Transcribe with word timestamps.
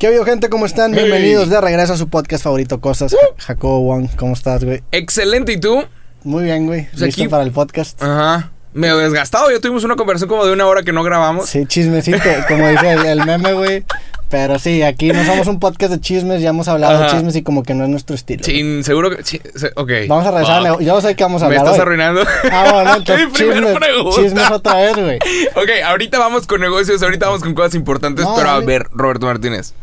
¿Qué 0.00 0.06
ha 0.06 0.08
habido, 0.08 0.24
gente? 0.24 0.48
¿Cómo 0.48 0.64
están? 0.64 0.94
Hey. 0.94 1.02
Bienvenidos 1.04 1.50
de 1.50 1.60
regreso 1.60 1.92
a 1.92 1.96
su 1.98 2.08
podcast 2.08 2.42
favorito, 2.42 2.80
Cosas. 2.80 3.14
Jacobo 3.36 3.80
Wong, 3.82 4.08
¿cómo 4.16 4.32
estás, 4.32 4.64
güey? 4.64 4.82
Excelente, 4.92 5.52
¿y 5.52 5.60
tú? 5.60 5.84
Muy 6.24 6.44
bien, 6.44 6.66
güey. 6.66 6.86
Pues 6.88 7.02
¿Listo 7.02 7.22
aquí- 7.22 7.28
para 7.28 7.42
el 7.42 7.50
podcast? 7.52 8.02
Ajá. 8.02 8.50
Medio 8.72 8.96
desgastado, 8.98 9.50
ya 9.50 9.58
tuvimos 9.60 9.84
una 9.84 9.96
conversación 9.96 10.28
como 10.30 10.46
de 10.46 10.52
una 10.52 10.66
hora 10.66 10.82
que 10.84 10.92
no 10.92 11.02
grabamos. 11.02 11.50
Sí, 11.50 11.66
chismecito, 11.66 12.18
como 12.48 12.66
dice 12.68 12.92
el, 12.92 13.04
el 13.04 13.26
meme, 13.26 13.52
güey. 13.52 13.84
Pero 14.30 14.58
sí, 14.60 14.80
aquí 14.82 15.08
no 15.12 15.24
somos 15.24 15.48
un 15.48 15.58
podcast 15.58 15.92
de 15.92 16.00
chismes, 16.00 16.40
ya 16.40 16.50
hemos 16.50 16.68
hablado 16.68 17.00
de 17.02 17.08
chismes 17.10 17.34
y 17.36 17.42
como 17.42 17.64
que 17.64 17.74
no 17.74 17.82
es 17.84 17.90
nuestro 17.90 18.14
estilo. 18.14 18.42
Chin, 18.42 18.84
seguro 18.84 19.10
que. 19.10 19.22
se- 19.24 19.72
ok. 19.74 19.90
Vamos 20.08 20.24
a 20.24 20.30
regresar 20.30 20.66
Fuck. 20.68 20.80
Yo 20.82 20.94
no 20.94 21.00
sé 21.00 21.16
qué 21.16 21.24
vamos 21.24 21.42
a 21.42 21.48
Me 21.48 21.56
hablar 21.56 21.64
estás 21.74 21.78
hoy. 21.78 21.82
arruinando. 21.82 22.22
Ah, 22.52 22.68
bueno, 22.72 22.94
entonces 22.96 23.28
chismes, 23.32 23.76
chismes 24.14 24.50
otra 24.52 24.74
vez, 24.76 24.94
güey. 24.96 25.16
Ok, 25.56 25.68
ahorita 25.84 26.20
vamos 26.20 26.46
con 26.46 26.60
negocios, 26.60 27.02
ahorita 27.02 27.26
vamos 27.26 27.42
con 27.42 27.54
cosas 27.54 27.74
importantes, 27.74 28.24
No, 28.24 28.36
pero 28.36 28.50
a 28.50 28.60
ver, 28.60 28.86
Roberto 28.92 29.26
Martínez. 29.26 29.74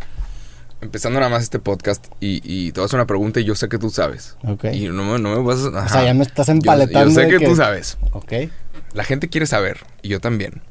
Empezando 0.79 1.19
nada 1.19 1.29
más 1.31 1.41
este 1.43 1.57
podcast 1.59 2.05
y, 2.19 2.41
y 2.43 2.71
te 2.71 2.79
voy 2.79 2.89
a 2.91 2.95
una 2.95 3.07
pregunta 3.07 3.39
y 3.39 3.43
yo 3.45 3.55
sé 3.55 3.68
que 3.68 3.79
tú 3.79 3.89
sabes. 3.89 4.37
Ok. 4.43 4.65
Y 4.73 4.87
no, 4.89 5.04
me- 5.04 5.19
no 5.19 5.35
me 5.35 5.41
vas 5.41 5.63
a... 5.65 5.85
O 5.85 5.89
sea, 5.89 6.04
ya 6.04 6.13
me 6.13 6.23
estás 6.23 6.49
empaletando. 6.49 7.09
Yo, 7.09 7.15
sé 7.21 7.27
que, 7.27 7.45
tú 7.45 7.55
sabes. 7.55 7.97
Ok. 8.11 8.33
La 8.93 9.04
gente 9.04 9.27
quiere 9.27 9.47
saber, 9.47 9.79
y 10.04 10.09
yo 10.09 10.19
también. 10.19 10.61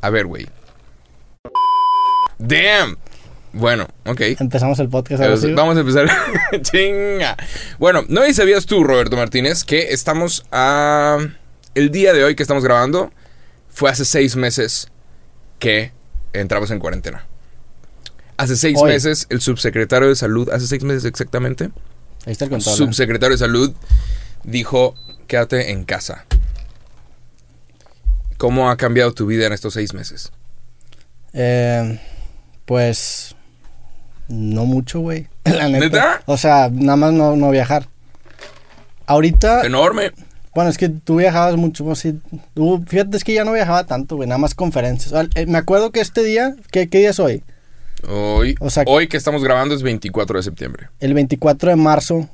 A 0.00 0.10
ver, 0.10 0.26
güey. 0.26 0.48
Damn. 2.38 2.96
Bueno, 3.52 3.86
ok. 4.06 4.20
Empezamos 4.40 4.78
el 4.80 4.88
podcast 4.88 5.22
ahora 5.22 5.36
sí. 5.36 5.52
Vamos 5.52 5.76
a 5.76 5.80
empezar. 5.80 6.08
Chinga. 6.62 7.36
Bueno, 7.78 8.02
no 8.08 8.24
si 8.24 8.34
sabías 8.34 8.66
tú, 8.66 8.82
Roberto 8.82 9.16
Martínez, 9.16 9.64
que 9.64 9.92
estamos 9.92 10.44
a. 10.50 11.18
El 11.74 11.90
día 11.90 12.12
de 12.12 12.24
hoy 12.24 12.34
que 12.34 12.42
estamos 12.42 12.64
grabando 12.64 13.10
fue 13.68 13.90
hace 13.90 14.04
seis 14.04 14.36
meses 14.36 14.88
que 15.58 15.92
entramos 16.32 16.70
en 16.70 16.78
cuarentena. 16.78 17.26
Hace 18.36 18.56
seis 18.56 18.78
Hoy. 18.80 18.90
meses, 18.90 19.26
el 19.30 19.40
subsecretario 19.40 20.08
de 20.08 20.16
salud, 20.16 20.48
hace 20.50 20.66
seis 20.66 20.82
meses 20.82 21.04
exactamente, 21.04 21.70
Ahí 22.26 22.32
está 22.32 22.46
el. 22.46 22.54
¿eh? 22.54 22.60
subsecretario 22.76 23.34
de 23.34 23.38
salud 23.38 23.72
dijo: 24.44 24.94
quédate 25.26 25.70
en 25.72 25.84
casa. 25.84 26.24
¿Cómo 28.38 28.70
ha 28.70 28.76
cambiado 28.76 29.12
tu 29.12 29.26
vida 29.26 29.46
en 29.46 29.52
estos 29.52 29.74
seis 29.74 29.94
meses? 29.94 30.32
Eh, 31.32 32.00
pues 32.64 33.34
no 34.28 34.64
mucho, 34.64 35.00
güey. 35.00 35.28
La 35.44 35.68
neta. 35.68 35.78
¿Neta? 35.86 36.22
O 36.26 36.36
sea, 36.36 36.68
nada 36.72 36.96
más 36.96 37.12
no, 37.12 37.36
no 37.36 37.50
viajar. 37.50 37.88
Ahorita, 39.06 39.62
Enorme. 39.66 40.12
bueno, 40.54 40.70
es 40.70 40.78
que 40.78 40.88
tú 40.88 41.16
viajabas 41.16 41.56
mucho, 41.56 41.84
pues, 41.84 41.98
sí. 42.00 42.18
Tú- 42.54 42.84
fíjate, 42.88 43.16
es 43.16 43.24
que 43.24 43.34
ya 43.34 43.44
no 43.44 43.52
viajaba 43.52 43.84
tanto, 43.84 44.16
güey, 44.16 44.28
nada 44.28 44.38
más 44.38 44.54
conferencias. 44.54 45.12
Eh, 45.34 45.46
me 45.46 45.58
acuerdo 45.58 45.90
que 45.90 46.00
este 46.00 46.22
día, 46.24 46.54
¿qué, 46.70 46.88
qué 46.88 46.98
día 46.98 47.10
es 47.10 47.20
hoy? 47.20 47.42
Hoy, 48.08 48.56
O 48.60 48.68
sea- 48.70 48.84
hoy 48.86 49.06
que 49.08 49.16
estamos 49.16 49.42
grabando 49.44 49.74
es 49.74 49.82
24 49.82 50.36
de 50.38 50.42
septiembre. 50.42 50.88
El 51.00 51.14
24 51.14 51.70
de 51.70 51.76
marzo, 51.76 52.28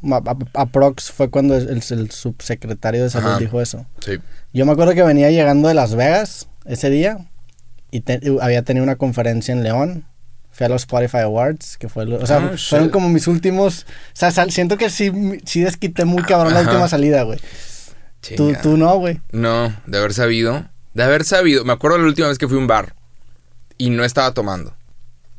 aprox, 0.54 1.10
fue 1.12 1.28
cuando 1.30 1.56
el, 1.56 1.68
el 1.68 2.10
subsecretario 2.10 3.02
de 3.02 3.10
salud 3.10 3.28
Ajá. 3.30 3.38
dijo 3.38 3.60
eso. 3.60 3.84
Sí. 4.00 4.12
Yo 4.52 4.64
me 4.66 4.72
acuerdo 4.72 4.94
que 4.94 5.02
venía 5.02 5.30
llegando 5.30 5.68
de 5.68 5.74
Las 5.74 5.94
Vegas 5.94 6.48
ese 6.64 6.88
día 6.90 7.28
y 7.90 8.00
te- 8.00 8.20
había 8.40 8.62
tenido 8.62 8.82
una 8.84 8.96
conferencia 8.96 9.52
en 9.52 9.62
León. 9.62 10.04
Fui 10.50 10.64
a 10.64 10.68
los 10.70 10.82
Spotify 10.82 11.18
Awards, 11.18 11.76
que 11.78 11.88
fue... 11.88 12.04
lo- 12.06 12.16
o 12.16 12.26
sea, 12.26 12.38
Ah, 12.38 12.56
fueron 12.58 12.88
como 12.88 13.08
mis 13.08 13.28
últimos... 13.28 13.82
O 13.82 13.86
sea, 14.14 14.30
sal- 14.32 14.50
siento 14.50 14.76
que 14.76 14.90
sí, 14.90 15.12
sí 15.44 15.60
desquité 15.60 16.04
muy 16.04 16.22
cabrón 16.24 16.54
la 16.54 16.62
última 16.62 16.88
salida, 16.88 17.22
güey. 17.22 17.38
Tú, 18.36 18.52
tú 18.62 18.76
no, 18.76 18.96
güey. 18.98 19.20
No, 19.30 19.72
de 19.86 19.98
haber 19.98 20.12
sabido. 20.14 20.64
De 20.94 21.02
haber 21.04 21.24
sabido. 21.24 21.64
Me 21.64 21.72
acuerdo 21.72 21.98
la 21.98 22.04
última 22.06 22.26
vez 22.28 22.38
que 22.38 22.48
fui 22.48 22.56
a 22.56 22.60
un 22.60 22.66
bar 22.66 22.94
y 23.76 23.90
no 23.90 24.04
estaba 24.04 24.34
tomando. 24.34 24.74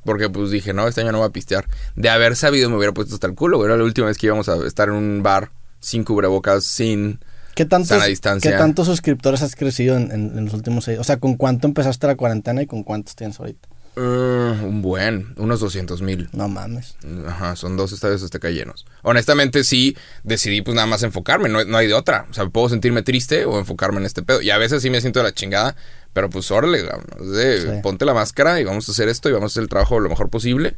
Porque 0.04 0.30
pues 0.30 0.52
dije, 0.52 0.74
no, 0.74 0.88
este 0.88 1.02
año 1.02 1.12
no 1.12 1.18
voy 1.20 1.28
a 1.28 1.32
pistear. 1.32 1.66
De 1.96 2.10
haber 2.10 2.36
sabido 2.36 2.70
me 2.70 2.78
hubiera 2.78 2.94
puesto 2.94 3.14
hasta 3.16 3.28
el 3.28 3.36
culo. 3.36 3.58
güey. 3.58 3.68
Era 3.68 3.78
la 3.78 3.84
última 3.84 4.08
vez 4.08 4.18
que 4.18 4.28
íbamos 4.28 4.48
a 4.50 4.56
estar 4.66 4.88
en 4.90 4.96
un 4.96 5.24
bar 5.24 5.52
sin 5.80 6.04
cubrebocas, 6.04 6.64
sin... 6.66 7.20
¿Qué 7.56 7.66
tantos, 7.66 7.90
Sana 7.90 8.06
distancia. 8.06 8.52
¿Qué 8.52 8.58
tantos 8.58 8.88
suscriptores 8.88 9.42
has 9.42 9.56
crecido 9.56 9.98
en, 9.98 10.12
en- 10.12 10.38
en 10.38 10.46
los 10.46 10.54
últimos 10.54 10.86
seis? 10.86 10.98
O 11.00 11.04
sea, 11.04 11.18
¿con 11.20 11.36
cuánto 11.36 11.68
empezaste 11.68 12.08
la 12.08 12.16
cuarentena 12.16 12.62
y 12.62 12.68
con 12.68 12.84
cuántos 12.84 13.16
tienes 13.16 13.38
ahorita? 13.40 13.68
Uh, 14.02 14.66
un 14.66 14.82
buen, 14.82 15.34
unos 15.36 15.60
200 15.60 16.02
mil. 16.02 16.30
No 16.32 16.48
mames. 16.48 16.96
Ajá, 17.28 17.56
son 17.58 17.76
dos 17.76 17.92
estadios 17.92 18.24
azteca 18.24 18.50
llenos. 18.50 18.86
Honestamente 19.02 19.64
sí 19.66 19.98
decidí 20.24 20.62
pues 20.62 20.76
nada 20.76 20.88
más 20.88 21.04
enfocarme, 21.04 21.50
no, 21.50 21.66
no 21.66 21.78
hay 21.78 21.88
de 21.88 21.94
otra. 21.94 22.26
O 22.30 22.34
sea, 22.34 22.46
puedo 22.48 22.70
sentirme 22.70 23.04
triste 23.04 23.44
o 23.46 23.60
enfocarme 23.60 24.00
en 24.00 24.06
este 24.06 24.24
pedo. 24.24 24.42
Y 24.42 24.52
a 24.52 24.58
veces 24.58 24.82
sí 24.82 24.90
me 24.90 25.02
siento 25.02 25.20
de 25.20 25.24
la 25.26 25.34
chingada, 25.34 25.76
pero 26.14 26.30
pues 26.30 26.50
órale, 26.52 26.86
cabrón, 26.88 27.34
de- 27.34 27.62
Sí. 27.62 27.68
ponte 27.84 28.06
la 28.06 28.14
máscara 28.14 28.60
y 28.62 28.64
vamos 28.64 28.88
a 28.88 28.92
hacer 28.94 29.10
esto 29.10 29.28
y 29.28 29.34
vamos 29.34 29.52
a 29.52 29.54
hacer 29.54 29.64
el 29.64 29.70
trabajo 29.70 30.00
lo 30.00 30.08
mejor 30.10 30.30
posible. 30.30 30.78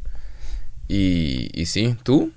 Y, 0.88 1.48
y 1.52 1.66
sí, 1.66 1.96
tú, 2.02 2.32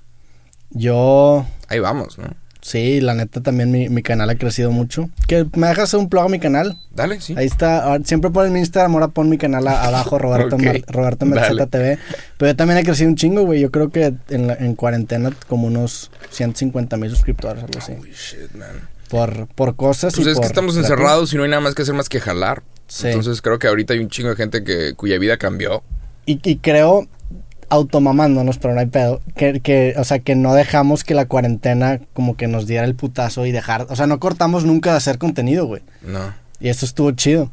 Yo... 0.70 1.48
ahí 1.68 1.80
vamos, 1.80 2.18
¿no? 2.20 2.28
Sí, 2.68 3.00
la 3.00 3.14
neta 3.14 3.42
también 3.42 3.70
mi, 3.70 3.90
mi 3.90 4.02
canal 4.02 4.28
ha 4.28 4.36
crecido 4.40 4.72
mucho. 4.72 5.12
¿Que 5.28 5.46
¿Me 5.56 5.68
dejas 5.68 5.84
hacer 5.84 6.00
un 6.00 6.10
plug 6.10 6.24
a 6.24 6.30
mi 6.30 6.40
canal? 6.40 6.80
Dale, 6.96 7.22
sí. 7.22 7.36
Ahí 7.38 7.46
está, 7.46 7.84
ahora- 7.84 8.04
siempre 8.04 8.32
pon 8.32 8.52
mi 8.52 8.58
Instagram, 8.58 8.96
ahora 8.96 9.10
pon 9.10 9.30
mi 9.30 9.38
canal 9.38 9.68
a- 9.68 9.84
abajo, 9.84 10.18
Roberto, 10.18 10.56
Ok, 10.56 10.64
Mar- 10.64 10.82
Roberto. 10.88 11.26
Metzeta 11.28 11.68
TV. 11.68 12.00
Pero 12.38 12.52
yo 12.52 12.56
también 12.56 12.80
he 12.80 12.84
crecido 12.84 13.08
un 13.08 13.18
chingo, 13.18 13.44
güey. 13.44 13.62
Yo 13.62 13.70
creo 13.70 13.92
que 13.92 14.16
en, 14.30 14.48
la- 14.48 14.56
en 14.56 14.74
cuarentena 14.74 15.32
como 15.48 15.68
unos 15.68 16.10
150 16.32 16.98
mil 16.98 17.12
suscriptores, 17.12 17.64
algo 17.64 17.78
así. 17.78 17.92
Holy 17.92 18.12
shit, 18.14 18.52
man. 18.56 18.90
Por, 19.12 19.46
por 19.54 19.76
cosas 19.76 20.16
Pues 20.16 20.26
y 20.26 20.32
es 20.32 20.40
que 20.40 20.48
estamos 20.48 20.76
encerrados 20.76 21.32
y 21.34 21.38
no 21.38 21.44
hay 21.44 21.50
nada 21.50 21.62
más 21.62 21.76
que 21.76 21.84
hacer 21.84 21.94
más 21.94 22.10
que 22.10 22.20
jalar. 22.20 22.64
Sí. 22.88 23.10
Entonces 23.10 23.44
creo 23.44 23.60
que 23.60 23.68
ahorita 23.68 23.94
hay 23.94 24.00
un 24.00 24.10
chingo 24.10 24.30
de 24.30 24.36
gente 24.38 24.64
que, 24.64 24.96
cuya 24.96 25.20
vida 25.20 25.38
cambió. 25.38 25.84
Y, 26.26 26.40
y 26.44 26.58
creo, 26.58 27.08
automamándonos, 27.70 28.58
pero 28.58 28.74
no 28.74 28.80
hay 28.80 28.86
pedo, 28.88 29.22
que, 29.36 29.60
que, 29.62 29.94
o 29.98 30.04
sea, 30.04 30.20
que 30.20 30.36
no 30.36 30.54
dejamos 30.54 31.04
que 31.04 31.14
la 31.14 31.26
cuarentena 31.28 32.00
como 32.14 32.36
que 32.38 32.48
nos 32.48 32.68
diera 32.68 32.86
el 32.86 32.96
putazo 32.96 33.46
y 33.46 33.52
dejar, 33.52 33.88
o 33.90 33.96
sea, 33.96 34.08
no 34.08 34.20
cortamos 34.20 34.66
nunca 34.66 34.92
de 34.92 34.98
hacer 34.98 35.18
contenido, 35.18 35.66
güey. 35.66 35.82
No. 36.02 36.34
Y 36.60 36.70
eso 36.70 36.86
estuvo 36.86 37.12
chido. 37.12 37.52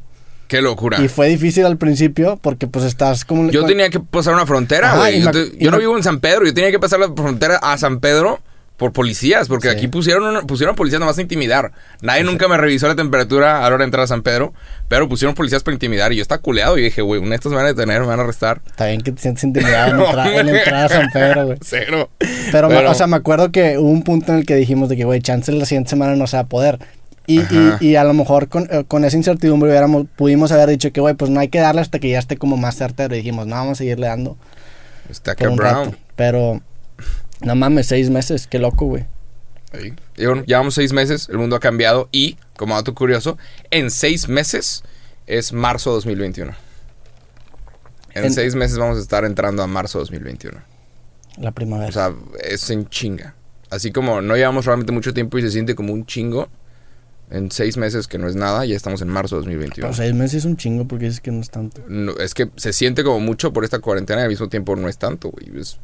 Qué 0.48 0.60
locura. 0.60 1.00
Y 1.00 1.08
fue 1.08 1.28
difícil 1.28 1.64
al 1.64 1.78
principio 1.78 2.38
porque 2.42 2.66
pues 2.66 2.84
estás 2.84 3.24
como... 3.24 3.50
Yo 3.50 3.64
tenía 3.64 3.88
que 3.88 4.00
pasar 4.00 4.34
una 4.34 4.44
frontera, 4.46 4.96
güey. 4.96 5.22
Yo, 5.22 5.30
te- 5.30 5.70
no 5.70 5.78
vivo 5.78 5.96
en 5.96 6.02
San 6.02 6.20
Pedro, 6.20 6.44
yo 6.44 6.52
tenía 6.52 6.70
que 6.70 6.78
pasar 6.78 7.00
la 7.00 7.10
frontera 7.12 7.56
a 7.56 7.78
San 7.78 8.00
Pedro 8.00 8.40
por 8.82 8.92
policías, 8.92 9.48
porque 9.48 9.70
Sí. 9.70 9.76
aquí 9.76 9.88
pusieron 9.88 10.24
una- 10.24 10.42
pusieron 10.42 10.74
policías 10.74 11.00
nomás 11.00 11.16
a 11.16 11.22
intimidar. 11.22 11.72
Nadie 12.02 12.24
nunca 12.24 12.48
me 12.48 12.56
revisó 12.56 12.88
la 12.88 12.94
temperatura 12.96 13.58
a 13.58 13.60
la 13.62 13.66
hora 13.68 13.78
de 13.78 13.84
entrar 13.84 14.04
a 14.04 14.06
San 14.06 14.22
Pedro, 14.22 14.52
pero 14.88 15.08
pusieron 15.08 15.34
policías 15.34 15.62
para 15.62 15.72
intimidar 15.74 16.12
y 16.12 16.16
yo 16.16 16.22
estaba 16.22 16.42
culeado 16.42 16.76
y 16.76 16.82
dije, 16.82 17.00
güey, 17.00 17.20
un 17.20 17.32
estos 17.32 17.50
me 17.52 17.56
van 17.56 17.66
a 17.66 17.68
detener, 17.68 18.00
me 18.02 18.08
van 18.08 18.20
a 18.20 18.24
arrestar. 18.24 18.60
Está 18.66 18.86
bien 18.86 19.00
que 19.00 19.12
te 19.12 19.22
sientes 19.22 19.44
intimidado 19.44 19.94
en, 19.94 20.00
entra- 20.06 20.40
en 20.40 20.48
entrar 20.48 20.84
a 20.84 20.88
San 20.88 21.08
Pedro, 21.12 21.46
güey. 21.46 21.58
Cero. 21.62 22.10
Pero, 22.50 22.68
o 22.90 22.94
sea, 22.94 23.06
me 23.06 23.16
acuerdo 23.16 23.50
que 23.52 23.78
hubo 23.78 23.88
un 23.88 24.02
punto 24.02 24.32
en 24.32 24.38
el 24.38 24.46
que 24.46 24.56
dijimos 24.56 24.88
de 24.88 24.96
que, 24.96 25.04
güey, 25.04 25.20
chance 25.20 25.50
la 25.52 25.64
siguiente 25.64 25.90
semana 25.90 26.16
no 26.16 26.26
se 26.26 26.36
va 26.36 26.42
a 26.42 26.46
poder. 26.46 26.78
Y, 27.24 27.38
y, 27.40 27.76
y 27.80 27.94
a 27.96 28.02
lo 28.02 28.14
mejor 28.14 28.48
con, 28.48 28.66
eh, 28.68 28.82
con 28.88 29.04
esa 29.04 29.16
incertidumbre 29.16 29.70
hubiéramos, 29.70 30.06
pudimos 30.16 30.50
haber 30.50 30.68
dicho 30.68 30.90
que, 30.92 31.00
güey, 31.00 31.14
pues 31.14 31.30
no 31.30 31.38
hay 31.38 31.48
que 31.48 31.60
darle 31.60 31.80
hasta 31.80 32.00
que 32.00 32.10
ya 32.10 32.18
esté 32.18 32.36
como 32.36 32.56
más 32.56 32.74
certero. 32.76 33.14
Y 33.14 33.18
dijimos, 33.18 33.46
no, 33.46 33.54
vamos 33.54 33.72
a 33.72 33.74
seguirle 33.76 34.08
dando 34.08 34.36
Está 35.08 35.36
un 35.48 35.54
Brown. 35.56 35.84
rato. 35.86 35.96
Pero, 36.16 36.60
no 37.44 37.54
mames, 37.54 37.86
seis 37.86 38.10
meses, 38.10 38.46
qué 38.46 38.58
loco, 38.58 38.86
güey. 38.86 39.04
Bueno, 40.18 40.44
llevamos 40.44 40.74
seis 40.74 40.92
meses, 40.92 41.28
el 41.30 41.38
mundo 41.38 41.56
ha 41.56 41.60
cambiado 41.60 42.08
y, 42.12 42.36
como 42.56 42.74
dato 42.74 42.94
curioso, 42.94 43.38
en 43.70 43.90
seis 43.90 44.28
meses 44.28 44.82
es 45.26 45.52
marzo 45.52 45.92
2021. 45.92 46.52
En, 48.14 48.24
En- 48.26 48.32
seis 48.32 48.54
meses 48.54 48.78
vamos 48.78 48.98
a 48.98 49.00
estar 49.00 49.24
entrando 49.24 49.62
a 49.62 49.66
marzo 49.66 49.98
2021. 50.00 50.58
La 51.38 51.52
primavera. 51.52 51.88
O 51.88 51.92
sea, 51.92 52.12
es 52.44 52.68
en 52.70 52.86
chinga. 52.88 53.34
Así 53.70 53.90
como 53.90 54.20
no 54.20 54.36
llevamos 54.36 54.66
realmente 54.66 54.92
mucho 54.92 55.14
tiempo 55.14 55.38
y 55.38 55.42
se 55.42 55.50
siente 55.50 55.74
como 55.74 55.94
un 55.94 56.04
chingo, 56.04 56.48
en 57.30 57.50
seis 57.50 57.78
meses 57.78 58.06
que 58.06 58.18
no 58.18 58.28
es 58.28 58.36
nada, 58.36 58.66
ya 58.66 58.76
estamos 58.76 59.00
en 59.00 59.08
marzo 59.08 59.36
2021. 59.36 59.86
Pero 59.88 59.94
seis 59.96 60.12
meses 60.12 60.40
es 60.40 60.44
un 60.44 60.58
chingo 60.58 60.86
porque 60.86 61.06
dices 61.06 61.22
que 61.22 61.30
no 61.30 61.40
es 61.40 61.48
tanto. 61.48 61.80
No, 61.88 62.12
es 62.18 62.34
que 62.34 62.50
se 62.56 62.74
siente 62.74 63.02
como 63.02 63.20
mucho 63.20 63.54
por 63.54 63.64
esta 63.64 63.78
cuarentena 63.78 64.20
y 64.20 64.24
al 64.24 64.28
mismo 64.28 64.50
tiempo 64.50 64.76
no 64.76 64.88
es 64.90 64.98
tanto, 64.98 65.30
güey. 65.30 65.58
Es 65.58 65.78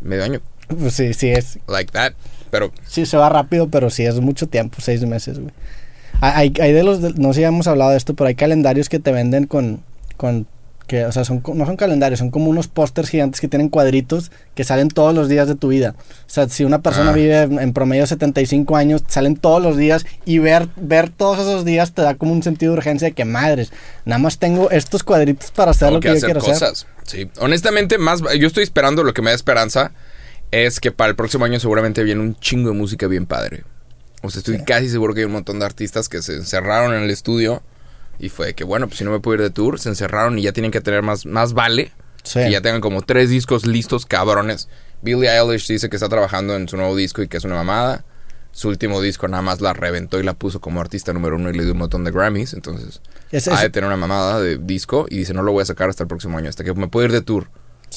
medio 0.00 0.24
año. 0.24 0.40
Pues 0.68 0.94
sí, 0.94 1.12
sí 1.14 1.30
es. 1.30 1.58
Like 1.68 1.92
that. 1.92 2.12
Pero 2.50 2.72
Sí, 2.86 3.06
se 3.06 3.16
va 3.16 3.28
rápido, 3.28 3.68
pero 3.68 3.90
sí 3.90 4.04
es 4.04 4.18
mucho 4.20 4.46
tiempo, 4.48 4.78
seis 4.80 5.04
meses, 5.06 5.38
güey. 5.38 5.52
Hay, 6.20 6.52
hay 6.60 6.72
de 6.72 6.82
los, 6.82 7.00
de- 7.00 7.14
no 7.14 7.32
sé 7.32 7.40
si 7.40 7.44
hemos 7.44 7.66
hablado 7.66 7.92
de 7.92 7.96
esto, 7.96 8.14
pero 8.14 8.28
hay 8.28 8.34
calendarios 8.34 8.88
que 8.88 8.98
te 8.98 9.10
venden 9.12 9.46
con, 9.46 9.82
con 10.16 10.46
que, 10.86 11.04
o 11.06 11.12
sea, 11.12 11.24
son, 11.24 11.40
no 11.54 11.64
son 11.66 11.76
calendarios, 11.76 12.18
son 12.18 12.30
como 12.32 12.50
unos 12.50 12.66
pósters 12.66 13.08
gigantes 13.08 13.40
que 13.40 13.46
tienen 13.46 13.68
cuadritos 13.68 14.32
que 14.56 14.64
salen 14.64 14.88
todos 14.88 15.14
los 15.14 15.28
días 15.28 15.46
de 15.46 15.54
tu 15.54 15.68
vida. 15.68 15.94
O 15.98 16.02
sea, 16.26 16.48
si 16.48 16.64
una 16.64 16.80
persona 16.82 17.10
Ah. 17.10 17.14
vive 17.14 17.42
en, 17.42 17.58
en 17.60 17.72
promedio 17.72 18.06
75 18.06 18.76
años, 18.76 19.02
salen 19.06 19.36
todos 19.36 19.62
los 19.62 19.76
días 19.76 20.04
y 20.24 20.38
ver, 20.40 20.68
ver 20.76 21.08
todos 21.08 21.38
esos 21.38 21.64
días 21.64 21.92
te 21.92 22.02
da 22.02 22.16
como 22.16 22.32
un 22.32 22.42
sentido 22.42 22.72
de 22.72 22.78
urgencia 22.78 23.06
de 23.08 23.12
que 23.12 23.24
madres, 23.24 23.72
nada 24.04 24.18
más 24.18 24.38
tengo 24.38 24.70
estos 24.72 25.04
cuadritos 25.04 25.52
para 25.52 25.70
hacer 25.70 25.88
tengo 25.88 25.96
lo 25.98 26.00
que, 26.00 26.08
que 26.08 26.20
yo 26.20 26.24
quiero 26.26 26.40
hacer. 26.40 26.86
Sí. 27.10 27.30
Honestamente, 27.38 27.98
más 27.98 28.20
yo 28.38 28.46
estoy 28.46 28.62
esperando 28.62 29.02
lo 29.04 29.12
que 29.14 29.22
me 29.22 29.30
da 29.30 29.36
esperanza 29.36 29.92
es 30.50 30.80
que 30.80 30.90
para 30.92 31.10
el 31.10 31.16
próximo 31.16 31.44
año 31.44 31.60
seguramente 31.60 32.02
viene 32.02 32.20
un 32.20 32.38
chingo 32.38 32.70
de 32.70 32.76
música 32.76 33.06
bien 33.06 33.26
padre. 33.26 33.64
O 34.22 34.30
sea, 34.30 34.40
estoy 34.40 34.58
Sí. 34.58 34.64
casi 34.64 34.88
seguro 34.88 35.14
que 35.14 35.20
hay 35.20 35.26
un 35.26 35.32
montón 35.32 35.58
de 35.58 35.64
artistas 35.66 36.08
que 36.08 36.22
se 36.22 36.34
encerraron 36.34 36.94
en 36.94 37.02
el 37.02 37.10
estudio 37.10 37.62
y 38.18 38.28
fue 38.28 38.54
que, 38.54 38.64
bueno, 38.64 38.86
pues 38.86 38.98
si 38.98 39.04
no 39.04 39.10
me 39.10 39.20
puedo 39.20 39.36
ir 39.36 39.42
de 39.42 39.50
tour, 39.50 39.80
se 39.80 39.88
encerraron 39.88 40.38
y 40.38 40.42
ya 40.42 40.52
tienen 40.52 40.70
que 40.70 40.80
tener 40.80 41.02
más, 41.02 41.24
más 41.26 41.52
vale 41.52 41.92
Sí. 42.22 42.38
Que 42.40 42.50
ya 42.50 42.60
tengan 42.60 42.82
como 42.82 43.00
tres 43.00 43.30
discos 43.30 43.64
listos, 43.64 44.04
cabrones. 44.04 44.68
Billie 45.00 45.30
Eilish 45.30 45.66
dice 45.68 45.88
que 45.88 45.96
está 45.96 46.10
trabajando 46.10 46.54
en 46.54 46.68
su 46.68 46.76
nuevo 46.76 46.94
disco 46.94 47.22
y 47.22 47.28
que 47.28 47.38
es 47.38 47.44
una 47.44 47.54
mamada. 47.54 48.04
Su 48.52 48.68
último 48.68 49.00
disco 49.00 49.28
nada 49.28 49.42
más 49.42 49.60
la 49.60 49.72
reventó 49.72 50.18
y 50.18 50.22
la 50.22 50.34
puso 50.34 50.60
como 50.60 50.80
artista 50.80 51.12
número 51.12 51.36
uno 51.36 51.50
y 51.50 51.54
le 51.54 51.62
dio 51.64 51.72
un 51.72 51.78
montón 51.78 52.04
de 52.04 52.10
Grammys. 52.10 52.52
Entonces, 52.54 53.00
Es- 53.30 53.48
ha 53.48 53.60
de 53.62 53.70
tener 53.70 53.86
una 53.86 53.96
mamada 53.96 54.40
de 54.40 54.58
disco 54.58 55.06
y 55.08 55.18
dice, 55.18 55.34
no 55.34 55.42
lo 55.42 55.52
voy 55.52 55.62
a 55.62 55.66
sacar 55.66 55.88
hasta 55.88 56.02
el 56.04 56.08
próximo 56.08 56.36
año, 56.38 56.48
hasta 56.48 56.64
que 56.64 56.74
me 56.74 56.88
puedo 56.88 57.06
ir 57.06 57.12
de 57.12 57.22
tour. 57.22 57.48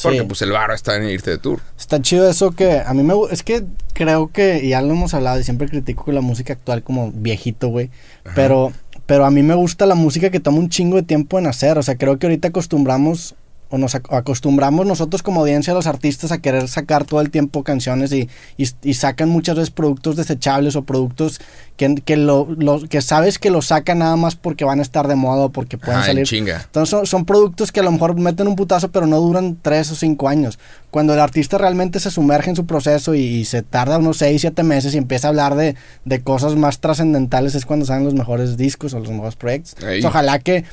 Porque 0.02 0.24
pues 0.24 0.42
el 0.42 0.52
varo 0.52 0.74
está 0.74 0.96
en 0.98 1.04
irte 1.08 1.30
de 1.30 1.38
tour. 1.38 1.60
Está 1.78 2.02
chido 2.02 2.28
eso 2.28 2.52
que 2.52 2.80
a 2.80 2.94
mí 2.96 3.04
me 3.04 3.14
es 3.30 3.44
que 3.44 3.64
creo 3.94 4.32
que 4.32 4.60
y 4.64 4.70
ya 4.70 4.82
lo 4.82 4.92
hemos 4.94 5.14
hablado 5.14 5.40
y 5.40 5.44
siempre 5.44 5.68
critico 5.68 6.12
la 6.12 6.22
música 6.22 6.54
actual 6.54 6.82
como 6.84 7.12
viejito, 7.12 7.68
güey, 7.68 7.92
pero 8.34 8.74
pero 9.06 9.26
a 9.26 9.30
mí 9.32 9.44
me 9.44 9.54
gusta 9.54 9.86
la 9.86 9.94
música 9.96 10.32
que 10.32 10.40
toma 10.40 10.58
un 10.60 10.70
chingo 10.70 10.96
de 10.96 11.04
tiempo 11.04 11.38
en 11.38 11.46
hacer, 11.46 11.78
o 11.78 11.84
sea, 11.84 11.96
creo 11.98 12.18
que 12.18 12.26
ahorita 12.26 12.48
acostumbramos 12.48 13.36
o 13.74 13.78
nos 13.80 13.96
ac- 13.96 14.16
acostumbramos 14.16 14.86
nosotros 14.86 15.24
como 15.24 15.40
audiencia 15.42 15.74
a 15.74 15.76
los 15.76 15.88
artistas 15.88 16.32
a 16.32 16.38
querer 16.38 16.68
sacar 16.68 17.06
todo 17.06 17.22
el 17.22 17.32
tiempo 17.32 17.64
canciones 17.64 18.12
y, 18.14 18.30
y, 18.56 18.68
y 18.84 18.94
sacan 18.94 19.30
muchas 19.30 19.56
veces 19.56 19.72
productos 19.72 20.16
desechables 20.16 20.76
o 20.76 20.84
productos 20.84 21.42
que, 21.76 21.96
que, 21.96 22.16
lo, 22.16 22.48
lo- 22.56 22.88
que 22.88 23.02
sabes 23.02 23.40
que 23.40 23.50
lo 23.50 23.64
sacan 23.64 23.98
nada 24.00 24.16
más 24.16 24.36
porque 24.36 24.64
van 24.64 24.78
a 24.78 24.84
estar 24.84 25.08
de 25.08 25.16
moda 25.16 25.46
o 25.46 25.50
porque 25.50 25.80
pueden 25.80 25.96
en 26.02 26.06
salir 26.06 26.28
chinga. 26.28 26.62
entonces 26.66 26.90
son, 26.92 27.08
son 27.08 27.26
productos 27.26 27.72
que 27.72 27.80
a 27.80 27.84
lo 27.84 27.92
mejor 27.92 28.16
meten 28.20 28.48
un 28.48 28.56
putazo, 28.56 28.92
pero 28.92 29.08
no 29.08 29.20
duran 29.20 29.58
tres 29.60 29.90
o 29.92 29.96
cinco 29.96 30.30
años. 30.30 30.60
Cuando 30.92 31.16
el 31.16 31.20
artista 31.20 31.58
realmente 31.58 32.00
se 32.00 32.12
sumerge 32.12 32.52
en 32.52 32.56
su 32.56 32.68
proceso 32.68 33.16
y, 33.16 33.22
y 33.22 33.46
se 33.46 33.64
tarda 33.64 33.98
unos 33.98 34.18
seis, 34.18 34.42
siete 34.42 34.62
meses 34.62 34.94
y 34.94 35.00
empieza 35.00 35.28
a 35.28 35.30
hablar 35.30 35.56
de, 35.56 35.76
de 36.06 36.22
cosas 36.22 36.56
más 36.56 36.80
trascendentales, 36.80 37.56
es 37.56 37.66
cuando 37.66 37.88
salen 37.88 38.04
los 38.04 38.14
mejores 38.14 38.56
discos 38.56 38.94
o 38.94 39.00
los 39.00 39.10
mejores 39.10 39.36
proyectos. 39.36 39.74
Entonces, 39.78 40.06
ojalá 40.06 40.38
que 40.38 40.64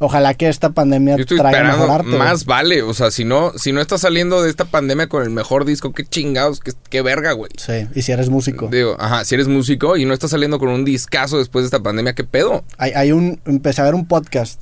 ojalá 0.00 0.34
que 0.34 0.48
esta 0.48 0.70
pandemia 0.70 1.14
Yo 1.16 1.22
estoy 1.22 1.38
traiga 1.38 1.62
mejor 1.62 1.90
arte. 1.90 2.08
güey. 2.08 2.18
más 2.18 2.44
vale. 2.46 2.82
O 2.82 2.92
sea, 2.94 3.12
si 3.12 3.24
no, 3.24 3.52
si 3.56 3.70
no 3.70 3.80
estás 3.80 4.00
saliendo 4.00 4.42
de 4.42 4.50
esta 4.50 4.64
pandemia 4.64 5.08
con 5.08 5.22
el 5.22 5.30
mejor 5.30 5.64
disco, 5.64 5.92
qué 5.92 6.04
chingados, 6.04 6.58
qué, 6.60 6.72
qué 6.88 7.02
verga, 7.02 7.32
güey. 7.32 7.52
Sí, 7.56 7.86
y 7.94 8.02
si 8.02 8.10
eres 8.10 8.28
músico. 8.30 8.66
Digo, 8.68 8.96
ajá, 8.98 9.24
si 9.24 9.36
eres 9.36 9.46
músico 9.46 9.96
y 9.96 10.04
no 10.06 10.12
estás 10.14 10.30
saliendo 10.32 10.58
con 10.58 10.70
un 10.70 10.84
discazo 10.84 11.38
después 11.38 11.62
de 11.62 11.66
esta 11.66 11.80
pandemia, 11.80 12.14
¿qué 12.14 12.24
pedo? 12.24 12.64
Hay, 12.78 12.92
hay 12.92 13.12
un, 13.12 13.40
empecé 13.44 13.82
a 13.82 13.84
ver 13.84 13.94
un 13.94 14.06
podcast 14.06 14.60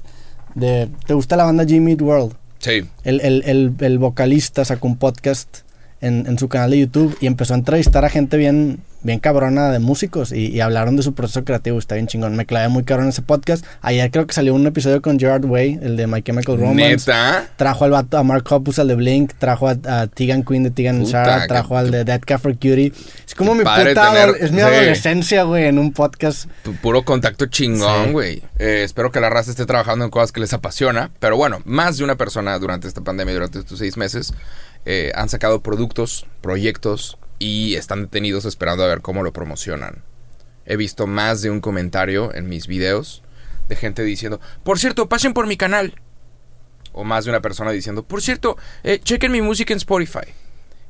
de, 0.55 0.91
¿te 1.07 1.15
gusta 1.15 1.37
la 1.37 1.45
banda 1.45 1.65
Jimmy 1.65 1.93
Eat 1.93 2.03
World? 2.03 2.35
Sí. 2.59 2.85
el, 3.05 3.21
el, 3.21 3.43
el, 3.47 3.73
el 3.79 3.99
vocalista 3.99 4.65
sacó 4.65 4.89
un 4.89 4.99
podcast 4.99 5.59
en, 6.01 6.27
en 6.27 6.39
su 6.39 6.49
canal 6.49 6.71
de 6.71 6.79
YouTube 6.81 7.17
y 7.21 7.27
empezó 7.27 7.55
a 7.55 7.57
entrevistar 7.57 8.05
a 8.05 8.09
gente 8.09 8.37
bien, 8.37 8.79
bien 9.03 9.19
cabrona 9.19 9.71
de 9.71 9.79
músicos 9.81 10.31
y, 10.33 10.47
y 10.49 10.61
hablaron 10.61 10.97
de 10.97 11.03
su 11.03 11.13
proceso 11.15 11.45
creativo. 11.45 11.79
Está 11.79 11.97
bien 11.97 12.07
chingón. 12.07 12.37
Me 12.37 12.47
clavé 12.47 12.69
muy 12.69 12.85
cabrón 12.85 13.07
en 13.07 13.11
ese 13.11 13.23
podcast. 13.23 13.65
Ayer 13.83 14.11
creo 14.11 14.27
que 14.27 14.33
salió 14.35 14.55
un 14.55 14.67
episodio 14.67 15.03
con 15.03 15.19
Gerard 15.19 15.45
Way, 15.45 15.81
el 15.83 15.97
de 15.97 16.07
My 16.07 16.23
Chemical 16.23 16.57
Romance. 16.59 17.11
Neta. 17.11 17.49
Trajo 17.57 17.85
al 17.85 17.91
vato, 17.91 18.17
a 18.19 18.23
Mark 18.23 18.45
Hoppus, 18.49 18.79
al 18.79 18.89
de 18.89 18.95
Blink, 18.95 19.33
trajo 19.39 19.69
a, 19.69 19.77
a 19.87 20.07
Tegan 20.07 20.45
Queen 20.45 20.63
de 20.63 20.71
Tegan 20.71 21.05
qué- 21.05 21.11
trajo 21.49 21.77
al 21.77 21.91
de 21.91 22.05
Dead 22.05 22.21
Cat 22.25 22.41
for 22.41 22.53
Cutie. 22.55 22.93
Es 23.27 23.35
como 23.35 23.55
mi 23.55 23.61
puta 23.65 23.85
tener- 24.13 24.37
es 24.41 24.53
mi 24.53 24.61
adolescencia, 24.61 25.43
güey, 25.43 25.65
en 25.67 25.79
un 25.79 25.93
podcast. 25.93 26.49
Pu- 26.65 26.79
Puro 26.81 27.03
contacto 27.03 27.47
chingón, 27.47 28.13
güey. 28.13 28.43
Eh, 28.59 28.83
espero 28.85 29.11
que 29.13 29.21
la 29.21 29.31
raza 29.31 29.51
esté 29.51 29.67
trabajando 29.67 30.05
en 30.05 30.11
cosas 30.11 30.33
que 30.33 30.41
les 30.41 30.53
apasiona. 30.53 31.11
Pero 31.19 31.37
bueno, 31.37 31.61
más 31.65 31.99
de 31.99 32.05
una 32.05 32.17
persona 32.17 32.59
durante 32.59 32.87
esta 32.89 33.01
pandemia, 33.01 33.35
durante 33.35 33.59
estos 33.59 33.79
seis 33.79 33.97
meses, 33.97 34.33
eh, 34.91 35.13
han 35.15 35.29
sacado 35.29 35.63
productos, 35.63 36.25
proyectos 36.41 37.19
y 37.39 37.75
están 37.75 38.05
detenidos 38.05 38.47
esperando 38.47 38.85
a 38.85 38.87
ver 38.87 39.03
cómo 39.03 39.23
lo 39.23 39.35
promocionan. 39.35 40.03
He 40.65 40.79
visto 40.79 41.07
más 41.07 41.43
de 41.43 41.51
un 41.51 41.61
comentario 41.61 42.35
en 42.35 42.49
mis 42.49 42.67
videos 42.67 43.23
de 43.69 43.77
gente 43.77 44.03
diciendo, 44.03 44.41
por 44.65 44.79
cierto, 44.79 45.07
pasen 45.07 45.35
por 45.35 45.47
mi 45.47 45.59
canal. 45.59 46.01
O 46.93 47.05
más 47.05 47.27
de 47.27 47.31
una 47.31 47.43
persona 47.43 47.71
diciendo, 47.71 48.03
por 48.03 48.23
cierto, 48.23 48.57
eh, 48.83 48.99
chequen 48.99 49.31
mi 49.31 49.43
música 49.43 49.75
en 49.75 49.77
Spotify. 49.77 50.33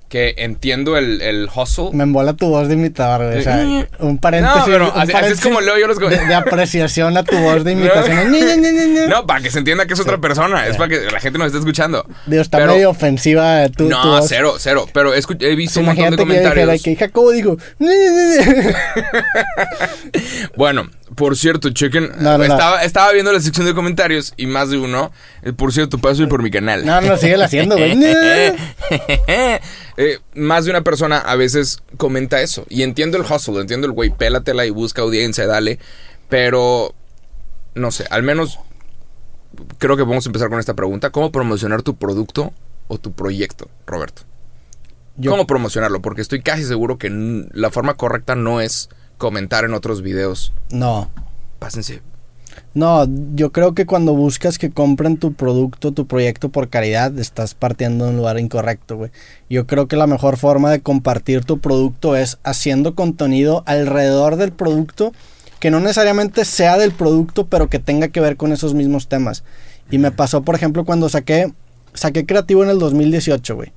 Que 0.08 0.34
entiendo 0.38 0.96
el, 0.96 1.20
el 1.20 1.49
hustle. 1.55 1.90
Me 1.93 2.05
embola 2.05 2.32
tu 2.32 2.49
voz 2.49 2.66
de 2.69 2.75
imitador, 2.75 3.26
güey. 3.26 3.40
O 3.40 3.43
sea, 3.43 3.87
un 3.99 4.16
paréntesis. 4.16 4.58
No, 4.60 4.64
pero 4.64 4.90
un 4.94 5.00
así- 5.02 5.12
así 5.12 5.32
es 5.34 5.40
como 5.43 5.60
leo 5.60 5.78
yo 5.78 5.87
los 5.87 5.99
de, 5.99 6.08
de 6.26 6.34
apreciación 6.34 7.14
a 7.19 7.25
tu 7.25 7.37
voz 7.37 7.62
de 7.62 7.72
imitación. 7.75 8.32
No, 9.10 9.26
para 9.26 9.43
que 9.43 9.50
se 9.50 9.58
entienda 9.58 9.84
que 9.87 9.93
es 9.93 10.00
otra 10.00 10.16
persona. 10.16 10.66
Es 10.66 10.72
Ya. 10.72 10.78
para 10.78 10.88
que 10.88 11.00
la 11.10 11.20
gente 11.20 11.38
nos 11.38 11.49
esté 11.49 11.58
escuchando. 11.58 12.06
Digo, 12.25 12.40
está 12.40 12.56
Pero- 12.56 12.72
medio 12.72 12.88
ofensiva 12.88 13.69
tu, 13.69 13.84
tu 13.84 13.90
no, 13.90 14.02
voz. 14.12 14.25
cero, 14.26 14.55
cero. 14.58 14.87
Pero 14.94 15.12
he, 15.12 15.55
visto 15.55 15.81
un 15.81 15.87
montón 15.87 16.05
de 16.05 16.08
Imagínate 16.08 16.16
que 16.16 16.22
comentarios. 16.22 16.82
que 16.82 16.96
Jacobo 16.96 17.31
dijo. 17.32 17.56
Bueno, 20.56 20.88
por 21.14 21.37
cierto, 21.37 21.70
chequen. 21.70 22.11
No, 22.19 22.32
no, 22.32 22.38
no. 22.38 22.44
estaba, 22.44 22.82
estaba 22.82 23.12
viendo 23.12 23.32
la 23.32 23.40
sección 23.40 23.66
de 23.66 23.75
comentarios 23.75 24.32
y 24.37 24.46
más 24.46 24.70
de 24.70 24.78
uno. 24.78 25.12
eh, 25.43 25.52
por 25.52 25.72
cierto, 25.72 25.99
paso 25.99 26.26
por 26.28 26.43
mi 26.43 26.50
canal. 26.50 26.84
No, 26.84 27.00
no, 27.00 27.16
sigue 27.16 27.43
haciendo, 27.43 27.76
güey. 27.76 27.96
Eh, 30.00 30.21
más 30.35 30.65
de 30.65 30.71
una 30.71 30.83
persona 30.85 31.19
a 31.19 31.35
veces 31.35 31.83
comenta 31.97 32.41
eso. 32.41 32.65
Y 32.69 32.83
entiendo 32.85 33.17
el 33.19 33.25
hustle, 33.25 33.61
entiendo 33.61 33.87
el 33.89 33.93
güey, 33.93 34.11
pélatela 34.11 34.65
y 34.65 34.71
busca 34.71 35.03
audiencia, 35.03 35.47
dale. 35.49 35.81
Pero, 36.29 36.95
no 37.75 37.91
sé, 37.91 38.06
al 38.11 38.23
menos 38.23 38.61
creo 39.79 39.97
que 39.97 40.05
vamos 40.05 40.25
a 40.25 40.29
empezar 40.29 40.50
con 40.50 40.61
esta 40.61 40.75
pregunta. 40.75 41.11
¿Cómo 41.11 41.33
promocionar 41.33 41.83
tu 41.83 41.97
producto 41.97 42.53
o 42.87 42.99
tu 42.99 43.12
proyecto, 43.12 43.69
Roberto? 43.87 44.23
Yo- 45.17 45.33
¿Cómo 45.33 45.47
promocionarlo? 45.49 46.00
Porque 46.00 46.21
estoy 46.23 46.43
casi 46.43 46.62
seguro 46.62 46.97
que 46.97 47.11
la 47.53 47.71
forma 47.71 47.95
correcta 47.95 48.37
no 48.37 48.61
es 48.61 48.89
comentar 49.17 49.65
en 49.65 49.75
otros 49.75 50.00
videos. 50.03 50.53
No. 50.71 51.11
Pásense. 51.59 52.03
No, 52.75 53.06
yo 53.35 53.50
creo 53.50 53.75
que 53.75 53.87
cuando 53.87 54.15
buscas 54.15 54.59
que 54.59 54.70
compren 54.70 55.17
tu 55.17 55.32
producto, 55.32 55.93
tu 55.93 56.06
proyecto 56.06 56.50
por 56.50 56.69
caridad, 56.69 57.19
estás 57.19 57.55
partiendo 57.55 58.05
de 58.05 58.11
un 58.11 58.17
lugar 58.19 58.38
incorrecto, 58.38 58.97
güey. 58.97 59.11
Yo 59.49 59.67
creo 59.67 59.88
que 59.88 59.97
la 59.97 60.06
mejor 60.06 60.37
forma 60.37 60.70
de 60.70 60.81
compartir 60.81 61.44
tu 61.44 61.59
producto 61.59 62.15
es 62.15 62.38
haciendo 62.44 62.94
contenido 62.94 63.62
alrededor 63.67 64.37
del 64.37 64.53
producto 64.53 65.12
que 65.61 65.70
no 65.70 65.81
necesariamente 65.81 66.44
sea 66.44 66.79
del 66.79 66.93
producto, 66.93 67.47
pero 67.47 67.69
que 67.69 67.81
tenga 67.81 68.09
que 68.09 68.20
ver 68.20 68.37
con 68.37 68.53
esos 68.53 68.75
mismos 68.75 69.09
temas. 69.09 69.43
Y 69.91 69.99
me 69.99 70.12
pasó, 70.12 70.43
por 70.43 70.55
ejemplo, 70.55 70.85
cuando 70.85 71.09
saqué 71.09 71.53
saqué 71.94 72.26
creativo 72.26 72.62
en 72.64 72.71
el 72.71 72.79
2018, 72.79 73.55
güey. 73.56 73.73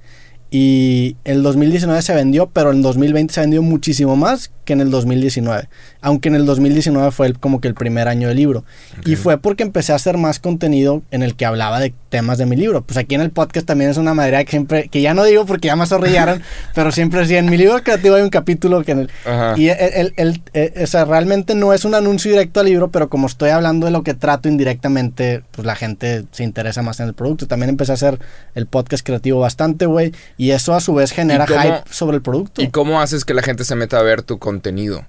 Y 0.53 1.15
el 1.23 1.43
2019 1.43 2.01
se 2.01 2.13
vendió, 2.13 2.47
pero 2.47 2.71
en 2.71 2.77
el 2.77 2.83
2020 2.83 3.33
se 3.33 3.39
vendió 3.39 3.61
muchísimo 3.61 4.17
más 4.17 4.51
que 4.65 4.73
en 4.73 4.81
el 4.81 4.91
2019. 4.91 5.69
Aunque 6.01 6.27
en 6.27 6.35
el 6.35 6.45
2019 6.45 7.11
fue 7.11 7.27
el- 7.27 7.39
como 7.39 7.61
que 7.61 7.69
el 7.69 7.73
primer 7.73 8.09
año 8.09 8.27
del 8.27 8.35
libro. 8.37 8.65
Y 9.05 9.15
fue 9.15 9.37
porque 9.37 9.63
empecé 9.63 9.93
a 9.93 9.95
hacer 9.95 10.17
más 10.17 10.39
contenido 10.39 11.03
en 11.09 11.23
el 11.23 11.35
que 11.35 11.45
hablaba 11.45 11.79
de 11.79 11.93
temas 12.09 12.37
de 12.37 12.45
mi 12.45 12.57
libro. 12.57 12.81
Pues 12.83 12.97
aquí 12.97 13.15
en 13.15 13.21
el 13.21 13.31
podcast 13.31 13.65
también 13.65 13.89
es 13.91 13.97
una 13.97 14.13
manera 14.13 14.43
que 14.43 14.51
siempre, 14.51 14.89
que 14.89 15.01
ya 15.01 15.13
no 15.13 15.23
digo 15.23 15.45
porque 15.45 15.67
ya 15.67 15.77
me 15.77 15.85
zorrillaron, 15.87 16.41
pero 16.75 16.91
siempre 16.91 17.25
sí, 17.25 17.35
en 17.37 17.49
mi 17.49 17.55
libro 17.57 17.81
creativo 17.81 18.15
hay 18.15 18.21
un 18.23 18.29
capítulo 18.29 18.83
que 18.83 18.91
en 18.91 18.99
el... 18.99 19.09
Ajá. 19.25 19.53
Y 19.57 19.69
el, 19.69 19.77
el- 19.79 20.13
el- 20.17 20.41
eh, 20.53 20.73
o 20.83 20.87
sea, 20.87 21.05
realmente 21.05 21.55
no 21.55 21.73
es 21.73 21.85
un 21.85 21.95
anuncio 21.95 22.29
directo 22.29 22.59
al 22.59 22.65
libro, 22.65 22.91
pero 22.91 23.07
como 23.09 23.27
estoy 23.27 23.51
hablando 23.51 23.85
de 23.85 23.93
lo 23.93 24.03
que 24.03 24.13
trato 24.15 24.49
indirectamente, 24.49 25.43
pues 25.51 25.65
la 25.65 25.75
gente 25.75 26.25
se 26.31 26.43
interesa 26.43 26.81
más 26.81 26.99
en 26.99 27.07
el 27.07 27.13
producto. 27.13 27.47
También 27.47 27.69
empecé 27.69 27.93
a 27.93 27.95
hacer 27.95 28.19
el 28.53 28.65
podcast 28.67 29.05
creativo 29.05 29.39
bastante, 29.39 29.85
güey. 29.85 30.11
Y 30.41 30.51
eso 30.51 30.73
a 30.73 30.79
su 30.81 30.95
vez 30.95 31.11
genera 31.11 31.45
cómo- 31.45 31.61
hype 31.61 31.83
sobre 31.91 32.15
el 32.17 32.23
producto. 32.23 32.63
¿Y 32.63 32.69
cómo 32.71 32.99
haces 32.99 33.25
que 33.25 33.35
la 33.35 33.43
gente 33.43 33.63
se 33.63 33.75
meta 33.75 33.99
a 33.99 34.01
ver 34.01 34.23
tu 34.23 34.39
contenido? 34.39 35.05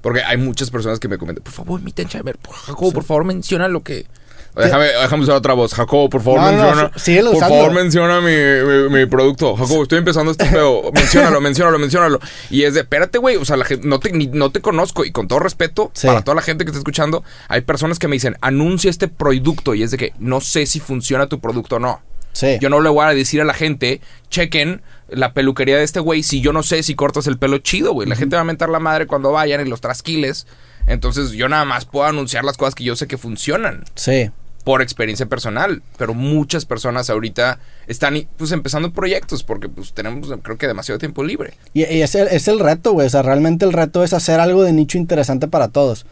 Porque 0.00 0.22
hay 0.22 0.36
muchas 0.36 0.70
personas 0.70 1.00
que 1.00 1.08
me 1.08 1.18
comentan, 1.18 1.42
por 1.42 1.52
favor, 1.52 1.80
imiten 1.80 2.06
Chamber, 2.08 2.38
por 2.38 2.54
Jacobo, 2.54 2.92
por 2.92 3.02
favor, 3.02 3.24
menciona 3.24 3.66
lo 3.66 3.82
que... 3.82 4.06
O 4.54 4.60
Déjame, 4.62 4.84
déjame 4.86 5.22
usar 5.24 5.34
otra 5.36 5.54
voz. 5.54 5.74
Jacobo, 5.74 6.08
por 6.08 6.22
favor, 6.22 6.40
No, 6.40 6.52
no, 6.52 6.62
menciona. 6.62 6.90
sí- 6.94 7.00
síguelo 7.00 7.32
por 7.32 7.40
favor, 7.40 7.72
menciona 7.72 8.20
mi, 8.20 8.32
mi- 8.32 8.98
mi 9.00 9.06
producto. 9.06 9.56
Jacobo, 9.56 9.82
estoy 9.82 9.98
empezando 9.98 10.30
este 10.30 10.46
pedo. 10.46 10.90
Menciónalo, 10.94 11.40
menciónalo, 11.40 11.78
menciónalo. 11.80 12.20
Y 12.50 12.62
es 12.62 12.74
de, 12.74 12.80
espérate, 12.80 13.18
güey. 13.18 13.36
O 13.36 13.44
sea, 13.44 13.56
la 13.56 13.64
gente, 13.64 13.86
no, 13.88 13.98
te, 14.00 14.12
ni- 14.12 14.26
no 14.28 14.50
te 14.50 14.60
conozco. 14.60 15.04
Y 15.04 15.12
con 15.12 15.28
todo 15.28 15.38
respeto, 15.40 15.90
Sí. 15.94 16.06
para 16.08 16.22
toda 16.22 16.34
la 16.36 16.42
gente 16.42 16.64
que 16.64 16.70
está 16.70 16.78
escuchando, 16.78 17.22
hay 17.48 17.60
personas 17.60 17.98
que 18.00 18.08
me 18.08 18.14
dicen, 18.16 18.36
anuncia 18.40 18.90
este 18.90 19.06
producto. 19.08 19.74
Y 19.76 19.82
es 19.84 19.90
de 19.92 19.98
que 19.98 20.14
no 20.18 20.40
sé 20.40 20.66
si 20.66 20.78
funciona 20.80 21.28
tu 21.28 21.40
producto 21.40 21.76
o 21.76 21.78
no. 21.80 22.00
Sí. 22.32 22.58
Yo 22.60 22.68
no 22.70 22.80
le 22.80 22.88
voy 22.88 23.04
a 23.04 23.08
decir 23.08 23.40
a 23.40 23.44
la 23.44 23.54
gente, 23.54 24.00
chequen 24.28 24.82
la 25.08 25.32
peluquería 25.32 25.76
de 25.76 25.82
este 25.84 25.98
güey 26.00 26.22
si 26.22 26.40
yo 26.40 26.52
no 26.52 26.62
sé 26.62 26.82
si 26.82 26.94
cortas 26.94 27.26
el 27.26 27.38
pelo 27.38 27.58
chido, 27.58 27.92
güey. 27.92 28.08
La 28.08 28.14
gente 28.16 28.36
va 28.36 28.42
a 28.42 28.44
mentar 28.44 28.68
la 28.68 28.78
madre 28.78 29.06
cuando 29.06 29.32
vayan 29.32 29.66
y 29.66 29.68
los 29.68 29.80
trasquiles. 29.80 30.46
Entonces 30.86 31.32
yo 31.32 31.48
nada 31.48 31.64
más 31.64 31.84
puedo 31.84 32.06
anunciar 32.06 32.44
las 32.44 32.56
cosas 32.56 32.74
que 32.74 32.84
yo 32.84 32.96
sé 32.96 33.06
que 33.06 33.18
funcionan 33.18 33.84
Sí. 33.96 34.30
por 34.64 34.82
experiencia 34.82 35.26
personal. 35.26 35.82
Pero 35.98 36.14
muchas 36.14 36.64
personas 36.64 37.10
ahorita 37.10 37.58
están 37.88 38.26
pues 38.36 38.52
empezando 38.52 38.92
proyectos 38.92 39.42
porque 39.42 39.68
pues 39.68 39.92
tenemos 39.92 40.32
creo 40.42 40.56
que 40.58 40.66
demasiado 40.68 40.98
tiempo 40.98 41.24
libre. 41.24 41.54
Y, 41.74 41.80
y 41.84 42.02
es, 42.02 42.14
el, 42.14 42.28
es 42.28 42.46
el 42.48 42.60
reto, 42.60 42.92
güey. 42.92 43.06
O 43.08 43.10
sea, 43.10 43.22
realmente 43.22 43.64
el 43.64 43.72
reto 43.72 44.04
es 44.04 44.12
hacer 44.12 44.38
algo 44.38 44.62
de 44.62 44.72
nicho 44.72 44.96
interesante 44.96 45.48
para 45.48 45.68
todos. 45.68 46.06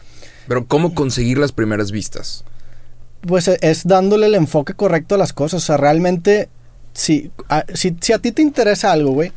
Pero 0.47 0.65
¿cómo 0.65 0.93
conseguir 0.93 1.37
las 1.37 1.51
primeras 1.53 1.91
vistas? 1.91 2.43
Pues 3.21 3.47
e- 3.47 3.57
es 3.61 3.85
dándole 3.85 4.27
el 4.27 4.35
enfoque 4.35 4.73
correcto 4.73 5.15
a 5.15 5.17
las 5.17 5.33
cosas. 5.33 5.63
O 5.63 5.65
sea, 5.65 5.77
realmente, 5.77 6.49
si 6.93 7.31
a, 7.49 7.65
si, 7.73 7.95
si 8.01 8.13
a 8.13 8.19
ti 8.19 8.31
te 8.31 8.41
interesa 8.41 8.91
algo, 8.91 9.11
güey, 9.11 9.31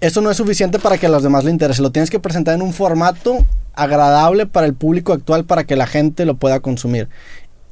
eso 0.00 0.20
no 0.20 0.30
es 0.30 0.36
suficiente 0.36 0.78
para 0.78 0.98
que 0.98 1.06
a 1.06 1.10
los 1.10 1.22
demás 1.22 1.44
le 1.44 1.50
interese. 1.50 1.82
Lo 1.82 1.92
tienes 1.92 2.10
que 2.10 2.20
presentar 2.20 2.54
en 2.54 2.62
un 2.62 2.72
formato 2.72 3.44
agradable 3.74 4.46
para 4.46 4.66
el 4.66 4.74
público 4.74 5.12
actual 5.12 5.44
para 5.44 5.64
que 5.64 5.76
la 5.76 5.86
gente 5.86 6.24
lo 6.24 6.36
pueda 6.36 6.60
consumir. 6.60 7.08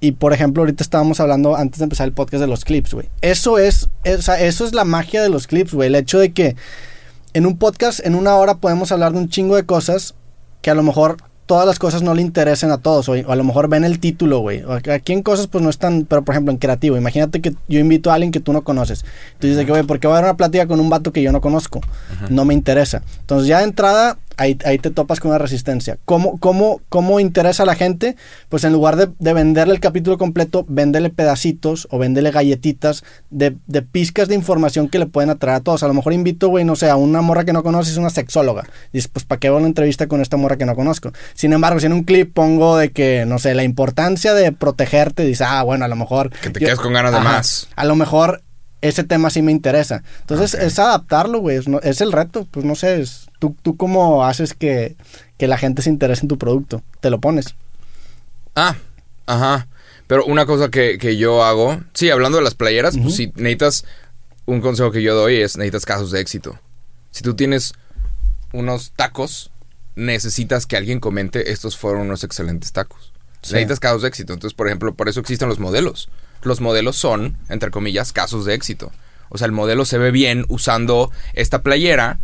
Y 0.00 0.12
por 0.12 0.32
ejemplo, 0.32 0.62
ahorita 0.62 0.82
estábamos 0.82 1.20
hablando 1.20 1.56
antes 1.56 1.78
de 1.78 1.84
empezar 1.84 2.06
el 2.06 2.12
podcast 2.12 2.40
de 2.40 2.46
los 2.46 2.64
clips, 2.64 2.94
güey. 2.94 3.08
Eso 3.22 3.58
es, 3.58 3.88
sea, 4.20 4.40
eso 4.40 4.64
es 4.66 4.74
la 4.74 4.84
magia 4.84 5.22
de 5.22 5.30
los 5.30 5.46
clips, 5.46 5.72
güey. 5.72 5.88
El 5.88 5.94
hecho 5.94 6.18
de 6.18 6.32
que 6.32 6.54
en 7.32 7.46
un 7.46 7.58
podcast, 7.58 8.00
en 8.04 8.14
una 8.14 8.34
hora, 8.34 8.56
podemos 8.56 8.92
hablar 8.92 9.12
de 9.12 9.18
un 9.18 9.28
chingo 9.28 9.56
de 9.56 9.64
cosas 9.64 10.14
que 10.62 10.70
a 10.70 10.74
lo 10.74 10.82
mejor 10.82 11.16
todas 11.46 11.66
las 11.66 11.78
cosas 11.78 12.02
no 12.02 12.14
le 12.14 12.22
interesen 12.22 12.70
a 12.72 12.78
todos, 12.78 13.08
o, 13.08 13.12
o 13.12 13.32
a 13.32 13.36
lo 13.36 13.44
mejor 13.44 13.68
ven 13.68 13.84
el 13.84 13.98
título, 13.98 14.40
güey. 14.40 14.62
Aquí 14.92 15.12
en 15.12 15.22
cosas, 15.22 15.46
pues 15.46 15.62
no 15.62 15.70
están, 15.70 16.04
pero 16.08 16.22
por 16.22 16.34
ejemplo 16.34 16.52
en 16.52 16.58
creativo, 16.58 16.96
imagínate 16.96 17.40
que 17.40 17.54
yo 17.68 17.78
invito 17.78 18.10
a 18.10 18.14
alguien 18.14 18.32
que 18.32 18.40
tú 18.40 18.52
no 18.52 18.62
conoces. 18.62 19.04
Tú 19.38 19.46
dices 19.46 19.64
que, 19.64 19.70
güey, 19.70 19.84
¿por 19.84 20.00
qué 20.00 20.08
voy 20.08 20.14
a 20.14 20.16
dar 20.16 20.24
una 20.24 20.36
plática 20.36 20.66
con 20.66 20.80
un 20.80 20.90
vato 20.90 21.12
que 21.12 21.22
yo 21.22 21.32
no 21.32 21.40
conozco? 21.40 21.80
No 22.28 22.44
me 22.44 22.54
interesa. 22.54 23.02
Entonces 23.20 23.48
ya 23.48 23.58
de 23.58 23.64
entrada, 23.64 24.18
ahí, 24.36 24.58
ahí 24.64 24.78
te 24.78 24.90
topas 24.90 25.20
con 25.20 25.30
una 25.30 25.38
resistencia. 25.38 25.98
¿Cómo, 26.04 26.38
cómo, 26.38 26.80
cómo 26.88 27.20
interesa 27.20 27.64
a 27.64 27.66
la 27.66 27.74
gente? 27.74 28.16
Pues 28.48 28.64
en 28.64 28.72
lugar 28.72 28.96
de, 28.96 29.08
de 29.18 29.32
venderle 29.32 29.74
el 29.74 29.80
capítulo 29.80 30.18
completo, 30.18 30.64
véndele 30.68 31.10
pedacitos 31.10 31.88
o 31.90 31.98
véndele 31.98 32.30
galletitas 32.30 33.04
de, 33.30 33.56
de 33.66 33.82
pizcas 33.82 34.28
de 34.28 34.34
información 34.34 34.88
que 34.88 34.98
le 34.98 35.06
pueden 35.06 35.30
atraer 35.30 35.56
a 35.56 35.60
todos. 35.60 35.82
A 35.82 35.88
lo 35.88 35.94
mejor 35.94 36.12
invito, 36.12 36.48
güey, 36.48 36.64
no 36.64 36.76
sé, 36.76 36.88
a 36.90 36.96
una 36.96 37.20
morra 37.20 37.44
que 37.44 37.52
no 37.52 37.62
conoces, 37.62 37.96
una 37.96 38.10
sexóloga. 38.10 38.64
Y 38.92 38.98
dices, 38.98 39.10
pues, 39.12 39.24
¿para 39.24 39.38
qué 39.38 39.48
hago 39.48 39.56
una 39.56 39.66
entrevista 39.66 40.06
con 40.06 40.20
esta 40.20 40.36
morra 40.36 40.56
que 40.56 40.66
no 40.66 40.74
conozco? 40.74 41.12
Sin 41.34 41.52
embargo, 41.52 41.80
si 41.80 41.86
en 41.86 41.92
un 41.92 42.04
clip 42.04 42.32
pongo 42.32 42.76
de 42.76 42.90
que, 42.90 43.24
no 43.26 43.38
sé, 43.38 43.54
la 43.54 43.64
importancia 43.64 44.34
de 44.34 44.52
protegerte, 44.52 45.24
dices, 45.24 45.46
ah, 45.48 45.62
bueno, 45.62 45.84
a 45.84 45.88
lo 45.88 45.96
mejor... 45.96 46.30
Que 46.30 46.50
te 46.50 46.60
quedes 46.60 46.78
con 46.78 46.92
ganas 46.92 47.12
de 47.12 47.20
más. 47.20 47.68
A 47.76 47.84
lo 47.84 47.96
mejor 47.96 48.42
ese 48.82 49.04
tema 49.04 49.30
sí 49.30 49.42
me 49.42 49.52
interesa. 49.52 50.02
Entonces, 50.20 50.54
es 50.54 50.78
adaptarlo, 50.78 51.38
güey. 51.40 51.56
Es, 51.56 51.68
no- 51.68 51.80
es 51.80 52.00
el 52.00 52.12
reto. 52.12 52.46
Pues 52.50 52.64
no 52.64 52.74
sé, 52.74 53.00
es- 53.00 53.26
tú, 53.38 53.56
tú 53.62 53.76
cómo 53.76 54.24
haces 54.24 54.54
que, 54.54 54.96
que 55.38 55.46
la 55.48 55.58
gente 55.58 55.82
se 55.82 55.90
interese 55.90 56.22
en 56.22 56.28
tu 56.28 56.38
producto. 56.38 56.82
Te 57.00 57.10
lo 57.10 57.20
pones. 57.20 57.54
Ah, 58.54 58.76
ajá. 59.26 59.68
Pero 60.06 60.24
una 60.24 60.46
cosa 60.46 60.70
que, 60.70 60.98
que 60.98 61.16
yo 61.16 61.42
hago, 61.44 61.80
sí, 61.94 62.10
hablando 62.10 62.38
de 62.38 62.44
las 62.44 62.54
playeras, 62.54 62.96
pues 62.96 63.16
si 63.16 63.26
necesitas, 63.34 63.84
un 64.44 64.60
consejo 64.60 64.92
que 64.92 65.02
yo 65.02 65.14
doy 65.16 65.36
es 65.40 65.56
necesitas 65.56 65.84
casos 65.84 66.10
de 66.12 66.20
éxito. 66.20 66.58
Si 67.10 67.22
tú 67.22 67.34
tienes 67.34 67.72
unos 68.52 68.92
tacos, 68.92 69.50
necesitas 69.96 70.66
que 70.66 70.76
alguien 70.76 71.00
comente, 71.00 71.50
estos 71.50 71.76
fueron 71.76 72.02
unos 72.02 72.22
excelentes 72.22 72.72
tacos. 72.72 73.12
Sí. 73.42 73.54
Necesitas 73.54 73.80
casos 73.80 74.02
de 74.02 74.08
éxito. 74.08 74.32
Entonces, 74.32 74.54
por 74.54 74.68
ejemplo, 74.68 74.94
por 74.94 75.08
eso 75.08 75.18
existen 75.20 75.48
los 75.48 75.58
modelos. 75.58 76.08
Los 76.42 76.60
modelos 76.60 76.96
son, 76.96 77.36
entre 77.48 77.70
comillas, 77.70 78.12
casos 78.12 78.44
de 78.44 78.54
éxito. 78.54 78.92
O 79.28 79.38
sea, 79.38 79.46
el 79.46 79.52
modelo 79.52 79.84
se 79.84 79.98
ve 79.98 80.10
bien 80.10 80.44
usando 80.48 81.10
esta 81.34 81.62
playera. 81.62 82.20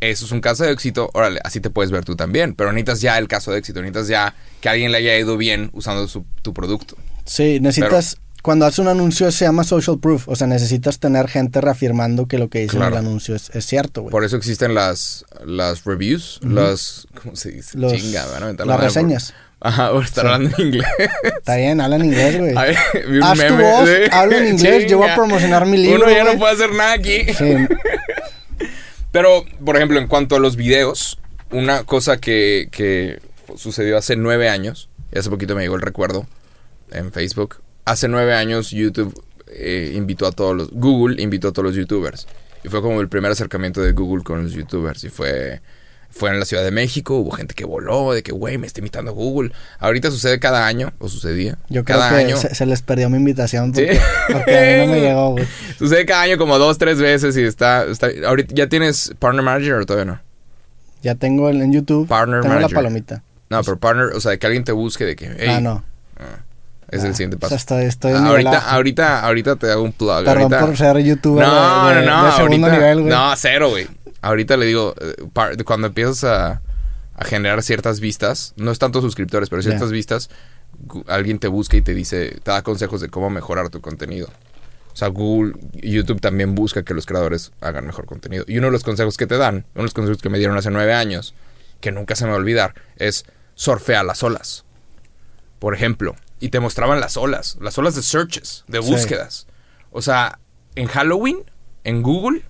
Eso 0.00 0.24
es 0.24 0.32
un 0.32 0.40
caso 0.40 0.64
de 0.64 0.72
éxito. 0.72 1.10
Órale, 1.12 1.40
así 1.44 1.60
te 1.60 1.68
puedes 1.68 1.90
ver 1.90 2.04
tú 2.04 2.16
también. 2.16 2.54
Pero 2.54 2.72
necesitas 2.72 3.00
ya 3.02 3.18
el 3.18 3.28
caso 3.28 3.52
de 3.52 3.58
éxito. 3.58 3.80
Necesitas 3.82 4.08
ya 4.08 4.34
que 4.62 4.68
alguien 4.70 4.92
le 4.92 4.98
haya 4.98 5.18
ido 5.18 5.36
bien 5.36 5.68
usando 5.74 6.08
su- 6.08 6.24
tu 6.42 6.54
producto. 6.54 6.96
Sí, 7.26 7.60
necesitas... 7.60 8.16
Cuando 8.42 8.64
haces 8.64 8.78
un 8.78 8.88
anuncio 8.88 9.30
se 9.32 9.44
llama 9.44 9.64
social 9.64 9.98
proof. 10.00 10.26
O 10.26 10.34
sea, 10.34 10.46
necesitas 10.46 10.98
tener 10.98 11.28
gente 11.28 11.60
reafirmando 11.60 12.24
que 12.26 12.38
lo 12.38 12.48
que 12.48 12.60
dice 12.60 12.78
en 12.78 12.84
el 12.84 12.96
anuncio 12.96 13.34
es, 13.36 13.50
es 13.50 13.66
cierto, 13.66 14.00
güey. 14.00 14.10
Por 14.10 14.24
eso 14.24 14.38
existen 14.38 14.72
las, 14.74 15.26
las 15.44 15.84
reviews, 15.84 16.40
las... 16.42 17.06
¿Cómo 17.22 17.36
se 17.36 17.50
dice? 17.50 17.76
Los- 17.76 17.92
Chinga, 17.92 18.24
las 18.40 18.56
por- 18.56 18.80
reseñas. 18.80 19.34
Ajá, 19.60 19.90
por 19.92 20.04
estar 20.04 20.24
Sí. 20.24 20.30
hablando 20.32 20.56
en 20.58 20.66
inglés. 20.68 20.86
Está 21.36 21.56
bien, 21.56 21.80
habla 21.80 21.96
en 21.96 22.04
inglés, 22.06 22.38
güey. 22.38 22.54
Haz 22.56 23.38
tu 23.38 23.42
meme 23.44 23.62
voz, 23.62 23.86
de- 23.86 24.08
habla 24.10 24.38
en 24.38 24.48
inglés, 24.54 24.86
yo 24.90 24.98
voy 24.98 25.08
a 25.10 25.14
promocionar 25.14 25.66
mi 25.66 25.76
libro, 25.76 26.04
Uno 26.04 26.10
ya 26.14 26.24
no 26.24 26.38
puede 26.38 26.54
hacer 26.54 26.72
nada 26.72 26.92
aquí. 26.94 27.24
Sí, 27.34 27.54
Pero, 29.12 29.44
por 29.64 29.76
ejemplo, 29.76 29.98
en 29.98 30.06
cuanto 30.06 30.36
a 30.36 30.38
los 30.38 30.56
videos, 30.56 31.18
una 31.50 31.84
cosa 31.84 32.18
que, 32.18 32.68
que 32.70 33.18
sucedió 33.56 33.98
hace 33.98 34.14
nueve 34.16 34.48
años, 34.48 34.88
y 35.12 35.18
hace 35.18 35.30
poquito 35.30 35.54
me 35.56 35.62
llegó 35.62 35.74
el 35.74 35.82
recuerdo 35.82 36.26
en 36.92 37.12
Facebook, 37.12 37.56
hace 37.84 38.06
nueve 38.08 38.34
años 38.34 38.70
YouTube 38.70 39.20
eh, 39.48 39.92
invitó 39.96 40.26
a 40.28 40.32
todos 40.32 40.56
los, 40.56 40.70
Google 40.70 41.20
invitó 41.20 41.48
a 41.48 41.52
todos 41.52 41.66
los 41.66 41.74
YouTubers. 41.74 42.28
Y 42.62 42.68
fue 42.68 42.82
como 42.82 43.00
el 43.00 43.08
primer 43.08 43.32
acercamiento 43.32 43.80
de 43.82 43.92
Google 43.92 44.22
con 44.22 44.44
los 44.44 44.52
YouTubers. 44.52 45.02
Y 45.04 45.08
fue, 45.08 45.60
fue 46.10 46.30
en 46.30 46.38
la 46.40 46.44
Ciudad 46.44 46.62
de 46.64 46.70
México, 46.70 47.14
hubo 47.16 47.30
gente 47.30 47.54
que 47.54 47.64
voló, 47.64 48.12
de 48.12 48.22
que, 48.22 48.32
güey, 48.32 48.58
me 48.58 48.66
está 48.66 48.80
imitando 48.80 49.12
Google. 49.14 49.52
Ahorita 49.78 50.10
sucede 50.10 50.38
cada 50.40 50.66
año, 50.66 50.92
o 50.98 51.08
sucedía. 51.08 51.56
yo 51.68 51.84
creo 51.84 51.98
cada 51.98 52.10
que 52.10 52.24
año. 52.24 52.36
se, 52.36 52.54
se 52.54 52.66
les 52.66 52.82
perdió 52.82 53.08
mi 53.08 53.16
invitación 53.18 53.74
Sí. 53.74 53.86
porque, 54.32 54.58
a 54.58 54.76
mí 54.82 54.86
no 54.86 54.92
me 54.92 55.00
llegó, 55.06 55.30
güey. 55.30 55.46
Sucede 55.78 56.04
cada 56.06 56.22
año 56.22 56.36
como 56.38 56.58
dos, 56.58 56.78
tres 56.78 56.98
veces 56.98 57.36
y 57.36 57.42
está, 57.42 57.84
está 57.84 58.08
ahorita 58.26 58.54
ya 58.54 58.68
tienes 58.68 59.12
partner 59.18 59.42
manager 59.44 59.74
o 59.74 59.86
todavía 59.86 60.12
no. 60.12 60.20
Ya 61.02 61.14
tengo 61.14 61.48
el, 61.48 61.62
en 61.62 61.72
YouTube. 61.72 62.06
Partner 62.08 62.42
tengo 62.42 62.54
manager. 62.54 62.72
la 62.72 62.76
palomita. 62.76 63.22
No, 63.48 63.62
pero 63.64 63.78
partner, 63.78 64.06
o 64.14 64.20
sea, 64.20 64.36
que 64.36 64.46
alguien 64.46 64.64
te 64.64 64.72
busque 64.72 65.04
de 65.04 65.16
que, 65.16 65.34
hey, 65.38 65.48
ah, 65.56 65.60
no. 65.60 65.82
es 66.90 67.02
Ah, 67.02 67.06
el 67.06 67.14
siguiente 67.14 67.36
o 67.36 67.48
sea, 67.48 67.56
paso. 67.58 67.78
estoy, 67.80 68.12
Ah, 68.12 68.26
ahorita, 68.26 68.58
ahorita, 68.72 69.20
ahorita 69.24 69.56
te 69.56 69.70
hago 69.70 69.82
un 69.82 69.92
plug. 69.92 70.24
Perdón 70.24 70.52
ahorita- 70.52 70.66
por 70.66 70.76
ser 70.76 70.98
youtuber 70.98 71.46
no, 71.46 71.88
de, 71.88 71.94
de- 72.00 72.06
no, 72.06 72.16
no, 72.22 72.24
de 72.24 72.30
ahorita, 72.42 72.70
nivel, 72.72 73.00
güey. 73.02 73.10
no, 73.14 73.32
cero, 73.36 73.70
güey. 73.70 73.86
Ahorita 74.22 74.56
le 74.56 74.66
digo, 74.66 74.94
eh, 75.00 75.14
cuando 75.64 75.86
empiezas 75.88 76.24
a, 76.24 76.62
a 77.14 77.24
generar 77.24 77.62
ciertas 77.62 78.00
vistas, 78.00 78.52
no 78.56 78.70
es 78.70 78.78
tanto 78.78 79.00
suscriptores, 79.00 79.48
pero 79.48 79.62
ciertas 79.62 79.90
vistas, 79.90 80.30
gu- 80.86 81.04
alguien 81.08 81.38
te 81.38 81.48
busca 81.48 81.76
y 81.76 81.82
te 81.82 81.94
dice, 81.94 82.38
te 82.42 82.50
da 82.50 82.62
consejos 82.62 83.00
de 83.00 83.08
cómo 83.08 83.30
mejorar 83.30 83.70
tu 83.70 83.80
contenido. 83.80 84.28
O 84.92 84.96
sea, 84.96 85.08
Google, 85.08 85.54
YouTube 85.72 86.20
también 86.20 86.54
busca 86.54 86.82
que 86.82 86.92
los 86.94 87.06
creadores 87.06 87.52
hagan 87.60 87.86
mejor 87.86 88.06
contenido. 88.06 88.44
Y 88.48 88.58
uno 88.58 88.66
de 88.66 88.72
los 88.72 88.82
consejos 88.84 89.16
que 89.16 89.26
te 89.26 89.36
dan, 89.38 89.54
uno 89.56 89.64
de 89.76 89.82
los 89.84 89.94
consejos 89.94 90.20
que 90.20 90.28
me 90.28 90.38
dieron 90.38 90.56
hace 90.58 90.70
nueve 90.70 90.92
años, 90.92 91.34
que 91.80 91.92
nunca 91.92 92.14
se 92.16 92.24
me 92.24 92.30
va 92.30 92.36
a 92.36 92.40
olvidar, 92.40 92.74
es 92.96 93.24
surfea 93.54 94.02
las 94.02 94.22
olas. 94.22 94.64
Por 95.58 95.74
ejemplo, 95.74 96.16
y 96.40 96.48
te 96.48 96.60
mostraban 96.60 97.00
las 97.00 97.16
olas, 97.16 97.56
las 97.60 97.78
olas 97.78 97.94
de 97.94 98.02
searches, 98.02 98.64
de 98.66 98.82
Sí. 98.82 98.90
búsquedas. 98.90 99.46
O 99.92 100.02
sea, 100.02 100.38
en 100.74 100.86
Halloween, 100.88 101.38
en 101.84 102.02
Google, 102.02 102.42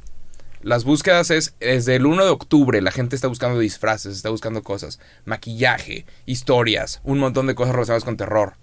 las 0.62 0.85
búsquedas 0.85 1.31
es 1.31 1.55
desde 1.59 1.97
el 1.97 2.07
1 2.07 2.25
de 2.25 2.31
octubre, 2.31 2.81
la 2.83 2.90
gente 2.90 3.17
está 3.17 3.29
buscando 3.29 3.59
disfraces, 3.59 4.14
está 4.17 4.31
buscando 4.31 4.62
cosas, 4.62 5.00
maquillaje, 5.25 6.07
historias, 6.26 7.00
un 7.05 7.19
montón 7.19 7.47
de 7.47 7.55
cosas 7.55 7.75
relacionadas 7.75 8.05
con 8.05 8.17
terror. 8.17 8.55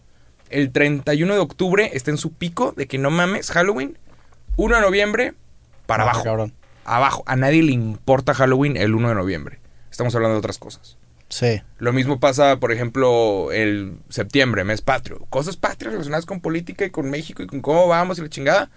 El 0.49 0.71
31 0.71 1.33
de 1.33 1.39
octubre 1.39 1.89
está 1.93 2.11
en 2.11 2.17
su 2.17 2.33
pico 2.33 2.73
de 2.75 2.87
que 2.87 2.97
no 2.97 3.11
mames, 3.11 3.51
Halloween. 3.51 3.97
1 4.55 4.75
de 4.75 4.81
noviembre, 4.81 5.33
para 5.85 6.03
abajo. 6.03 6.23
cabrón. 6.23 6.53
Abajo. 6.85 7.23
A 7.25 7.35
nadie 7.35 7.63
le 7.63 7.73
importa 7.73 8.33
Halloween 8.33 8.77
el 8.77 8.95
1 8.95 9.09
de 9.09 9.15
noviembre. 9.15 9.59
Estamos 9.91 10.15
hablando 10.15 10.35
de 10.35 10.39
otras 10.39 10.57
cosas. 10.57 10.97
Sí. 11.29 11.61
Lo 11.79 11.91
mismo 11.91 12.19
pasa, 12.19 12.59
por 12.59 12.71
ejemplo, 12.71 13.51
el 13.51 13.97
septiembre, 14.09 14.63
mes 14.63 14.81
patrio. 14.81 15.25
Cosas 15.29 15.57
patrias 15.57 15.91
relacionadas 15.91 16.25
con 16.25 16.39
política 16.39 16.85
y 16.85 16.89
con 16.89 17.09
México 17.09 17.43
y 17.43 17.47
con 17.47 17.61
cómo 17.61 17.87
vamos 17.87 18.17
y 18.19 18.21
la 18.21 18.29
chingada. 18.29 18.69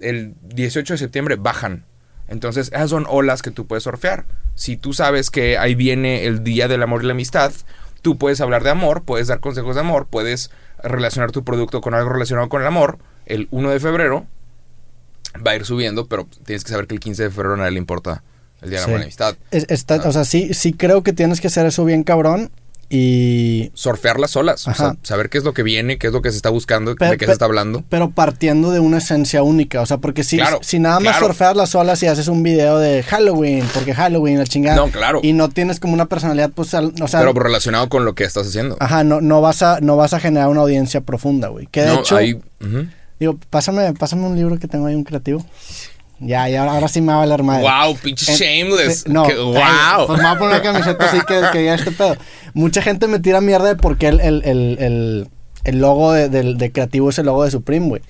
El 0.00 0.34
18 0.42 0.94
de 0.94 0.98
septiembre 0.98 1.36
bajan. 1.36 1.86
Entonces, 2.28 2.68
esas 2.72 2.90
son 2.90 3.06
olas 3.08 3.42
que 3.42 3.50
tú 3.50 3.66
puedes 3.66 3.84
surfear. 3.84 4.24
Si 4.54 4.76
tú 4.76 4.92
sabes 4.92 5.30
que 5.30 5.58
ahí 5.58 5.74
viene 5.74 6.24
el 6.26 6.42
Día 6.44 6.68
del 6.68 6.82
Amor 6.82 7.02
y 7.02 7.06
la 7.06 7.12
Amistad, 7.12 7.52
tú 8.02 8.16
puedes 8.18 8.40
hablar 8.40 8.62
de 8.64 8.70
amor, 8.70 9.02
puedes 9.02 9.28
dar 9.28 9.40
consejos 9.40 9.74
de 9.74 9.80
amor, 9.82 10.06
puedes 10.08 10.50
relacionar 10.82 11.32
tu 11.32 11.44
producto 11.44 11.80
con 11.80 11.94
algo 11.94 12.10
relacionado 12.10 12.48
con 12.48 12.60
el 12.62 12.66
amor. 12.66 12.98
El 13.26 13.48
1 13.50 13.70
de 13.70 13.80
febrero 13.80 14.26
va 15.46 15.52
a 15.52 15.56
ir 15.56 15.64
subiendo, 15.64 16.06
pero 16.06 16.26
tienes 16.44 16.64
que 16.64 16.70
saber 16.70 16.86
que 16.86 16.94
el 16.94 17.00
15 17.00 17.24
de 17.24 17.30
febrero 17.30 17.54
a 17.54 17.58
nadie 17.58 17.72
le 17.72 17.78
importa 17.78 18.22
el 18.62 18.70
Día 18.70 18.78
del 18.80 18.84
Sí. 18.86 18.90
Amor 18.90 18.96
y 18.96 19.00
la 19.00 19.04
Amistad. 19.04 19.36
Es- 19.50 19.66
está- 19.68 19.96
Ah. 19.96 20.08
O 20.08 20.12
sea, 20.12 20.24
sí, 20.24 20.54
sí 20.54 20.72
creo 20.72 21.02
que 21.02 21.12
tienes 21.12 21.40
que 21.40 21.48
hacer 21.48 21.66
eso 21.66 21.84
bien 21.84 22.04
cabrón. 22.04 22.50
Y. 22.94 23.70
surfear 23.74 24.18
las 24.20 24.36
olas, 24.36 24.66
o 24.68 24.74
sea, 24.74 24.96
saber 25.02 25.28
qué 25.28 25.38
es 25.38 25.44
lo 25.44 25.52
que 25.52 25.62
viene, 25.62 25.98
qué 25.98 26.06
es 26.06 26.12
lo 26.12 26.22
que 26.22 26.30
se 26.30 26.36
está 26.36 26.50
buscando, 26.50 26.94
de 26.94 27.16
qué 27.18 27.26
se 27.26 27.32
está 27.32 27.44
hablando. 27.44 27.82
Pero 27.88 28.10
partiendo 28.10 28.70
de 28.70 28.80
una 28.80 28.98
esencia 28.98 29.42
única. 29.42 29.80
O 29.80 29.86
sea, 29.86 29.98
porque 29.98 30.22
si, 30.24 30.36
Claro, 30.36 30.58
si 30.62 30.78
nada 30.78 31.00
más 31.00 31.14
claro. 31.16 31.26
surfeas 31.26 31.56
las 31.56 31.74
olas 31.74 32.02
y 32.02 32.06
haces 32.06 32.28
un 32.28 32.42
video 32.42 32.78
de 32.78 33.02
Halloween, 33.02 33.64
porque 33.74 33.94
Halloween, 33.94 34.38
la 34.38 34.44
chingada. 34.46 34.76
No, 34.76 34.88
claro. 34.90 35.20
Y 35.22 35.32
no 35.32 35.48
tienes 35.48 35.80
como 35.80 35.92
una 35.94 36.06
personalidad, 36.06 36.50
pues, 36.54 36.74
al- 36.74 36.92
o 37.00 37.08
sea. 37.08 37.20
pero 37.20 37.32
relacionado 37.32 37.88
con 37.88 38.04
lo 38.04 38.14
que 38.14 38.24
estás 38.24 38.46
haciendo. 38.46 38.76
Ajá, 38.80 39.04
no, 39.04 39.20
no, 39.20 39.40
vas 39.40 39.62
a, 39.62 39.80
no 39.80 39.96
vas 39.96 40.12
a 40.14 40.20
generar 40.20 40.48
una 40.48 40.60
audiencia 40.62 41.00
profunda, 41.00 41.48
güey. 41.48 41.66
Que 41.66 41.82
de 41.82 41.86
no, 41.88 42.00
hecho. 42.00 42.16
ujú. 42.16 42.86
Digo, 43.20 43.38
pásame, 43.50 43.92
pásame 43.94 44.26
un 44.26 44.36
libro 44.36 44.58
que 44.58 44.66
tengo 44.68 44.86
ahí, 44.86 44.94
un 44.94 45.04
creativo. 45.04 45.44
Ya, 46.26 46.48
ya, 46.48 46.64
ahora 46.64 46.88
sí 46.88 47.00
me 47.00 47.08
va 47.08 47.14
a 47.14 47.18
valer 47.18 47.42
madre. 47.42 47.62
Wow, 47.62 47.96
pinche 48.02 48.30
En- 48.32 48.38
shameless. 48.38 49.06
eh, 49.06 49.08
No, 49.10 49.24
Que- 49.26 49.32
ay, 49.32 49.38
wow. 49.38 50.06
Pues 50.06 50.18
me 50.18 50.24
voy 50.24 50.34
a 50.34 50.38
poner 50.38 50.54
una 50.60 50.62
camiseta 50.62 51.04
así 51.06 51.18
que, 51.26 51.40
que 51.52 51.64
ya 51.64 51.74
este 51.74 51.90
pedo. 51.92 52.16
Mucha 52.54 52.82
gente 52.82 53.06
me 53.08 53.18
tira 53.18 53.40
mierda 53.40 53.68
de 53.68 53.76
por 53.76 53.98
qué 53.98 54.08
el, 54.08 54.20
el, 54.20 54.42
el, 54.44 55.28
el, 55.64 55.78
logo 55.80 56.12
de, 56.12 56.28
del- 56.28 56.56
de 56.58 56.72
creativo 56.72 57.10
es 57.10 57.18
el 57.18 57.26
logo 57.26 57.44
de 57.44 57.50
Supreme, 57.50 57.88
güey. 57.88 58.02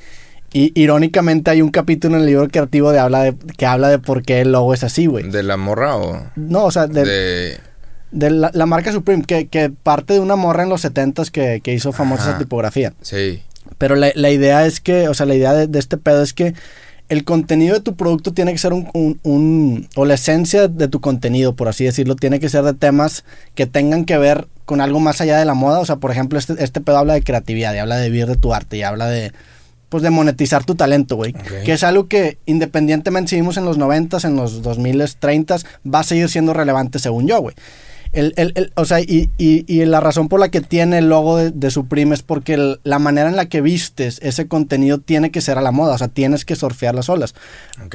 Y 0.53 0.71
irónicamente 0.81 1.51
hay 1.51 1.63
un 1.63 1.71
capítulo 1.71 2.15
en 2.15 2.21
el 2.21 2.27
libro 2.29 2.49
creativo 2.49 2.93
de 2.93 3.01
habla 3.01 3.23
de, 3.25 3.35
que 3.57 3.67
habla 3.67 3.89
de 3.89 3.99
por 3.99 4.23
qué 4.23 4.41
el 4.41 4.53
logo 4.53 4.73
es 4.73 4.85
así, 4.85 5.07
güey. 5.07 5.29
¿De 5.29 5.43
la 5.43 5.57
morra 5.57 5.97
o 5.97 6.27
No, 6.37 6.65
o 6.67 6.71
sea, 6.71 6.87
de, 6.87 7.05
de... 7.05 7.59
de 8.13 8.31
la, 8.31 8.51
la 8.55 8.65
marca 8.67 8.93
Supreme, 8.93 9.25
que, 9.25 9.49
que 9.49 9.71
parte 9.71 10.13
de 10.15 10.21
una 10.21 10.37
morra 10.37 10.63
en 10.63 10.69
los 10.69 10.85
70s 10.85 11.31
que, 11.33 11.61
que 11.65 11.75
hizo 11.75 11.91
famosa 11.93 12.23
Ajá. 12.23 12.31
esa 12.33 12.39
tipografía. 12.39 12.93
Sí. 13.03 13.43
Pero 13.79 13.97
la, 13.97 14.13
la 14.15 14.31
idea 14.31 14.65
es 14.67 14.81
que, 14.81 15.09
o 15.09 15.15
sea, 15.15 15.27
la 15.27 15.35
idea 15.35 15.55
de, 15.55 15.67
de 15.67 15.79
este 15.81 15.97
pedo 15.97 16.23
es 16.23 16.33
que 16.35 16.55
el 17.09 17.25
contenido 17.25 17.75
de 17.75 17.81
tu 17.81 17.95
producto 17.97 18.33
tiene 18.33 18.53
que 18.53 18.59
ser 18.59 18.73
un, 18.73 18.89
un- 18.95 19.21
un- 19.23 19.89
o 19.95 20.05
la 20.07 20.15
esencia 20.15 20.69
de 20.69 20.89
tu 20.89 21.01
contenido, 21.01 21.55
por 21.55 21.69
así 21.69 21.85
decirlo, 21.85 22.17
tiene 22.17 22.41
que 22.41 22.49
ser 22.49 22.63
de 22.65 22.73
temas 22.75 23.25
que 23.55 23.67
tengan 23.67 24.05
que 24.05 24.17
ver 24.19 24.49
con 24.65 24.81
algo 24.81 25.01
más 25.01 25.21
allá 25.21 25.39
de 25.39 25.45
la 25.45 25.55
moda. 25.55 25.81
O 25.81 25.85
sea, 25.85 25.97
por 25.97 26.11
ejemplo, 26.11 26.39
este, 26.39 26.55
este 26.65 26.81
pedo 26.81 26.97
habla 26.99 27.15
de 27.15 27.23
creatividad 27.23 27.75
y 27.75 27.79
habla 27.79 27.97
de 27.99 28.09
vivir 28.09 28.27
de 28.27 28.37
tu 28.37 28.55
arte 28.55 28.79
y 28.79 28.83
habla 28.83 29.07
de, 29.09 29.33
pues, 29.91 30.03
de 30.03 30.09
monetizar 30.11 30.65
tu 30.65 30.75
talento, 30.75 31.17
güey. 31.17 31.35
Que 31.65 31.73
es 31.75 31.85
algo 31.85 32.09
que 32.09 32.39
independientemente 32.47 33.29
si 33.31 33.37
vivimos 33.37 33.59
en 33.59 33.67
los 33.67 33.79
90s, 33.79 34.25
en 34.25 34.37
los 34.37 34.63
2000s, 34.63 35.17
30s, 35.21 35.67
va 35.93 36.01
a 36.01 36.05
seguir 36.05 36.29
siendo 36.31 36.55
relevante 36.55 36.99
según 36.99 37.27
yo, 37.27 37.41
güey. 37.41 37.55
El, 38.15 38.33
el- 38.37 38.53
el- 38.55 38.73
o 38.77 38.85
sea, 38.85 39.01
y, 39.01 39.29
y- 39.39 39.65
y 39.67 39.85
la 39.85 40.01
razón 40.01 40.29
por 40.29 40.41
la 40.41 40.49
que 40.49 40.61
tiene 40.61 40.99
el 40.99 41.09
logo 41.09 41.37
de, 41.37 41.51
de 41.51 41.71
Supreme 41.71 42.15
es 42.15 42.23
porque 42.23 42.55
el- 42.55 42.81
la 42.85 42.99
manera 42.99 43.29
en 43.29 43.37
la 43.37 43.47
que 43.47 43.61
vistes 43.61 44.19
ese 44.23 44.47
contenido 44.49 44.99
tiene 44.99 45.31
que 45.31 45.41
ser 45.41 45.59
a 45.59 45.61
la 45.63 45.73
moda, 45.73 45.95
o 45.95 45.99
sea, 45.99 46.09
tienes 46.09 46.45
que 46.45 46.57
surfear 46.57 46.95
las 46.95 47.09
olas. 47.09 47.35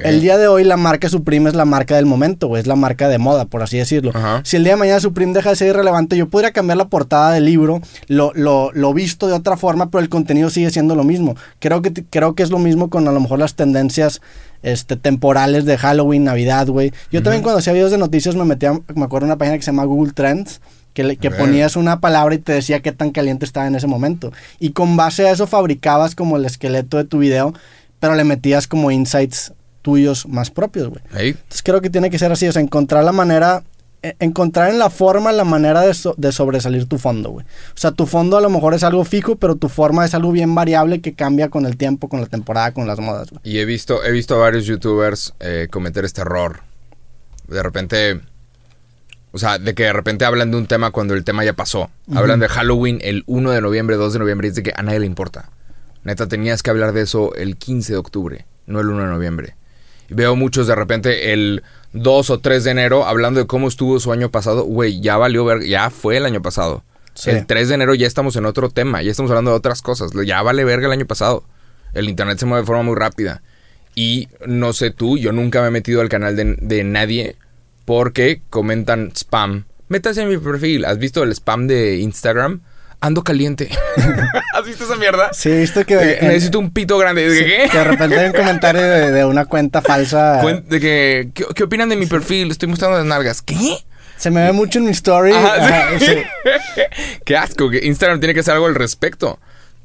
El 0.03 0.21
día 0.21 0.37
de 0.37 0.47
hoy 0.47 0.63
la 0.63 0.77
marca 0.77 1.09
Supreme 1.09 1.49
es 1.49 1.55
la 1.55 1.65
marca 1.65 1.95
del 1.95 2.05
momento, 2.05 2.47
güey, 2.47 2.61
es 2.61 2.67
la 2.67 2.75
marca 2.75 3.07
de 3.07 3.17
moda, 3.17 3.45
por 3.45 3.63
así 3.63 3.77
decirlo. 3.77 4.11
Si 4.43 4.57
el 4.57 4.63
día 4.63 4.73
de 4.73 4.79
mañana 4.79 4.99
Supreme 4.99 5.33
deja 5.33 5.49
de 5.51 5.55
ser 5.55 5.69
irrelevante, 5.69 6.17
yo 6.17 6.27
podría 6.29 6.51
cambiar 6.51 6.77
la 6.77 6.87
portada 6.89 7.31
del 7.31 7.45
libro, 7.45 7.81
lo, 8.07 8.31
lo, 8.35 8.71
lo 8.73 8.93
visto 8.93 9.27
de 9.27 9.33
otra 9.33 9.57
forma, 9.57 9.89
pero 9.89 10.01
el 10.01 10.09
contenido 10.09 10.49
sigue 10.49 10.69
siendo 10.69 10.95
lo 10.95 11.03
mismo. 11.03 11.35
Creo 11.59 11.81
que, 11.81 11.91
creo 11.93 12.35
que 12.35 12.43
es 12.43 12.49
lo 12.49 12.59
mismo 12.59 12.89
con 12.89 13.07
a 13.07 13.11
lo 13.11 13.19
mejor 13.19 13.39
las 13.39 13.55
tendencias 13.55 14.21
este, 14.63 14.95
temporales 14.95 15.65
de 15.65 15.77
Halloween, 15.77 16.23
Navidad, 16.23 16.67
güey. 16.67 16.91
Yo 17.11 17.23
también 17.23 17.43
cuando 17.43 17.59
hacía 17.59 17.73
videos 17.73 17.91
de 17.91 17.97
noticias 17.97 18.35
me 18.35 18.45
metía, 18.45 18.73
me 18.95 19.03
acuerdo 19.03 19.25
una 19.25 19.37
página 19.37 19.57
que 19.57 19.63
se 19.63 19.71
llama 19.71 19.85
Google 19.85 20.13
Trends, 20.13 20.61
que, 20.93 21.17
que 21.17 21.31
ponías 21.31 21.75
una 21.75 21.99
palabra 21.99 22.35
y 22.35 22.39
te 22.39 22.53
decía 22.53 22.81
qué 22.81 22.91
tan 22.91 23.11
caliente 23.11 23.45
estaba 23.45 23.67
en 23.67 23.75
ese 23.75 23.87
momento. 23.87 24.31
Y 24.59 24.71
con 24.71 24.97
base 24.97 25.27
a 25.27 25.31
eso 25.31 25.47
fabricabas 25.47 26.15
como 26.15 26.37
el 26.37 26.45
esqueleto 26.45 26.97
de 26.97 27.05
tu 27.05 27.19
video, 27.19 27.53
pero 27.99 28.15
le 28.15 28.23
metías 28.23 28.67
como 28.67 28.91
insights 28.91 29.53
tuyos 29.81 30.27
más 30.27 30.51
propios, 30.51 30.89
güey. 30.89 31.01
Entonces 31.29 31.63
creo 31.63 31.81
que 31.81 31.89
tiene 31.89 32.09
que 32.09 32.19
ser 32.19 32.31
así, 32.31 32.47
o 32.47 32.51
sea, 32.51 32.61
encontrar 32.61 33.03
la 33.03 33.11
manera, 33.11 33.63
encontrar 34.19 34.69
en 34.69 34.79
la 34.79 34.89
forma 34.89 35.31
la 35.31 35.43
manera 35.43 35.81
de, 35.81 35.93
so- 35.93 36.15
de 36.17 36.31
sobresalir 36.31 36.85
tu 36.87 36.97
fondo, 36.97 37.29
güey. 37.31 37.45
O 37.45 37.77
sea, 37.77 37.91
tu 37.91 38.05
fondo 38.05 38.37
a 38.37 38.41
lo 38.41 38.49
mejor 38.49 38.73
es 38.73 38.83
algo 38.83 39.03
fijo, 39.05 39.35
pero 39.35 39.55
tu 39.55 39.69
forma 39.69 40.05
es 40.05 40.13
algo 40.13 40.31
bien 40.31 40.55
variable 40.55 41.01
que 41.01 41.13
cambia 41.13 41.49
con 41.49 41.65
el 41.65 41.77
tiempo, 41.77 42.07
con 42.09 42.21
la 42.21 42.27
temporada, 42.27 42.71
con 42.73 42.87
las 42.87 42.99
modas, 42.99 43.29
güey. 43.29 43.41
Y 43.43 43.59
he 43.59 43.65
visto, 43.65 44.03
he 44.03 44.11
visto 44.11 44.35
a 44.35 44.39
varios 44.39 44.65
youtubers 44.65 45.33
eh, 45.39 45.67
cometer 45.69 46.05
este 46.05 46.21
error. 46.21 46.61
De 47.47 47.61
repente. 47.63 48.21
O 49.31 49.37
sea, 49.37 49.59
de 49.59 49.75
que 49.75 49.83
de 49.83 49.93
repente 49.93 50.25
hablan 50.25 50.49
de 50.49 50.57
un 50.57 50.65
tema 50.65 50.89
cuando 50.91 51.13
el 51.13 51.23
tema 51.23 51.43
ya 51.45 51.53
pasó. 51.53 51.91
Hablan 52.15 52.39
de 52.39 52.47
Halloween 52.47 52.97
el 53.03 53.23
1 53.27 53.51
de 53.51 53.61
noviembre, 53.61 53.95
2 53.95 54.13
de 54.13 54.19
noviembre, 54.19 54.47
y 54.47 54.49
es 54.49 54.55
de 54.55 54.63
que 54.63 54.73
a 54.75 54.81
nadie 54.81 54.99
le 55.01 55.05
importa. 55.05 55.51
Neta, 56.03 56.27
tenías 56.27 56.63
que 56.63 56.71
hablar 56.71 56.93
de 56.93 57.01
eso 57.01 57.35
el 57.35 57.55
15 57.57 57.93
de 57.93 57.97
octubre, 57.99 58.45
no 58.65 58.79
el 58.79 58.87
1 58.89 59.03
de 59.03 59.07
noviembre. 59.09 59.55
Y 60.09 60.15
veo 60.15 60.35
muchos 60.35 60.65
de 60.65 60.73
repente 60.73 61.31
el 61.33 61.61
2 61.93 62.29
o 62.29 62.39
3 62.39 62.63
de 62.63 62.71
enero 62.71 63.05
hablando 63.05 63.39
de 63.39 63.47
cómo 63.47 63.67
estuvo 63.67 63.99
su 63.99 64.11
año 64.11 64.29
pasado. 64.29 64.63
Güey, 64.63 65.01
ya 65.01 65.17
valió 65.17 65.45
ver, 65.45 65.63
ya 65.63 65.89
fue 65.89 66.17
el 66.17 66.25
año 66.25 66.41
pasado. 66.41 66.83
Sí. 67.13 67.31
El 67.31 67.45
3 67.45 67.69
de 67.69 67.75
enero 67.75 67.95
ya 67.95 68.07
estamos 68.07 68.35
en 68.35 68.45
otro 68.45 68.69
tema, 68.69 69.01
ya 69.01 69.11
estamos 69.11 69.31
hablando 69.31 69.51
de 69.51 69.57
otras 69.57 69.81
cosas. 69.81 70.11
Ya 70.25 70.41
vale 70.41 70.63
verga 70.63 70.87
el 70.87 70.93
año 70.93 71.05
pasado. 71.05 71.43
El 71.93 72.09
internet 72.09 72.37
se 72.37 72.45
mueve 72.45 72.61
de 72.61 72.67
forma 72.67 72.83
muy 72.83 72.95
rápida. 72.95 73.41
Y 73.95 74.29
no 74.45 74.73
sé 74.73 74.91
tú, 74.91 75.17
yo 75.17 75.31
nunca 75.31 75.61
me 75.61 75.67
he 75.67 75.71
metido 75.71 76.01
al 76.01 76.09
canal 76.09 76.35
de, 76.35 76.55
de 76.61 76.83
nadie 76.83 77.35
porque 77.85 78.41
comentan 78.49 79.11
spam. 79.15 79.65
Métase 79.87 80.21
en 80.21 80.29
mi 80.29 80.37
perfil. 80.37 80.85
¿Has 80.85 80.99
visto 80.99 81.23
el 81.23 81.31
spam 81.31 81.67
de 81.67 81.97
Instagram? 81.97 82.61
Ando 83.01 83.23
caliente. 83.23 83.69
¿Has 84.53 84.65
visto 84.65 84.83
esa 84.83 84.95
mierda? 84.97 85.29
Sí, 85.31 85.49
visto 85.51 85.85
que... 85.85 85.95
De 85.95 86.17
en- 86.19 86.27
necesito 86.27 86.59
un 86.59 86.71
pito 86.71 86.97
grande. 86.97 87.29
¿De 87.29 87.37
sí, 87.37 87.45
qué? 87.45 87.69
que 87.71 87.77
de 87.77 87.83
repente 87.85 88.19
hay 88.19 88.25
un 88.27 88.33
comentario 88.33 88.81
de, 88.81 89.11
de 89.11 89.25
una 89.25 89.45
cuenta 89.45 89.81
falsa. 89.81 90.41
Cuen- 90.41 90.63
De 90.65 90.79
que, 90.81 91.29
¿qué, 91.33 91.45
qué 91.55 91.63
opinan 91.63 91.87
de 91.89 91.95
mi 91.95 92.07
perfil? 92.07 92.51
Estoy 92.51 92.67
mostrando 92.67 92.97
las 92.97 93.05
nalgas. 93.05 93.41
¿Qué? 93.41 93.77
Se 94.17 94.29
me 94.31 94.43
ve 94.43 94.51
mucho 94.51 94.79
en 94.79 94.85
mi 94.85 94.91
story. 94.91 95.31
Ajá, 95.31 95.55
sí. 95.65 95.73
ajá, 95.73 95.99
sí. 95.99 96.81
Qué 97.25 97.37
asco, 97.37 97.69
que 97.69 97.85
Instagram 97.85 98.19
tiene 98.19 98.33
que 98.33 98.41
hacer 98.41 98.53
algo 98.53 98.65
al 98.65 98.75
respecto. 98.75 99.39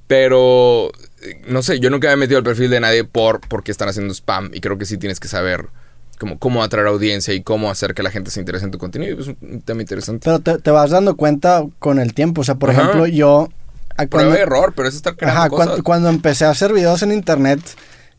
Pero, 0.08 0.90
eh, 1.22 1.40
no 1.46 1.62
sé, 1.62 1.78
yo 1.78 1.88
nunca 1.90 2.08
me 2.08 2.14
he 2.14 2.16
metido 2.16 2.38
al 2.38 2.44
perfil 2.44 2.68
de 2.68 2.80
nadie 2.80 3.04
por 3.04 3.40
porque 3.40 3.70
están 3.70 3.88
haciendo 3.88 4.12
spam. 4.12 4.50
Y 4.52 4.60
creo 4.60 4.76
que 4.76 4.86
sí 4.86 4.98
tienes 4.98 5.20
que 5.20 5.28
saber 5.28 5.66
cómo, 6.18 6.38
cómo 6.38 6.62
atraer 6.62 6.86
audiencia 6.86 7.34
y 7.34 7.42
cómo 7.42 7.70
hacer 7.70 7.94
que 7.94 8.02
la 8.02 8.10
gente 8.10 8.30
se 8.30 8.40
interese 8.40 8.64
en 8.64 8.70
tu 8.70 8.78
contenido. 8.78 9.20
Es 9.20 9.28
un 9.28 9.62
tema 9.64 9.80
interesante. 9.82 10.22
Pero 10.24 10.38
te, 10.40 10.58
te 10.58 10.70
vas 10.70 10.90
dando 10.90 11.16
cuenta 11.16 11.64
con 11.78 11.98
el 11.98 12.14
tiempo. 12.14 12.40
O 12.40 12.44
sea, 12.44 12.54
por 12.56 12.70
Ajá. 12.70 12.82
ejemplo, 12.82 13.06
yo... 13.06 13.48
a- 13.96 14.06
Prueba 14.06 14.30
cuando- 14.30 14.36
error, 14.36 14.72
pero 14.76 14.88
es 14.88 14.94
estar 14.94 15.16
creando 15.16 15.40
Ajá, 15.40 15.48
cosas. 15.50 15.66
cuando, 15.66 15.82
cuando 15.84 16.08
empecé 16.08 16.44
a 16.44 16.50
hacer 16.50 16.72
videos 16.72 17.02
en 17.02 17.12
internet, 17.12 17.60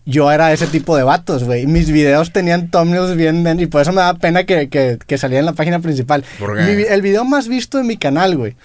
yo 0.06 0.32
era 0.32 0.54
ese 0.54 0.68
tipo 0.68 0.96
de 0.96 1.04
vatos, 1.04 1.44
güey. 1.44 1.66
Mis 1.68 1.90
videos 1.92 2.32
tenían 2.32 2.70
thumbnails 2.70 3.16
bien... 3.16 3.46
Y 3.60 3.66
por 3.66 3.82
eso 3.82 3.92
me 3.92 4.02
da 4.02 4.14
pena 4.14 4.44
que, 4.46 4.70
que, 4.70 5.00
que 5.06 5.18
salía 5.18 5.40
en 5.40 5.46
la 5.46 5.54
página 5.54 5.80
principal. 5.80 6.24
¿Por 6.40 6.56
qué? 6.56 6.64
Mi 6.64 6.76
vi- 6.76 6.86
el 6.88 7.02
video 7.02 7.26
más 7.26 7.48
visto 7.48 7.78
de 7.78 7.84
mi 7.84 7.98
canal, 7.98 8.38
güey, 8.38 8.56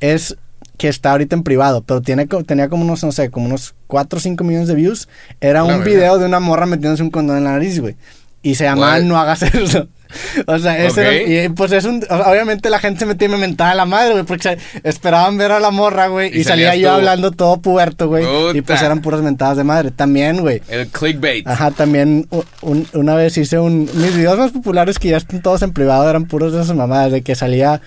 es 0.00 0.36
que 0.76 0.88
está 0.88 1.12
ahorita 1.12 1.36
en 1.36 1.42
privado, 1.44 1.82
pero 1.82 2.00
tiene, 2.02 2.26
tenía 2.46 2.68
como 2.68 2.84
unos, 2.84 3.04
no 3.04 3.12
sé, 3.12 3.30
como 3.30 3.46
unos 3.46 3.74
4 3.86 4.16
o 4.16 4.20
5 4.20 4.42
millones 4.42 4.66
de 4.68 4.74
views. 4.74 5.08
Era 5.40 5.62
La 5.62 5.76
un 5.76 5.84
video 5.84 6.18
de 6.18 6.26
una 6.26 6.40
morra 6.40 6.66
metiéndose 6.66 7.02
un 7.02 7.10
condón 7.10 7.36
en 7.38 7.44
la 7.44 7.52
nariz, 7.52 7.78
güey. 7.80 7.94
Y 8.44 8.54
se 8.54 8.62
llamaba 8.64 8.94
What? 8.98 9.02
No 9.02 9.18
hagas 9.18 9.42
eso. 9.54 9.88
O 10.46 10.58
sea, 10.60 10.78
ese 10.78 11.00
Ok. 11.00 11.06
era- 11.08 11.44
y 11.44 11.48
pues 11.48 11.72
es 11.72 11.84
un... 11.86 12.04
Obviamente 12.08 12.70
la 12.70 12.78
gente 12.78 13.00
se 13.00 13.06
metía 13.06 13.26
y 13.26 13.30
me 13.32 13.36
mentaba 13.36 13.72
a 13.72 13.74
la 13.74 13.84
madre, 13.84 14.12
güey, 14.12 14.22
porque 14.24 14.58
esperaban 14.84 15.36
ver 15.36 15.50
a 15.50 15.58
la 15.58 15.72
morra, 15.72 16.06
güey, 16.06 16.30
Y 16.32 16.42
y, 16.42 16.44
salía 16.44 16.76
yo 16.76 16.90
tú. 16.90 16.94
hablando 16.94 17.32
todo 17.32 17.56
puerto, 17.60 18.06
güey. 18.06 18.24
Y 18.56 18.60
pues 18.62 18.80
eran 18.80 19.00
puras 19.00 19.22
mentadas 19.22 19.56
de 19.56 19.64
madre. 19.64 19.90
También, 19.90 20.40
güey. 20.40 20.62
El 20.68 20.86
clickbait. 20.86 21.44
Ajá, 21.48 21.72
también 21.72 22.28
un- 22.60 22.86
una 22.92 23.16
vez 23.16 23.36
hice 23.38 23.58
un... 23.58 23.90
Mis 23.94 24.14
videos 24.16 24.38
más 24.38 24.52
populares 24.52 25.00
que 25.00 25.08
ya 25.08 25.16
están 25.16 25.42
todos 25.42 25.62
en 25.62 25.72
privado 25.72 26.08
eran 26.08 26.26
puros 26.26 26.52
de 26.52 26.62
esas 26.62 26.76
mamadas, 26.76 27.10
de 27.10 27.22
que 27.22 27.34
salía... 27.34 27.80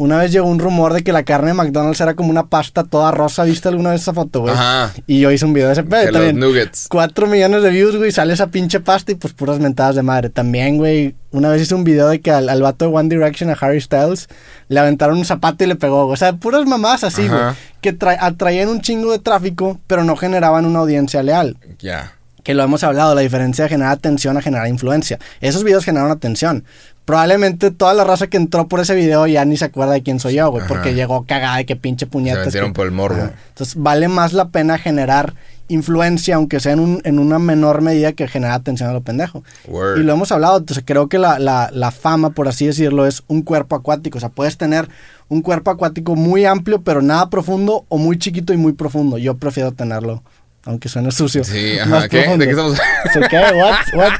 Una 0.00 0.16
vez 0.18 0.30
llegó 0.30 0.46
un 0.46 0.60
rumor 0.60 0.94
de 0.94 1.02
que 1.02 1.12
la 1.12 1.24
carne 1.24 1.48
de 1.48 1.54
McDonald's 1.54 2.00
era 2.00 2.14
como 2.14 2.30
una 2.30 2.46
pasta 2.46 2.84
toda 2.84 3.10
rosa. 3.10 3.42
¿Viste 3.42 3.66
alguna 3.68 3.90
vez 3.90 4.02
esa 4.02 4.14
foto, 4.14 4.42
güey? 4.42 4.54
Ajá. 4.54 4.92
Y 5.08 5.18
yo 5.18 5.32
hice 5.32 5.44
un 5.44 5.52
video 5.52 5.66
de 5.66 5.72
ese 5.72 5.82
pedo. 5.82 6.06
Que 6.06 6.12
también, 6.12 6.38
nuggets. 6.38 6.86
4 6.88 7.26
millones 7.26 7.64
de 7.64 7.70
views, 7.70 7.96
güey, 7.96 8.12
sale 8.12 8.32
esa 8.32 8.46
pinche 8.46 8.78
pasta 8.78 9.10
y 9.10 9.16
pues 9.16 9.32
puras 9.34 9.58
mentadas 9.58 9.96
de 9.96 10.02
madre. 10.02 10.30
También, 10.30 10.76
güey, 10.76 11.16
una 11.32 11.48
vez 11.48 11.62
hice 11.62 11.74
un 11.74 11.82
video 11.82 12.06
de 12.08 12.20
que 12.20 12.30
al, 12.30 12.48
al 12.48 12.62
vato 12.62 12.84
de 12.84 12.94
One 12.94 13.08
Direction, 13.08 13.50
a 13.50 13.54
Harry 13.60 13.80
Styles, 13.80 14.28
le 14.68 14.78
aventaron 14.78 15.18
un 15.18 15.24
zapato 15.24 15.64
y 15.64 15.66
le 15.66 15.74
pegó. 15.74 16.04
güey. 16.04 16.14
O 16.14 16.16
sea, 16.16 16.32
puras 16.34 16.64
mamadas 16.64 17.02
así, 17.02 17.26
güey, 17.26 17.40
Ajá. 17.40 17.56
que 17.80 17.98
tra- 17.98 18.18
atraían 18.20 18.68
un 18.68 18.80
chingo 18.80 19.10
de 19.10 19.18
tráfico, 19.18 19.80
pero 19.88 20.04
no 20.04 20.14
generaban 20.16 20.64
una 20.64 20.78
audiencia 20.78 21.24
leal. 21.24 21.56
Ya. 21.80 22.12
Que 22.44 22.54
lo 22.54 22.62
hemos 22.62 22.84
hablado, 22.84 23.16
la 23.16 23.20
diferencia 23.22 23.64
de 23.64 23.68
generar 23.70 23.92
atención 23.92 24.36
a 24.36 24.42
generar 24.42 24.68
influencia. 24.68 25.18
Esos 25.40 25.64
videos 25.64 25.84
generaron 25.84 26.12
atención. 26.12 26.64
Probablemente 27.08 27.70
toda 27.70 27.94
la 27.94 28.04
raza 28.04 28.26
que 28.26 28.36
entró 28.36 28.68
por 28.68 28.80
ese 28.80 28.94
video 28.94 29.26
ya 29.26 29.42
ni 29.46 29.56
se 29.56 29.64
acuerda 29.64 29.94
de 29.94 30.02
quién 30.02 30.20
soy 30.20 30.34
yo, 30.34 30.50
güey, 30.50 30.66
porque 30.68 30.92
llegó 30.92 31.24
cagada 31.24 31.56
de 31.56 31.64
que 31.64 31.74
pinche 31.74 32.06
puñetas. 32.06 32.44
metieron 32.44 32.72
que- 32.72 32.76
por 32.76 32.84
el 32.84 32.92
morbo. 32.92 33.16
Ajá. 33.22 33.32
Entonces 33.48 33.76
vale 33.78 34.08
más 34.08 34.34
la 34.34 34.50
pena 34.50 34.76
generar 34.76 35.32
influencia, 35.68 36.34
aunque 36.36 36.60
sea 36.60 36.72
en, 36.72 36.80
un- 36.80 37.00
en 37.04 37.18
una 37.18 37.38
menor 37.38 37.80
medida 37.80 38.12
que 38.12 38.28
generar 38.28 38.56
atención 38.56 38.90
a 38.90 38.92
lo 38.92 39.00
pendejo. 39.00 39.42
Word. 39.66 40.00
Y 40.00 40.02
lo 40.02 40.12
hemos 40.12 40.30
hablado, 40.32 40.58
entonces 40.58 40.84
creo 40.86 41.08
que 41.08 41.16
la, 41.18 41.38
la, 41.38 41.70
la 41.72 41.92
fama, 41.92 42.28
por 42.28 42.46
así 42.46 42.66
decirlo, 42.66 43.06
es 43.06 43.22
un 43.26 43.40
cuerpo 43.40 43.74
acuático. 43.74 44.18
O 44.18 44.20
sea, 44.20 44.28
puedes 44.28 44.58
tener 44.58 44.86
un 45.28 45.40
cuerpo 45.40 45.70
acuático 45.70 46.14
muy 46.14 46.44
amplio, 46.44 46.82
pero 46.82 47.00
nada 47.00 47.30
profundo, 47.30 47.86
o 47.88 47.96
muy 47.96 48.18
chiquito 48.18 48.52
y 48.52 48.58
muy 48.58 48.74
profundo. 48.74 49.16
Yo 49.16 49.38
prefiero 49.38 49.72
tenerlo, 49.72 50.22
aunque 50.66 50.90
suene 50.90 51.10
sucio. 51.10 51.42
Sí, 51.42 51.78
ajá. 51.82 52.06
¿Qué? 52.06 52.20
profundo. 52.20 52.44
¿De 52.44 52.50
qué 52.50 52.50
estamos 52.50 52.78
¿Qué? 53.30 53.36
What? 53.38 53.76
What? 53.94 54.12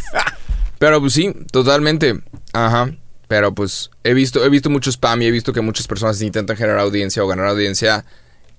Pero 0.79 1.01
pues 1.01 1.13
sí, 1.13 1.33
totalmente. 1.51 2.21
Ajá. 2.53 2.91
Pero 3.27 3.55
pues 3.55 3.91
he 4.05 4.15
visto, 4.15 4.45
he 4.45 4.49
visto 4.49 4.71
mucho 4.71 4.91
spam 4.91 5.21
y 5.23 5.27
he 5.27 5.31
visto 5.31 5.53
que 5.53 5.61
muchas 5.61 5.87
personas 5.87 6.21
intentan 6.23 6.57
generar 6.57 6.79
audiencia 6.81 7.23
o 7.23 7.27
ganar 7.27 7.47
audiencia, 7.47 8.05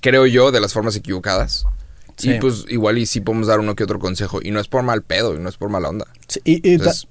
creo 0.01 0.27
yo, 0.27 0.51
de 0.51 0.59
las 0.61 0.73
formas 0.73 0.95
equivocadas. 0.95 1.65
Sí. 2.17 2.31
Y 2.33 2.39
pues 2.39 2.65
igual 2.67 2.97
y 2.97 3.05
sí 3.05 3.21
podemos 3.21 3.47
dar 3.47 3.59
uno 3.59 3.75
que 3.75 3.83
otro 3.83 3.97
consejo. 3.97 4.39
Y 4.43 4.51
no 4.51 4.59
es 4.59 4.67
por 4.67 4.83
mal 4.83 5.01
pedo, 5.01 5.35
y 5.35 5.39
no 5.39 5.49
es 5.49 5.57
por 5.57 5.69
mala 5.69 5.89
onda. 5.89 6.05
Sí, 6.27 6.41
y, 6.43 6.73
Entonces- 6.73 7.07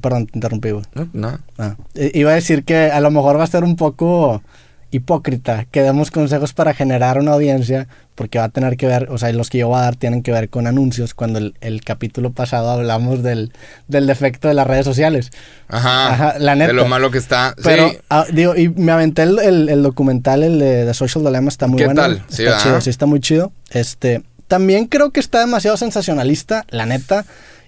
Perdón, 0.00 0.26
te 0.26 0.32
interrumpí, 0.38 0.70
güey. 0.70 0.84
No, 0.94 1.08
nada. 1.14 1.40
Ah, 1.56 1.76
iba 1.94 2.30
a 2.30 2.34
decir 2.34 2.64
que 2.64 2.90
a 2.90 3.00
lo 3.00 3.10
mejor 3.10 3.38
va 3.38 3.44
a 3.44 3.46
ser 3.46 3.64
un 3.64 3.76
poco 3.76 4.42
hipócrita 4.90 5.64
que 5.70 5.82
demos 5.82 6.10
consejos 6.10 6.52
para 6.52 6.74
generar 6.74 7.18
una 7.18 7.32
audiencia, 7.32 7.88
porque 8.16 8.38
va 8.38 8.44
a 8.46 8.48
tener 8.48 8.76
que 8.76 8.86
ver, 8.88 9.08
o 9.12 9.18
sea, 9.18 9.30
los 9.32 9.48
que 9.50 9.58
yo 9.58 9.68
voy 9.68 9.78
a 9.78 9.82
dar 9.82 9.94
tienen 9.94 10.24
que 10.24 10.32
ver 10.32 10.48
con 10.48 10.66
anuncios, 10.66 11.14
cuando 11.14 11.38
el, 11.38 11.54
el 11.60 11.82
capítulo 11.82 12.32
pasado 12.32 12.70
hablamos 12.70 13.22
del, 13.22 13.52
del 13.86 14.08
defecto 14.08 14.48
de 14.48 14.54
las 14.54 14.66
redes 14.66 14.84
sociales. 14.84 15.30
Ajá. 15.68 16.12
Ajá, 16.12 16.38
la 16.40 16.56
neta. 16.56 16.68
De 16.68 16.72
lo 16.72 16.86
malo 16.88 17.12
que 17.12 17.18
está. 17.18 17.54
Pero, 17.62 17.90
sí. 17.90 17.98
ah, 18.10 18.26
digo, 18.32 18.56
y 18.56 18.68
me 18.70 18.90
aventé 18.90 19.22
el, 19.22 19.38
el- 19.38 19.68
el 19.68 19.82
documental, 19.84 20.42
el 20.42 20.58
de 20.58 20.84
The 20.86 20.94
Social 20.94 21.24
Dilemma, 21.24 21.48
está 21.48 21.68
muy 21.68 21.78
¿Qué 21.78 21.84
bueno. 21.84 22.02
tal? 22.02 22.22
Sí, 22.28 22.44
Está 22.44 22.58
chido, 22.62 22.80
sí, 22.80 22.90
está 22.90 23.06
muy 23.06 23.20
chido. 23.20 23.52
Este, 23.70 24.22
también 24.48 24.86
creo 24.86 25.10
que 25.10 25.20
está 25.20 25.38
demasiado 25.40 25.76
sensacionalista, 25.76 26.64
la 26.70 26.86
neta, 26.86 27.24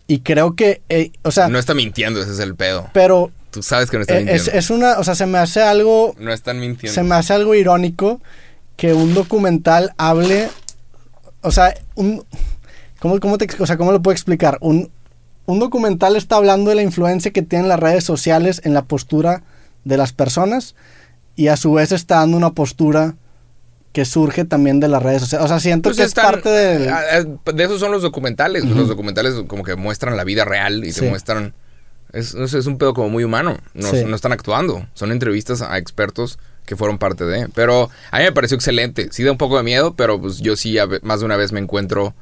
y 0.07 0.21
creo 0.21 0.57
que, 0.57 0.81
eh, 0.89 1.11
o 1.23 1.31
sea, 1.31 1.49
No 1.49 1.59
está 1.59 1.75
mintiendo, 1.75 2.23
ese 2.23 2.33
es 2.33 2.39
el 2.39 2.55
pedo. 2.55 2.89
pero 2.95 3.31
Tú 3.51 3.63
sabes 3.63 3.91
que 3.91 3.97
no 3.97 4.03
está 4.03 4.15
eh, 4.15 4.19
mintiendo. 4.25 4.43
es, 4.51 4.55
es 4.55 4.71
una, 4.71 4.99
o 4.99 5.05
sea, 5.05 5.15
se 5.15 5.27
me 5.27 5.39
hace 5.39 5.63
algo 5.63 6.15
No 6.19 6.33
están 6.33 6.61
mintiendo. 6.61 6.95
se 6.95 7.03
me 7.03 7.15
hace 7.15 7.33
algo 7.35 7.55
irónico 7.55 8.21
que 8.79 8.95
un 8.95 9.13
documental 9.13 9.93
hable, 9.99 10.49
o 11.43 11.51
sea, 11.51 11.75
un, 11.97 12.25
¿cómo, 13.01 13.21
cómo 13.21 13.37
te, 13.37 13.47
o 13.61 13.67
sea, 13.67 13.77
¿cómo 13.77 13.93
lo 13.93 14.01
puedo 14.01 14.13
explicar? 14.15 14.57
Un, 14.63 14.91
un 15.47 15.59
documental 15.59 16.17
está 16.17 16.37
hablando 16.37 16.71
de 16.71 16.77
la 16.77 16.83
influencia 16.83 17.31
que 17.33 17.43
tienen 17.43 17.69
las 17.69 17.81
redes 17.81 18.05
sociales 18.05 18.63
en 18.65 18.73
la 18.75 18.83
postura 18.85 19.43
de 19.85 19.97
las 19.97 20.13
personas 20.13 20.75
y 21.37 21.49
a 21.49 21.57
su 21.57 21.73
vez 21.73 21.93
está 21.93 22.17
dando 22.21 22.37
una 22.37 22.51
postura 22.53 23.17
que 23.93 24.05
surge 24.05 24.45
también 24.45 24.79
de 24.81 24.87
las 24.89 25.03
redes 25.03 25.23
sociales. 25.23 25.45
O 25.45 25.49
sea, 25.49 25.59
siento 25.61 25.89
Pues 25.89 25.97
que 25.97 26.05
es 26.05 26.15
parte 26.15 26.49
del... 26.49 26.89
ah, 26.89 27.01
ah, 27.47 27.53
De 27.53 27.65
esos 27.65 27.81
son 27.81 27.91
los 27.91 28.03
documentales. 28.03 28.65
Los 28.65 28.87
documentales 28.87 29.35
como 29.49 29.65
que 29.65 29.75
muestran 29.77 30.17
la 30.17 30.23
vida 30.25 30.45
real 30.45 30.85
y 30.85 30.93
Sí. 30.93 31.01
te 31.01 31.11
muestran... 31.11 31.55
Es, 32.13 32.35
es 32.35 32.67
un 32.67 32.79
pedo 32.79 32.95
como 32.95 33.09
muy 33.09 33.25
humano. 33.25 33.57
No, 33.75 33.89
Sí. 33.91 34.05
no 34.07 34.15
están 34.15 34.33
actuando. 34.33 34.87
Son 34.95 35.11
entrevistas 35.11 35.63
a 35.63 35.79
expertos 35.79 36.39
que 36.69 36.77
fueron 36.77 36.99
parte 36.99 37.25
de. 37.25 37.49
Pero 37.55 37.91
a 38.11 38.19
mí 38.19 38.25
me 38.25 38.33
pareció 38.33 38.55
excelente. 38.57 39.09
Sí 39.11 39.25
da 39.25 39.33
un 39.33 39.39
poco 39.39 39.57
de 39.57 39.63
miedo, 39.65 39.95
pero 39.95 40.21
pues 40.21 40.39
yo 40.39 40.55
sí 40.55 40.77
más 41.03 41.21
de 41.21 41.27
una 41.27 41.37
vez 41.37 41.51
me 41.51 41.61
encuentro 41.61 42.15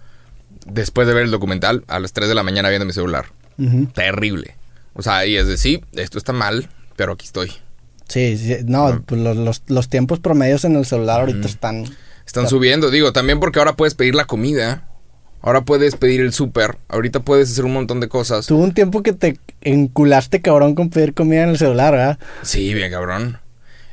después 0.67 1.07
de 1.09 1.15
ver 1.15 1.25
el 1.25 1.31
documental 1.31 1.85
a 1.89 1.99
las 1.99 2.13
3 2.13 2.29
de 2.29 2.35
la 2.35 2.43
mañana 2.43 2.69
viendo 2.69 2.87
mi 2.87 2.93
celular. 2.93 3.27
Terrible. 3.95 4.57
O 4.95 5.03
sea, 5.03 5.27
y 5.27 5.37
es 5.37 5.47
de 5.47 5.59
sí, 5.59 5.83
esto 5.95 6.17
está 6.19 6.33
mal, 6.33 6.69
pero 6.97 7.13
aquí 7.13 7.27
estoy. 7.27 7.53
Sí, 8.09 8.39
sí, 8.39 8.57
no, 8.65 9.03
pues 9.05 9.21
los, 9.21 9.37
los- 9.37 9.63
los 9.67 9.89
tiempos 9.89 10.21
promedios 10.21 10.65
en 10.65 10.77
el 10.77 10.87
celular 10.87 11.21
ahorita 11.21 11.47
están... 11.49 11.85
Están 12.25 12.49
subiendo, 12.49 12.91
digo, 12.91 13.13
también 13.13 13.39
porque 13.41 13.59
ahora 13.61 13.75
puedes 13.77 13.95
pedir 13.95 14.15
la 14.17 14.25
comida. 14.25 14.89
Ahora 15.43 15.61
puedes 15.61 15.95
pedir 15.95 16.21
el 16.23 16.33
súper. 16.33 16.77
Ahorita 16.89 17.21
puedes 17.21 17.53
hacer 17.53 17.65
un 17.65 17.73
montón 17.73 18.01
de 18.01 18.09
cosas. 18.09 18.47
Tuvo 18.47 18.65
un 18.65 18.75
tiempo 18.75 19.03
que 19.05 19.13
te 19.13 19.39
enculaste 19.61 20.41
cabrón 20.41 20.75
con 20.75 20.91
pedir 20.91 21.15
comida 21.15 21.45
en 21.45 21.51
el 21.51 21.59
celular, 21.59 21.93
¿verdad? 21.93 22.19
Sí, 22.43 22.75
bien 22.75 22.91
cabrón. 22.91 23.39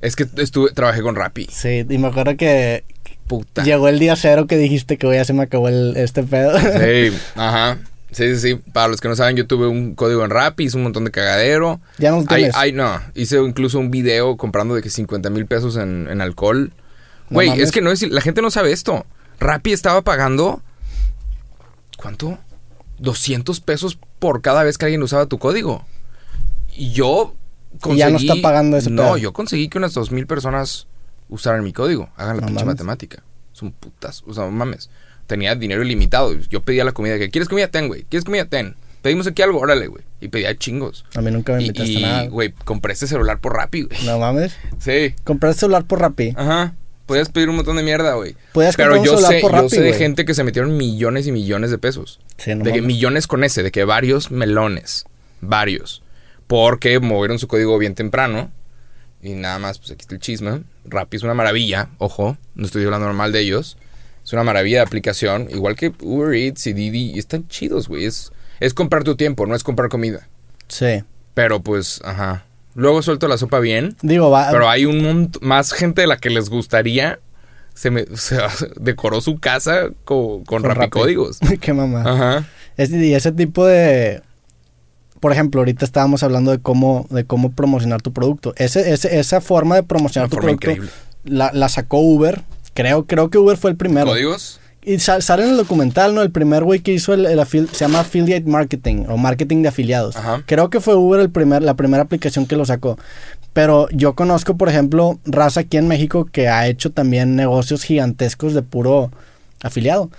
Es 0.04 0.16
que 0.18 0.28
estuve, 0.38 0.72
trabajé 0.72 1.02
con 1.02 1.16
Rappi. 1.16 1.48
Sí, 1.50 1.86
y 1.90 1.98
me 1.98 2.08
acuerdo 2.10 2.36
que 2.36 2.84
Puta. 3.28 3.64
llegó 3.64 3.88
el 3.88 4.00
día 4.00 4.16
cero 4.18 4.48
que 4.48 4.58
dijiste 4.58 4.98
que 4.98 5.08
"Güey, 5.08 5.18
ya 5.20 5.26
se 5.26 5.32
me 5.32 5.44
acabó 5.44 5.70
el, 5.70 5.96
este 5.96 6.24
pedo. 6.24 6.60
Sí, 6.60 7.18
ajá. 7.36 7.78
Sí, 8.12 8.36
sí, 8.36 8.40
sí. 8.40 8.62
Para 8.74 8.90
los 8.90 9.00
que 9.00 9.08
no 9.08 9.16
saben, 9.16 9.38
yo 9.38 9.48
tuve 9.48 9.66
un 9.68 9.96
código 9.96 10.24
en 10.26 10.30
Rappi, 10.30 10.66
hice 10.66 10.76
un 10.78 10.84
montón 10.84 11.06
de 11.06 11.12
cagadero. 11.12 11.80
ya 11.98 12.12
no 12.12 12.24
tienes. 12.26 12.52
ay, 12.56 12.74
no. 12.74 13.02
Hice 13.16 13.38
incluso 13.38 13.80
un 13.80 13.90
video 13.92 14.36
comprando 14.38 14.76
de 14.76 14.82
que 14.82 14.90
50 14.90 15.30
mil 15.30 15.46
pesos 15.46 15.78
en, 15.78 16.08
en 16.10 16.20
alcohol. 16.22 16.74
Güey, 17.30 17.62
es 17.62 17.72
que 17.72 17.82
no 17.82 17.90
es... 17.92 18.04
La 18.04 18.22
gente 18.22 18.42
no 18.44 18.52
sabe 18.52 18.72
esto. 18.74 19.06
Rappi 19.40 19.72
estaba 19.74 20.02
pagando... 20.04 20.62
¿Cuánto? 21.98 22.38
200 23.00 23.60
pesos 23.62 23.98
por 24.20 24.42
cada 24.42 24.64
vez 24.64 24.78
que 24.78 24.86
alguien 24.86 25.02
usaba 25.02 25.26
tu 25.26 25.40
código. 25.40 25.86
Y 26.76 26.92
yo 26.92 27.34
Y 27.90 27.98
ya 27.98 28.10
no 28.10 28.18
está 28.18 28.36
pagando 28.42 28.78
ese 28.78 28.90
No, 28.90 29.04
pedo. 29.04 29.18
yo 29.18 29.34
conseguí 29.34 29.68
que 29.70 29.78
unas 29.78 29.94
2 29.94 30.12
mil 30.12 30.28
personas 30.28 30.88
usaran 31.30 31.64
mi 31.64 31.74
código. 31.74 32.10
Hagan 32.16 32.38
la 32.38 32.42
No 32.42 32.48
pinche 32.48 32.64
mames. 32.66 32.76
matemática. 32.76 33.24
Son 33.52 33.72
putas. 33.72 34.24
O 34.28 34.34
sea, 34.34 34.46
no 34.46 34.52
mames. 34.52 34.90
Tenía 35.28 35.56
dinero 35.56 35.84
ilimitado. 35.84 36.34
Yo 36.50 36.62
pedía 36.62 36.84
la 36.84 36.92
comida. 36.92 37.18
que 37.18 37.30
¿Quieres 37.30 37.48
comida? 37.50 37.68
Ten, 37.68 37.88
güey. 37.88 38.04
¿Quieres 38.04 38.26
comida? 38.26 38.46
Ten. 38.46 38.76
Pedimos 39.02 39.28
aquí 39.28 39.42
algo, 39.42 39.60
órale, 39.60 39.88
güey. 39.88 40.04
Y 40.22 40.30
pedía 40.30 40.56
chingos. 40.58 41.04
A 41.16 41.22
mí 41.22 41.30
nunca 41.32 41.54
me 41.54 41.62
invitaste 41.64 41.92
y, 41.92 42.02
nada. 42.02 42.28
güey, 42.28 42.54
compré 42.64 42.94
este 42.94 43.08
celular 43.08 43.40
por 43.40 43.54
Rappi, 43.56 43.82
güey. 43.84 44.06
No 44.06 44.18
mames. 44.20 44.56
Sí. 44.80 45.14
Compraste 45.26 45.62
celular 45.62 45.86
por 45.86 46.00
Rappi. 46.00 46.34
Ajá. 46.38 46.76
Podías 47.06 47.28
pedir 47.30 47.50
un 47.50 47.58
montón 47.58 47.76
de 47.76 47.84
mierda, 47.84 48.14
güey. 48.14 48.38
Podías 48.54 48.78
Pero 48.78 48.92
comprar 48.92 49.00
un 49.02 49.06
yo 49.06 49.12
celular 49.18 49.34
sé, 49.34 49.42
por 49.42 49.52
yo 49.52 49.58
Rappi, 49.58 49.70
sé 49.72 49.82
de 49.82 49.94
gente 49.94 50.24
que 50.24 50.34
se 50.34 50.44
metieron 50.46 50.78
millones 50.78 51.28
y 51.28 51.34
millones 51.34 51.70
de 51.72 51.78
pesos. 51.78 52.20
Sí, 52.38 52.56
no 52.56 52.64
de 52.64 52.72
que 52.72 52.82
millones 52.82 53.28
con 53.28 53.44
ese, 53.44 53.62
de 53.62 53.72
que 53.72 53.84
varios 53.84 54.32
melones. 54.32 55.06
Varios. 55.42 56.02
Porque 56.48 57.00
movieron 57.00 57.40
su 57.40 57.48
código 57.48 57.78
bien 57.78 57.96
temprano. 57.96 58.52
Y 59.22 59.34
nada 59.34 59.58
más, 59.60 59.80
pues 59.80 59.92
aquí 59.92 60.02
está 60.02 60.16
el 60.16 60.22
chisme. 60.22 60.64
Rappi 60.86 61.18
es 61.18 61.24
una 61.24 61.34
maravilla. 61.34 61.90
Ojo, 61.98 62.38
no 62.56 62.66
estoy 62.66 62.84
hablando 62.84 63.08
normal 63.08 63.32
de 63.32 63.40
ellos. 63.40 63.78
Es 64.24 64.34
una 64.34 64.44
maravilla 64.44 64.78
de 64.78 64.84
aplicación. 64.84 65.48
Igual 65.50 65.76
que 65.76 65.94
Uber 66.02 66.34
Eats 66.34 66.68
y 66.68 66.74
Didi. 66.74 67.12
Y 67.16 67.20
están 67.20 67.48
chidos, 67.48 67.88
güey. 67.88 68.06
Es, 68.06 68.32
es 68.60 68.74
comprar 68.74 69.04
tu 69.04 69.16
tiempo, 69.16 69.46
no 69.46 69.56
es 69.56 69.64
comprar 69.64 69.90
comida. 69.90 70.28
Sí. 70.68 71.04
Pero 71.34 71.62
pues, 71.62 72.02
ajá. 72.04 72.46
Luego 72.76 73.02
suelto 73.02 73.28
la 73.28 73.38
sopa 73.38 73.60
bien. 73.60 73.96
Digo, 74.02 74.30
va. 74.30 74.50
Pero 74.52 74.70
hay 74.70 74.86
un 74.86 75.02
montón, 75.04 75.48
más 75.48 75.72
gente 75.72 76.02
de 76.02 76.08
la 76.08 76.18
que 76.18 76.30
les 76.30 76.50
gustaría. 76.50 77.20
Se, 77.76 77.90
me, 77.92 78.06
se 78.16 78.38
decoró 78.80 79.22
su 79.22 79.40
casa 79.40 79.90
co- 80.04 80.44
con, 80.46 80.62
con 80.62 80.64
Rappi. 80.64 80.80
rapicódigos. 80.82 81.40
Qué 81.62 81.72
mamá. 81.74 82.02
Ajá. 82.06 82.48
Es- 82.76 82.92
y 82.92 83.14
ese 83.14 83.32
tipo 83.32 83.66
de. 83.66 84.22
Por 85.24 85.32
ejemplo, 85.32 85.62
ahorita 85.62 85.86
estábamos 85.86 86.22
hablando 86.22 86.52
de 86.52 86.58
cómo, 86.60 87.08
de 87.10 87.24
cómo 87.24 87.54
promocionar 87.54 88.02
tu 88.02 88.12
producto. 88.12 88.54
Ese, 88.58 88.92
ese, 88.92 89.18
esa 89.20 89.40
forma 89.40 89.76
de 89.76 89.84
promocionar 89.84 90.26
Una 90.28 90.30
tu 90.30 90.36
forma 90.36 90.58
producto 90.58 90.92
la, 91.24 91.50
la 91.54 91.70
sacó 91.70 92.00
Uber. 92.00 92.42
Creo, 92.74 93.06
creo 93.06 93.30
que 93.30 93.38
Uber 93.38 93.56
fue 93.56 93.72
el 93.72 93.78
primero. 93.78 94.08
¿Códigos? 94.08 94.60
Y 94.84 95.00
sa- 95.00 95.22
sale 95.22 95.46
en 95.46 95.52
el 95.52 95.56
documental, 95.58 96.14
¿no? 96.14 96.22
El 96.24 96.32
primer 96.32 96.66
güey 96.66 96.82
que 96.82 96.92
hizo 96.92 97.14
el, 97.14 97.26
el 97.26 97.40
afil- 97.40 97.70
se 97.72 97.86
llama 97.86 98.02
Affiliate 98.02 98.46
Marketing 98.50 99.06
o 99.08 99.16
Marketing 99.16 99.62
de 99.62 99.70
afiliados. 99.70 100.18
Ajá. 100.18 100.44
Creo 100.46 100.70
que 100.70 100.82
fue 100.82 100.96
Uber 100.96 101.22
el 101.22 101.30
primer, 101.30 101.64
la 101.64 101.76
primera 101.76 102.04
aplicación 102.04 102.46
que 102.46 102.58
lo 102.58 102.66
sacó. 102.66 102.98
Pero 103.54 103.88
yo 103.92 104.14
conozco, 104.16 104.58
por 104.58 104.68
ejemplo, 104.68 105.20
raza 105.24 105.62
aquí 105.62 105.78
en 105.78 105.88
México 105.88 106.26
que 106.30 106.50
ha 106.50 106.68
hecho 106.68 106.92
también 106.92 107.38
negocios 107.38 107.84
gigantescos 107.84 108.54
de 108.54 108.62
puro 108.62 109.10
afiliado. 109.62 110.10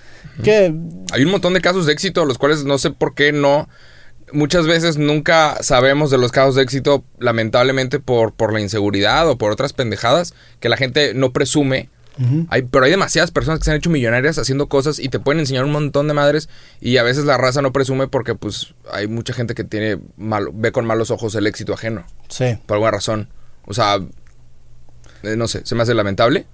Que 0.42 0.74
Hay 1.12 1.24
un 1.24 1.30
montón 1.30 1.52
de 1.52 1.60
casos 1.60 1.84
de 1.84 1.92
éxito, 1.92 2.24
los 2.24 2.38
cuales 2.38 2.64
no 2.64 2.78
sé 2.78 2.90
por 2.90 3.14
qué 3.14 3.32
no. 3.32 3.68
Muchas 4.34 4.66
veces 4.66 4.98
nunca 4.98 5.62
sabemos 5.62 6.10
de 6.10 6.18
los 6.18 6.32
casos 6.32 6.56
de 6.56 6.62
éxito, 6.62 7.04
lamentablemente 7.18 8.00
por, 8.00 8.32
por 8.32 8.52
la 8.52 8.60
inseguridad 8.60 9.28
o 9.28 9.38
por 9.38 9.52
otras 9.52 9.72
pendejadas 9.72 10.34
que 10.60 10.68
la 10.68 10.76
gente 10.76 11.14
no 11.14 11.32
presume. 11.32 11.88
Hay, 12.48 12.62
pero 12.62 12.84
hay 12.84 12.92
demasiadas 12.92 13.32
personas 13.32 13.58
que 13.58 13.64
se 13.64 13.72
han 13.72 13.76
hecho 13.78 13.90
millonarias 13.90 14.38
haciendo 14.38 14.68
cosas 14.68 15.00
y 15.00 15.08
te 15.08 15.18
pueden 15.18 15.40
enseñar 15.40 15.64
un 15.64 15.72
montón 15.72 16.06
de 16.06 16.14
madres 16.14 16.48
y 16.80 16.96
a 16.98 17.02
veces 17.02 17.24
la 17.24 17.36
raza 17.36 17.60
no 17.60 17.72
presume 17.72 18.06
porque 18.06 18.36
pues 18.36 18.72
hay 18.92 19.08
mucha 19.08 19.32
gente 19.32 19.56
que 19.56 19.64
tiene 19.64 19.98
malo, 20.16 20.52
ve 20.54 20.70
con 20.70 20.86
malos 20.86 21.10
ojos 21.10 21.34
el 21.34 21.48
éxito 21.48 21.74
ajeno 21.74 22.04
sí. 22.28 22.56
por 22.66 22.76
alguna 22.76 22.92
razón. 22.92 23.28
O 23.66 23.74
sea, 23.74 23.98
eh, 25.24 25.36
no 25.36 25.48
sé, 25.48 25.62
se 25.64 25.74
me 25.74 25.82
hace 25.82 25.92
lamentable, 25.92 26.46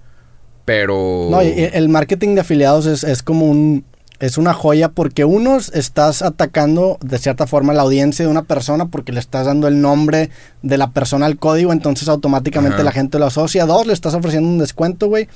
pero 0.65 1.27
No, 1.29 1.43
y 1.43 1.69
el 1.73 1.89
marketing 1.89 2.35
de 2.35 2.41
afiliados 2.41 2.85
es, 2.85 3.03
es 3.03 3.21
como 3.21 3.45
un... 3.45 3.85
Es 4.21 4.37
una 4.37 4.53
joya 4.53 4.89
porque 4.89 5.25
uno, 5.25 5.57
estás 5.73 6.21
atacando 6.21 6.97
de 7.01 7.17
cierta 7.17 7.47
forma 7.47 7.73
la 7.73 7.81
audiencia 7.81 8.23
de 8.23 8.31
una 8.31 8.43
persona 8.43 8.85
porque 8.85 9.11
le 9.11 9.19
estás 9.19 9.47
dando 9.47 9.67
el 9.67 9.81
nombre 9.81 10.29
de 10.61 10.77
la 10.77 10.91
persona 10.91 11.25
al 11.25 11.37
código, 11.37 11.73
entonces 11.73 12.07
automáticamente 12.07 12.75
Ajá. 12.75 12.83
la 12.83 12.91
gente 12.91 13.17
lo 13.19 13.25
asocia. 13.25 13.65
Dos, 13.65 13.87
le 13.87 13.93
estás 13.93 14.13
ofreciendo 14.13 14.47
un 14.47 14.59
descuento, 14.59 15.07
güey. 15.07 15.27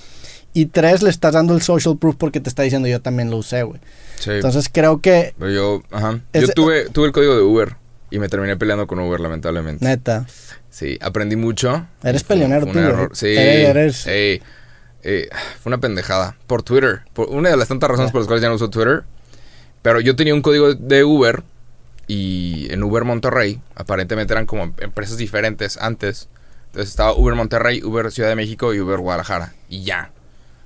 Y 0.54 0.67
tres, 0.67 1.02
le 1.02 1.10
estás 1.10 1.34
dando 1.34 1.54
el 1.54 1.62
social 1.62 1.98
proof 1.98 2.15
porque 2.15 2.39
te 2.39 2.48
está 2.48 2.63
diciendo 2.63 2.88
yo 2.88 3.02
también 3.02 3.30
lo 3.30 3.38
usé, 3.38 3.63
güey. 3.63 3.82
sí. 4.19 4.30
Entonces 4.32 4.69
creo 4.71 5.02
que, 5.02 5.34
Pero 5.38 5.52
yo, 5.52 5.82
ajá. 5.91 6.21
Es- 6.32 6.41
Yo 6.48 6.54
tuve, 6.54 6.89
tuve 6.89 7.08
el 7.08 7.12
código 7.12 7.36
de 7.36 7.41
Uber 7.41 7.76
y 8.12 8.19
me 8.19 8.30
terminé 8.30 8.56
peleando 8.56 8.88
con 8.88 9.00
Uber, 9.00 9.19
lamentablemente. 9.19 9.84
neta, 9.84 10.26
Sí, 10.69 10.98
aprendí 11.02 11.36
mucho. 11.38 11.88
Eres 12.04 12.24
peleonero 12.24 12.67
tú, 12.67 12.78
error. 12.78 13.10
Sí. 13.13 13.28
Eres- 13.28 14.06
eres- 14.06 14.41
eh, 15.06 15.30
fue 15.62 15.70
una 15.70 15.80
pendejada. 15.80 16.36
Por 16.48 16.63
Twitter. 16.63 17.04
Por 17.13 17.30
una 17.30 17.50
de 17.50 17.58
las 17.58 17.68
tantas 17.68 17.89
razones 17.89 18.12
por 18.12 18.22
las 18.22 18.28
cuales 18.28 18.41
ya 18.41 18.50
no 18.50 18.56
uso 18.56 18.70
Twitter. 18.70 19.04
Pero 19.82 20.02
yo 20.02 20.15
tenía 20.15 20.34
un 20.34 20.41
código 20.41 20.74
de 20.74 21.04
Uber 21.04 21.44
y 22.08 22.68
en 22.72 22.84
Uber 22.84 23.04
Monterrey, 23.04 23.62
aparentemente 23.76 24.34
eran 24.34 24.48
como 24.48 24.63
empresas 24.63 25.18
diferentes 25.18 25.78
antes. 25.78 26.28
Entonces 26.68 26.89
estaba 26.89 27.13
Uber 27.13 27.36
Monterrey, 27.36 27.84
Uber 27.84 28.12
Ciudad 28.12 28.30
de 28.30 28.36
México 28.36 28.74
y 28.74 28.80
Uber 28.80 29.00
Guadalajara. 29.00 29.54
Y 29.70 29.84
ya. 29.84 30.12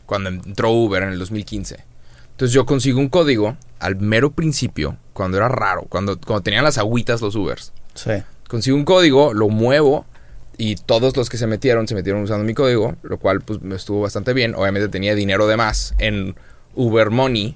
Cuando 0.05 0.29
entró 0.29 0.71
Uber 0.71 1.03
en 1.03 1.09
el 1.09 1.19
2015. 1.19 1.83
Entonces 2.31 2.53
yo 2.53 2.65
consigo 2.65 2.99
un 2.99 3.09
código 3.09 3.57
al 3.79 3.97
mero 3.97 4.31
principio, 4.31 4.95
cuando 5.11 5.37
era 5.37 5.49
raro, 5.49 5.83
cuando, 5.89 6.17
cuando 6.19 6.41
tenían 6.41 6.63
las 6.63 6.77
agüitas 6.77 7.21
los 7.21 7.35
Ubers 7.35 7.73
sí. 7.93 8.11
consigo 8.47 8.77
un 8.77 8.85
código, 8.85 9.33
lo 9.33 9.49
muevo 9.49 10.05
y 10.59 10.75
todos 10.75 11.15
los 11.17 11.29
que 11.29 11.37
se 11.37 11.47
metieron 11.47 11.87
se 11.87 11.95
metieron 11.95 12.21
usando 12.21 12.43
mi 12.45 12.53
código, 12.53 12.95
lo 13.01 13.17
cual 13.17 13.41
pues 13.41 13.61
me 13.61 13.75
estuvo 13.75 14.01
bastante 14.01 14.33
bien. 14.33 14.53
Obviamente 14.55 14.89
tenía 14.89 15.15
dinero 15.15 15.47
de 15.47 15.57
más 15.57 15.95
en 15.97 16.35
Uber 16.75 17.09
Money. 17.09 17.55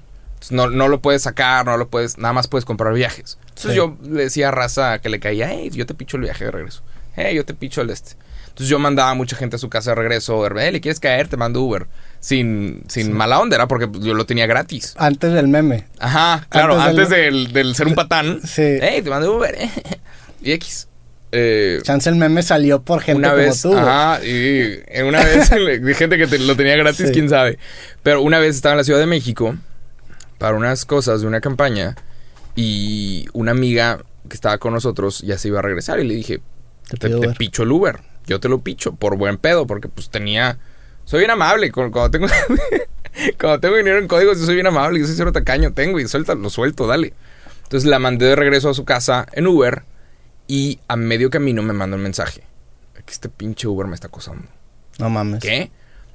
No, 0.50 0.68
no 0.68 0.88
lo 0.88 1.00
puedes 1.00 1.22
sacar, 1.22 1.64
no 1.66 1.76
lo 1.76 1.88
puedes, 1.88 2.18
nada 2.18 2.32
más 2.32 2.48
puedes 2.48 2.64
comprar 2.64 2.92
viajes. 2.94 3.38
Entonces 3.50 3.70
Sí. 3.72 3.76
yo 3.76 3.96
le 4.02 4.24
decía 4.24 4.48
a 4.48 4.50
Raza 4.50 4.98
que 4.98 5.08
le 5.08 5.20
caía, 5.20 5.48
hey, 5.50 5.70
yo 5.72 5.86
te 5.86 5.94
picho 5.94 6.16
el 6.16 6.22
viaje 6.24 6.44
de 6.46 6.50
regreso. 6.50 6.82
Hey, 7.14 7.36
yo 7.36 7.44
te 7.44 7.54
picho 7.54 7.80
el 7.82 7.90
este. 7.90 8.16
Entonces 8.48 8.68
yo 8.68 8.78
mandaba 8.78 9.10
a 9.10 9.14
mucha 9.14 9.36
gente 9.36 9.56
a 9.56 9.58
su 9.58 9.68
casa 9.68 9.90
de 9.90 9.94
regreso. 9.96 10.46
Hey, 10.58 10.72
¿le 10.72 10.80
quieres 10.80 11.00
caer? 11.00 11.28
Te 11.28 11.36
mando 11.36 11.60
Uber. 11.60 11.86
Sin, 12.20 12.84
sin 12.88 13.12
mala 13.12 13.38
onda, 13.40 13.56
era 13.56 13.68
porque 13.68 13.86
pues, 13.88 14.02
yo 14.04 14.14
lo 14.14 14.26
tenía 14.26 14.46
gratis. 14.46 14.94
Antes 14.96 15.32
del 15.32 15.48
meme. 15.48 15.86
Ajá, 15.98 16.46
claro, 16.50 16.74
Antes 16.80 16.88
antes, 16.90 17.08
del- 17.10 17.44
del, 17.46 17.52
del 17.52 17.74
ser 17.74 17.86
un 17.88 17.94
patán. 17.96 18.40
Sí. 18.46 18.78
Hey, 18.80 19.00
te 19.02 19.10
mando 19.10 19.36
Uber. 19.36 19.56
y 20.42 20.52
X. 20.52 20.88
Eh, 21.36 21.80
Chance 21.82 22.08
el 22.10 22.14
meme 22.16 22.42
salió 22.44 22.82
por 22.82 23.00
gente 23.00 23.18
una 23.18 23.30
como 23.32 23.42
vez, 23.42 23.60
tú. 23.62 23.76
ajá, 23.76 24.24
y 24.24 24.78
en 24.86 25.06
una 25.06 25.24
vez, 25.24 25.50
de 25.50 25.94
gente 25.94 26.16
que 26.16 26.26
te- 26.28 26.38
lo 26.38 26.54
tenía 26.54 26.76
gratis, 26.76 27.06
Sí. 27.08 27.12
quién 27.12 27.28
sabe. 27.28 27.58
Pero 28.04 28.22
una 28.22 28.38
vez 28.38 28.54
estaba 28.54 28.74
en 28.74 28.78
la 28.78 28.84
Ciudad 28.84 29.00
de 29.00 29.06
México 29.06 29.56
para 30.38 30.54
unas 30.56 30.84
cosas 30.84 31.20
de 31.22 31.26
una 31.26 31.40
campaña 31.40 31.96
y 32.54 33.26
una 33.32 33.50
amiga 33.50 34.04
que 34.28 34.34
estaba 34.34 34.58
con 34.58 34.72
nosotros 34.72 35.20
ya 35.22 35.36
se 35.38 35.48
iba 35.48 35.58
a 35.58 35.62
regresar 35.62 35.98
y 36.00 36.04
le 36.06 36.14
dije, 36.14 36.40
Te 37.00 37.10
picho 37.36 37.64
el 37.64 37.72
Uber, 37.72 37.98
yo 38.26 38.38
te 38.40 38.48
lo 38.48 38.60
picho 38.60 38.94
por 38.94 39.16
buen 39.16 39.36
pedo, 39.38 39.66
porque 39.66 39.88
pues 39.88 40.10
tenía, 40.10 40.58
soy 41.04 41.20
bien 41.20 41.30
amable, 41.32 41.72
cu- 41.72 41.90
cuando 41.90 42.10
tengo, 42.10 42.26
cuando 43.40 43.60
tengo 43.60 43.76
dinero 43.76 43.98
en 43.98 44.06
códigos 44.08 44.38
yo 44.38 44.46
soy 44.46 44.54
bien 44.54 44.66
amable, 44.66 45.00
yo 45.00 45.06
soy 45.06 45.16
cero 45.16 45.32
tacaño, 45.32 45.72
tengo 45.72 45.98
y 45.98 46.06
suelta, 46.08 46.34
lo 46.34 46.50
suelto, 46.50 46.86
dale. 46.86 47.12
Entonces 47.64 47.88
la 47.88 47.98
mandé 47.98 48.26
de 48.26 48.36
regreso 48.36 48.68
a 48.70 48.74
su 48.74 48.84
casa 48.84 49.26
en 49.32 49.46
Uber 49.46 49.82
y 50.46 50.80
a 50.88 50.96
medio 50.96 51.30
camino 51.30 51.62
me 51.62 51.72
manda 51.72 51.96
un 51.96 52.02
mensaje. 52.02 52.42
Que 52.94 53.12
este 53.12 53.28
pinche 53.28 53.68
Uber 53.68 53.86
me 53.86 53.94
está 53.94 54.06
acosando. 54.06 54.48
No 54.98 55.10
mames. 55.10 55.42
¿Qué? 55.42 55.70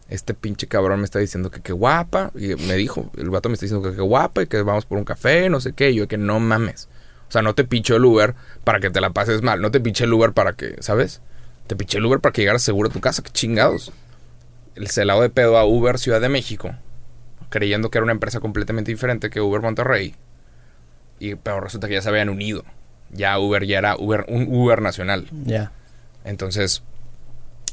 Este 0.09 0.33
pinche 0.33 0.67
cabrón 0.67 0.99
me 0.99 1.05
está 1.05 1.19
diciendo 1.19 1.51
que 1.51 1.61
qué 1.61 1.71
guapa. 1.71 2.31
Y 2.35 2.55
me 2.55 2.75
dijo, 2.75 3.11
el 3.17 3.29
vato 3.29 3.49
me 3.49 3.53
está 3.53 3.65
diciendo 3.65 3.87
que 3.87 3.95
qué 3.95 4.01
guapa 4.01 4.41
y 4.41 4.47
que 4.47 4.61
vamos 4.61 4.85
por 4.85 4.97
un 4.97 5.03
café, 5.03 5.49
no 5.49 5.61
sé 5.61 5.73
qué. 5.73 5.91
Y 5.91 5.95
yo 5.95 6.07
que 6.07 6.17
no 6.17 6.39
mames. 6.39 6.89
O 7.27 7.31
sea, 7.31 7.43
no 7.43 7.53
te 7.53 7.63
picho 7.63 7.95
el 7.95 8.05
Uber 8.05 8.33
para 8.63 8.79
que 8.79 8.89
te 8.89 9.01
la 9.01 9.11
pases 9.11 9.43
mal. 9.43 9.61
No 9.61 9.69
te 9.69 9.79
piché 9.79 10.05
el 10.05 10.13
Uber 10.13 10.31
para 10.31 10.53
que, 10.53 10.77
¿sabes? 10.79 11.21
Te 11.67 11.75
piché 11.75 11.99
el 11.99 12.05
Uber 12.05 12.19
para 12.19 12.33
que 12.33 12.41
llegaras 12.41 12.63
seguro 12.63 12.89
a 12.89 12.91
tu 12.91 13.01
casa. 13.01 13.21
Qué 13.21 13.29
chingados. 13.29 13.91
El 14.73 14.87
celado 14.87 15.21
de 15.21 15.29
pedo 15.29 15.57
a 15.57 15.65
Uber 15.65 15.99
Ciudad 15.99 16.21
de 16.21 16.29
México. 16.29 16.73
Creyendo 17.49 17.91
que 17.91 17.99
era 17.99 18.03
una 18.03 18.13
empresa 18.13 18.39
completamente 18.39 18.91
diferente 18.91 19.29
que 19.29 19.41
Uber 19.41 19.61
Monterrey. 19.61 20.15
Y 21.19 21.35
pero 21.35 21.61
resulta 21.61 21.87
que 21.87 21.95
ya 21.95 22.01
se 22.01 22.09
habían 22.09 22.29
unido. 22.29 22.63
Ya 23.12 23.39
Uber 23.39 23.65
ya 23.65 23.80
era 23.80 23.95
Uber, 23.98 24.26
un 24.28 24.48
Uber 24.50 24.82
nacional. 24.82 25.28
Ya. 25.45 25.72
Entonces, 26.24 26.84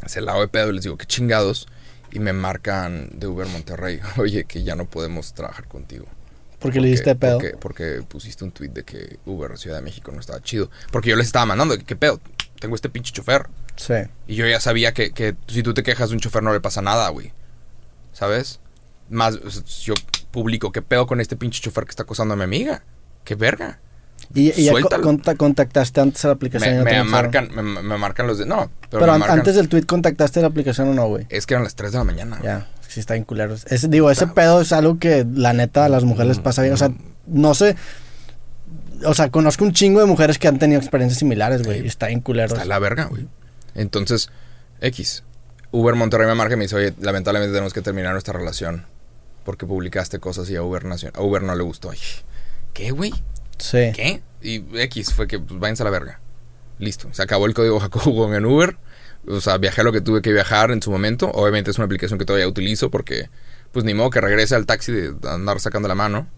hacia 0.02 0.20
el 0.20 0.26
lado 0.26 0.40
de 0.40 0.48
pedo 0.48 0.72
les 0.72 0.84
digo, 0.84 0.96
qué 0.96 1.06
chingados. 1.06 1.68
Y 2.12 2.20
me 2.20 2.32
marcan 2.32 3.10
de 3.18 3.26
Uber 3.26 3.46
Monterrey, 3.48 4.00
oye, 4.16 4.44
que 4.44 4.62
ya 4.62 4.76
no 4.76 4.86
podemos 4.86 5.34
trabajar 5.34 5.66
contigo. 5.68 6.06
Porque 6.58 6.80
le 6.80 6.88
diste 6.88 7.14
pedo. 7.14 7.38
Porque, 7.38 7.56
porque 7.58 8.02
pusiste 8.08 8.44
un 8.44 8.52
tweet 8.52 8.70
de 8.70 8.84
que 8.84 9.18
Uber 9.26 9.58
Ciudad 9.58 9.76
de 9.76 9.82
México 9.82 10.10
no 10.12 10.20
estaba 10.20 10.40
chido. 10.40 10.70
Porque 10.90 11.10
yo 11.10 11.16
les 11.16 11.26
estaba 11.26 11.44
mandando, 11.44 11.76
¿qué 11.78 11.96
pedo? 11.96 12.20
Tengo 12.58 12.74
este 12.74 12.88
pinche 12.88 13.12
chofer. 13.12 13.46
Sí. 13.76 13.94
Y 14.26 14.36
yo 14.36 14.46
ya 14.46 14.58
sabía 14.60 14.94
que, 14.94 15.12
que 15.12 15.36
si 15.48 15.62
tú 15.62 15.74
te 15.74 15.82
quejas 15.82 16.08
de 16.08 16.14
un 16.14 16.20
chofer 16.20 16.42
no 16.42 16.52
le 16.52 16.60
pasa 16.60 16.80
nada, 16.80 17.08
güey. 17.10 17.32
¿Sabes? 18.12 18.60
Más, 19.10 19.38
yo 19.82 19.94
publico, 20.30 20.72
¿qué 20.72 20.80
pedo 20.80 21.06
con 21.06 21.20
este 21.20 21.36
pinche 21.36 21.60
chofer 21.60 21.84
que 21.84 21.90
está 21.90 22.04
acosando 22.04 22.34
a 22.34 22.36
mi 22.36 22.44
amiga? 22.44 22.82
¿Qué 23.24 23.34
verga? 23.34 23.80
Y, 24.34 24.50
y 24.60 24.64
ya 24.64 24.72
contactaste 25.36 26.00
antes 26.00 26.24
a 26.24 26.28
la 26.28 26.34
aplicación. 26.34 26.84
Me, 26.84 26.96
no 26.98 27.04
marcan, 27.04 27.48
me, 27.54 27.62
me 27.62 27.98
marcan 27.98 28.26
los 28.26 28.38
de... 28.38 28.46
No, 28.46 28.70
pero, 28.90 29.00
Pero 29.00 29.06
me 29.06 29.12
an- 29.12 29.20
marcan- 29.20 29.38
antes 29.38 29.54
del 29.54 29.68
tweet 29.68 29.82
contactaste 29.84 30.40
la 30.40 30.48
aplicación 30.48 30.88
o 30.88 30.94
no, 30.94 31.06
güey. 31.08 31.26
Es 31.28 31.46
que 31.46 31.54
eran 31.54 31.64
las 31.64 31.74
3 31.74 31.92
de 31.92 31.98
la 31.98 32.04
mañana. 32.04 32.38
Ya, 32.42 32.66
sí 32.88 33.00
está 33.00 33.14
bien 33.14 33.24
culero. 33.24 33.54
Ese, 33.54 33.88
digo, 33.88 34.10
ese 34.10 34.26
pedo 34.26 34.60
es 34.60 34.72
algo 34.72 34.98
que 34.98 35.26
la 35.34 35.52
neta 35.52 35.84
a 35.84 35.88
las 35.88 36.04
mujeres 36.04 36.28
les 36.28 36.38
pasa 36.40 36.62
bien. 36.62 36.74
O 36.74 36.76
sea, 36.76 36.90
no 37.26 37.54
sé. 37.54 37.76
O 39.04 39.14
sea, 39.14 39.30
conozco 39.30 39.64
un 39.64 39.72
chingo 39.72 40.00
de 40.00 40.06
mujeres 40.06 40.38
que 40.38 40.48
han 40.48 40.58
tenido 40.58 40.80
experiencias 40.80 41.18
similares, 41.18 41.62
güey. 41.62 41.78
Sí. 41.80 41.84
Y 41.84 41.88
está 41.88 42.06
bien 42.08 42.20
culero. 42.20 42.54
Está 42.54 42.64
la 42.64 42.78
verga, 42.78 43.04
güey. 43.04 43.26
Entonces, 43.74 44.30
X. 44.80 45.22
Uber 45.70 45.94
Monterrey 45.94 46.26
me 46.26 46.34
marca 46.34 46.54
y 46.54 46.56
me 46.56 46.64
dice, 46.64 46.76
oye, 46.76 46.94
lamentablemente 47.00 47.52
tenemos 47.52 47.74
que 47.74 47.82
terminar 47.82 48.12
nuestra 48.12 48.32
relación 48.38 48.86
porque 49.44 49.66
publicaste 49.66 50.18
cosas 50.18 50.48
y 50.50 50.56
a 50.56 50.62
Uber, 50.62 50.84
nacio- 50.84 51.10
a 51.14 51.22
Uber 51.22 51.42
no 51.42 51.54
le 51.54 51.62
gustó. 51.62 51.90
Ay, 51.90 51.98
¿Qué, 52.72 52.90
güey? 52.90 53.12
Sí. 53.58 53.92
¿Qué? 53.94 54.22
Y 54.42 54.64
X 54.78 55.12
fue 55.12 55.26
que, 55.26 55.38
pues, 55.38 55.58
váyanse 55.58 55.82
a 55.82 55.84
la 55.84 55.90
verga. 55.90 56.20
Listo. 56.78 57.08
Se 57.12 57.22
acabó 57.22 57.46
el 57.46 57.54
código 57.54 57.80
Jacobo 57.80 58.32
en 58.34 58.44
Uber. 58.44 58.76
O 59.28 59.40
sea, 59.40 59.58
viajé 59.58 59.82
lo 59.82 59.92
que 59.92 60.00
tuve 60.00 60.22
que 60.22 60.32
viajar 60.32 60.70
en 60.70 60.80
su 60.82 60.90
momento. 60.90 61.30
Obviamente 61.32 61.70
es 61.70 61.78
una 61.78 61.86
aplicación 61.86 62.18
que 62.18 62.24
todavía 62.24 62.46
utilizo 62.46 62.90
porque, 62.90 63.28
pues, 63.72 63.84
ni 63.84 63.94
modo 63.94 64.10
que 64.10 64.20
regrese 64.20 64.54
al 64.54 64.66
taxi 64.66 64.92
de 64.92 65.14
andar 65.28 65.58
sacando 65.60 65.88
la 65.88 65.94
mano. 65.94 66.28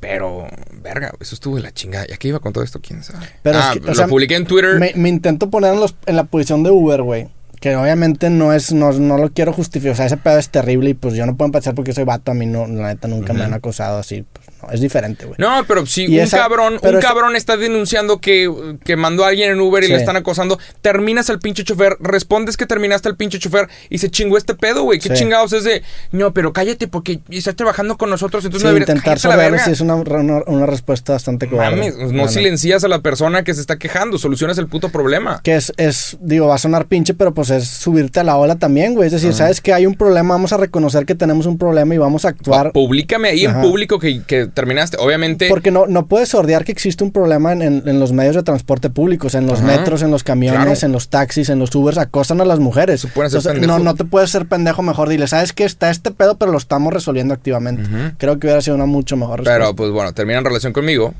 Pero, 0.00 0.48
verga, 0.82 1.12
eso 1.20 1.34
estuvo 1.36 1.56
de 1.56 1.62
la 1.62 1.72
chingada. 1.72 2.06
¿Y 2.08 2.12
a 2.12 2.16
qué 2.16 2.28
iba 2.28 2.40
con 2.40 2.52
todo 2.52 2.64
esto? 2.64 2.80
¿Quién 2.80 3.04
sabe? 3.04 3.24
Pero 3.42 3.58
es 3.58 3.64
ah, 3.64 3.70
que, 3.74 3.80
lo 3.80 3.94
sea, 3.94 4.08
publiqué 4.08 4.34
en 4.34 4.46
Twitter. 4.46 4.80
Me, 4.80 4.92
me 4.96 5.08
intento 5.08 5.48
poner 5.48 5.74
en, 5.74 5.80
los- 5.80 5.94
en 6.06 6.16
la 6.16 6.24
posición 6.24 6.64
de 6.64 6.70
Uber, 6.70 7.02
güey. 7.02 7.28
Que 7.60 7.76
obviamente 7.76 8.28
no 8.28 8.52
es, 8.52 8.72
no, 8.72 8.90
no 8.90 9.16
lo 9.16 9.30
quiero 9.30 9.52
justificar. 9.52 9.92
O 9.92 9.96
sea, 9.96 10.06
ese 10.06 10.16
pedo 10.16 10.38
es 10.38 10.48
terrible 10.48 10.90
y 10.90 10.94
pues 10.94 11.14
yo 11.14 11.24
no 11.24 11.36
puedo 11.36 11.46
empezar 11.46 11.76
porque 11.76 11.92
soy 11.92 12.02
vato. 12.02 12.32
A 12.32 12.34
mí 12.34 12.46
no, 12.46 12.66
la 12.66 12.88
neta 12.88 13.06
nunca 13.06 13.32
me 13.32 13.44
han 13.44 13.54
acosado 13.54 13.98
así. 14.00 14.24
Pues, 14.32 14.46
no, 14.62 14.72
es 14.72 14.80
diferente, 14.80 15.24
güey. 15.26 15.36
No, 15.38 15.64
pero 15.66 15.84
si 15.86 16.04
Y 16.04 16.18
un 16.18 16.24
esa- 16.24 16.38
cabrón, 16.38 16.78
un 16.82 17.00
cabrón 17.00 17.36
está 17.36 17.56
denunciando 17.56 18.20
que, 18.20 18.50
que 18.84 18.96
mandó 18.96 19.24
a 19.24 19.28
alguien 19.28 19.50
en 19.50 19.60
Uber 19.60 19.82
y 19.82 19.86
Sí. 19.86 19.92
le 19.92 19.98
están 19.98 20.16
acosando, 20.16 20.58
terminas 20.80 21.28
al 21.30 21.38
pinche 21.38 21.64
chofer, 21.64 21.96
respondes 22.00 22.56
que 22.56 22.66
terminaste 22.66 23.08
al 23.08 23.16
pinche 23.16 23.38
chofer 23.38 23.68
y 23.90 23.98
se 23.98 24.10
chingó 24.10 24.36
este 24.38 24.54
pedo, 24.54 24.82
güey. 24.82 24.98
¿Qué 24.98 25.08
Sí. 25.10 25.14
chingados 25.22 25.52
es 25.52 25.64
de, 25.64 25.82
no, 26.12 26.32
pero 26.32 26.52
cállate 26.52 26.88
porque 26.88 27.20
estás 27.30 27.56
trabajando 27.56 27.96
con 27.98 28.10
nosotros, 28.10 28.44
entonces 28.44 28.62
Sí, 28.62 28.66
no 28.66 28.74
deberías 28.74 28.88
intentar 28.96 29.18
saber 29.18 29.50
verga. 29.52 29.64
si 29.64 29.70
es 29.72 29.80
una, 29.80 29.94
una, 29.96 30.42
una 30.46 30.66
respuesta 30.66 31.12
bastante 31.14 31.48
cobarde. 31.48 31.76
Mames, 31.76 32.12
no 32.12 32.28
silencias 32.28 32.84
a 32.84 32.88
la 32.88 33.00
persona 33.00 33.44
que 33.44 33.54
se 33.54 33.60
está 33.60 33.78
quejando, 33.78 34.18
solucionas 34.18 34.58
el 34.58 34.66
puto 34.68 34.88
problema. 34.90 35.40
Que 35.42 35.56
es, 35.56 35.72
es, 35.76 36.16
digo, 36.20 36.46
va 36.48 36.54
a 36.56 36.58
sonar 36.58 36.86
pinche, 36.86 37.14
pero 37.14 37.34
pues 37.34 37.50
es 37.50 37.68
subirte 37.68 38.20
a 38.20 38.24
la 38.24 38.36
ola 38.36 38.56
también, 38.56 38.94
güey. 38.94 39.06
Es 39.06 39.12
decir, 39.12 39.32
sabes 39.34 39.60
que 39.60 39.72
hay 39.72 39.86
un 39.86 39.94
problema, 39.94 40.34
vamos 40.34 40.52
a 40.52 40.56
reconocer 40.56 41.06
que 41.06 41.14
tenemos 41.14 41.46
un 41.46 41.58
problema 41.58 41.94
y 41.94 41.98
vamos 41.98 42.24
a 42.24 42.28
actuar. 42.28 42.72
Publícame 42.72 43.28
ahí 43.28 43.46
Ajá. 43.46 43.56
en 43.56 43.62
público 43.68 43.98
que, 43.98 44.22
que 44.22 44.46
terminaste. 44.54 44.96
Obviamente, 45.00 45.48
Porque 45.48 45.70
no, 45.70 45.86
no 45.86 46.06
puedes 46.06 46.28
sordear 46.28 46.64
que 46.64 46.72
existe 46.72 47.02
un 47.04 47.10
problema 47.12 47.52
en, 47.52 47.62
en- 47.62 47.88
en 47.88 47.98
los 48.00 48.12
medios 48.12 48.36
de 48.36 48.42
transporte 48.42 48.90
públicos, 48.90 49.34
en 49.34 49.46
los 49.46 49.58
Ajá. 49.60 49.66
metros, 49.78 50.02
en 50.02 50.10
los 50.10 50.22
camiones, 50.24 50.60
Claro. 50.62 50.86
en 50.86 50.92
los 50.92 51.08
taxis, 51.08 51.48
en 51.48 51.58
los 51.58 51.74
Ubers, 51.74 51.98
acosan 51.98 52.40
a 52.40 52.44
las 52.44 52.58
mujeres. 52.58 53.04
Entonces, 53.04 53.60
no, 53.66 53.78
no 53.78 53.94
te 53.94 54.04
puedes 54.04 54.30
ser 54.30 54.46
pendejo, 54.46 54.82
mejor 54.82 55.08
dile, 55.08 55.26
¿sabes 55.26 55.52
qué? 55.52 55.64
Está 55.64 55.90
este 55.90 56.10
pedo, 56.10 56.36
pero 56.38 56.52
lo 56.52 56.58
estamos 56.58 56.92
resolviendo 56.92 57.34
activamente. 57.34 57.82
Creo 58.18 58.38
que 58.38 58.46
hubiera 58.46 58.60
sido 58.62 58.76
una 58.76 58.86
mucho 58.86 59.16
mejor 59.16 59.40
respuesta. 59.40 59.58
Pero 59.64 59.74
pues 59.76 59.90
bueno, 59.90 60.12
terminan 60.12 60.44
relación 60.44 60.72
conmigo. 60.72 61.14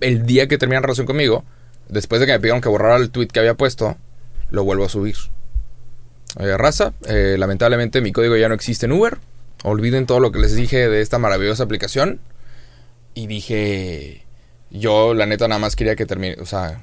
El 0.00 0.24
día 0.26 0.48
que 0.48 0.56
terminan 0.58 0.82
relación 0.82 1.06
conmigo, 1.06 1.44
después 1.88 2.20
de 2.20 2.26
que 2.26 2.32
me 2.32 2.40
pidieron 2.40 2.60
que 2.60 2.68
borrara 2.68 2.96
el 2.96 3.10
tweet 3.10 3.28
que 3.28 3.40
había 3.40 3.54
puesto, 3.54 3.96
lo 4.50 4.64
vuelvo 4.64 4.84
a 4.84 4.88
subir. 4.88 5.16
Oye, 6.38 6.56
raza, 6.56 6.92
eh, 7.08 7.36
lamentablemente 7.38 8.00
mi 8.00 8.12
código 8.12 8.36
ya 8.36 8.48
no 8.48 8.54
existe 8.54 8.86
en 8.86 8.92
Uber. 8.92 9.18
Olviden 9.64 10.06
todo 10.06 10.20
lo 10.20 10.32
que 10.32 10.38
les 10.38 10.54
dije 10.54 10.88
de 10.88 11.00
esta 11.00 11.18
maravillosa 11.18 11.62
aplicación. 11.64 12.20
Y 13.16 13.26
dije, 13.28 14.26
yo 14.70 15.14
la 15.14 15.24
neta 15.24 15.48
nada 15.48 15.58
más 15.58 15.74
quería 15.74 15.96
que 15.96 16.04
termine, 16.04 16.36
o 16.38 16.44
sea, 16.44 16.82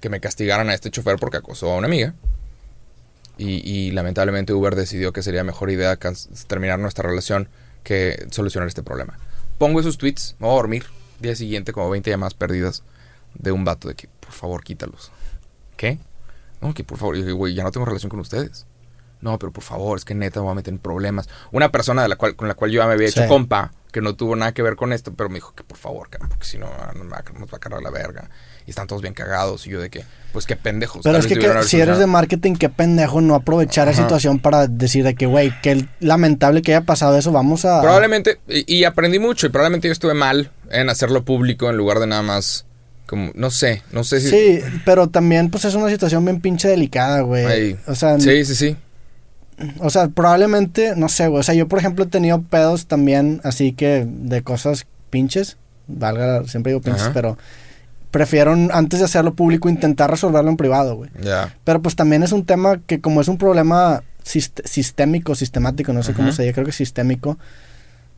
que 0.00 0.08
me 0.08 0.20
castigaran 0.20 0.70
a 0.70 0.74
este 0.74 0.88
chofer 0.92 1.16
porque 1.18 1.38
acosó 1.38 1.72
a 1.72 1.76
una 1.76 1.88
amiga. 1.88 2.14
Y, 3.36 3.68
y 3.68 3.90
lamentablemente 3.90 4.52
Uber 4.52 4.76
decidió 4.76 5.12
que 5.12 5.20
sería 5.22 5.42
mejor 5.42 5.70
idea 5.70 5.98
terminar 6.46 6.78
nuestra 6.78 7.08
relación 7.08 7.48
que 7.82 8.26
solucionar 8.30 8.68
este 8.68 8.84
problema. 8.84 9.18
Pongo 9.58 9.80
esos 9.80 9.98
tweets, 9.98 10.36
me 10.38 10.46
voy 10.46 10.54
a 10.54 10.58
dormir. 10.58 10.84
Día 11.18 11.34
siguiente, 11.34 11.72
como 11.72 11.90
20 11.90 12.08
llamadas 12.08 12.34
perdidas 12.34 12.84
de 13.34 13.50
un 13.50 13.64
vato 13.64 13.88
de 13.88 13.94
que, 13.96 14.08
por 14.20 14.30
favor, 14.30 14.62
quítalos. 14.62 15.10
¿Qué? 15.76 15.98
No, 16.60 16.72
que 16.72 16.84
por 16.84 16.98
favor, 16.98 17.20
güey, 17.32 17.54
ya 17.54 17.64
no 17.64 17.72
tengo 17.72 17.84
relación 17.84 18.10
con 18.10 18.20
ustedes. 18.20 18.64
No, 19.20 19.40
pero 19.40 19.50
por 19.52 19.64
favor, 19.64 19.98
es 19.98 20.04
que 20.04 20.14
neta 20.14 20.38
me 20.38 20.44
voy 20.44 20.52
a 20.52 20.54
meter 20.54 20.72
en 20.72 20.78
problemas. 20.78 21.28
Una 21.50 21.72
persona 21.72 22.02
de 22.02 22.08
la 22.08 22.14
cual, 22.14 22.36
con 22.36 22.46
la 22.46 22.54
cual 22.54 22.70
yo 22.70 22.80
ya 22.80 22.86
me 22.86 22.92
había 22.92 23.08
hecho 23.08 23.22
Sí. 23.22 23.28
compa, 23.28 23.72
que 23.92 24.00
no 24.02 24.14
tuvo 24.14 24.36
nada 24.36 24.52
que 24.52 24.62
ver 24.62 24.76
con 24.76 24.92
esto, 24.92 25.12
pero 25.14 25.28
me 25.28 25.36
dijo 25.36 25.54
que 25.54 25.64
por 25.64 25.78
favor, 25.78 26.08
porque 26.10 26.44
si 26.44 26.58
no 26.58 26.66
nos 26.94 27.10
va, 27.12 27.18
a- 27.18 27.38
nos 27.38 27.48
va 27.52 27.56
a 27.56 27.60
cargar 27.60 27.82
la 27.82 27.90
verga. 27.90 28.28
Y 28.66 28.70
están 28.70 28.86
todos 28.86 29.00
bien 29.00 29.14
cagados. 29.14 29.66
Y 29.66 29.70
yo 29.70 29.80
de 29.80 29.88
que, 29.88 30.04
pues 30.32 30.44
qué 30.44 30.54
pendejos. 30.54 31.00
Pero 31.02 31.16
es 31.16 31.26
que, 31.26 31.36
si 31.64 31.80
eres 31.80 31.98
de 31.98 32.06
marketing, 32.06 32.54
qué 32.54 32.68
pendejo 32.68 33.22
no 33.22 33.34
aprovechar 33.34 33.86
la 33.86 33.92
Ajá. 33.92 34.02
situación 34.02 34.40
para 34.40 34.66
decir 34.66 35.04
de 35.04 35.14
que, 35.14 35.24
güey, 35.24 35.54
qué 35.62 35.86
lamentable 36.00 36.60
que 36.60 36.74
haya 36.74 36.84
pasado 36.84 37.16
eso, 37.16 37.32
vamos 37.32 37.64
a... 37.64 37.80
Probablemente, 37.80 38.40
y, 38.46 38.76
y 38.76 38.84
aprendí 38.84 39.18
mucho, 39.18 39.46
y 39.46 39.48
probablemente 39.48 39.88
yo 39.88 39.92
estuve 39.92 40.12
mal 40.12 40.50
en 40.70 40.90
hacerlo 40.90 41.24
público 41.24 41.70
en 41.70 41.78
lugar 41.78 41.98
de 41.98 42.08
nada 42.08 42.20
más, 42.20 42.66
como, 43.06 43.32
no 43.34 43.50
sé, 43.50 43.82
no 43.90 44.04
sé 44.04 44.20
si... 44.20 44.28
Sí, 44.28 44.60
pero 44.84 45.08
también 45.08 45.48
pues 45.50 45.64
es 45.64 45.74
una 45.74 45.88
situación 45.88 46.26
bien 46.26 46.42
pinche 46.42 46.68
delicada, 46.68 47.22
güey. 47.22 47.78
O 47.86 47.94
sea, 47.94 48.20
sí, 48.20 48.44
sí, 48.44 48.54
sí. 48.54 48.76
O 49.80 49.90
sea, 49.90 50.08
probablemente, 50.08 50.94
no 50.96 51.08
sé, 51.08 51.28
güey. 51.28 51.40
O 51.40 51.42
sea, 51.42 51.54
yo 51.54 51.66
por 51.68 51.78
ejemplo 51.78 52.04
he 52.04 52.08
tenido 52.08 52.42
pedos 52.42 52.86
también 52.86 53.40
así 53.44 53.72
que 53.72 54.06
de 54.08 54.42
cosas 54.42 54.86
pinches, 55.10 55.56
valga, 55.86 56.44
siempre 56.44 56.72
digo 56.72 56.82
pinches, 56.82 57.02
Ajá. 57.04 57.12
pero 57.12 57.38
prefiero 58.10 58.52
antes 58.72 59.00
de 59.00 59.04
hacerlo 59.04 59.34
público 59.34 59.68
intentar 59.68 60.10
resolverlo 60.10 60.50
en 60.50 60.56
privado, 60.56 60.96
güey. 60.96 61.10
Pero 61.64 61.82
pues 61.82 61.96
también 61.96 62.22
es 62.22 62.32
un 62.32 62.44
tema 62.44 62.80
que 62.86 63.00
como 63.00 63.20
es 63.20 63.28
un 63.28 63.38
problema 63.38 64.02
sist- 64.24 64.64
sistémico, 64.64 65.34
sistemático, 65.34 65.92
no 65.92 66.02
sé 66.02 66.12
cómo 66.14 66.32
se 66.32 66.42
dice, 66.42 66.54
creo 66.54 66.66
que 66.66 66.72
sistémico, 66.72 67.38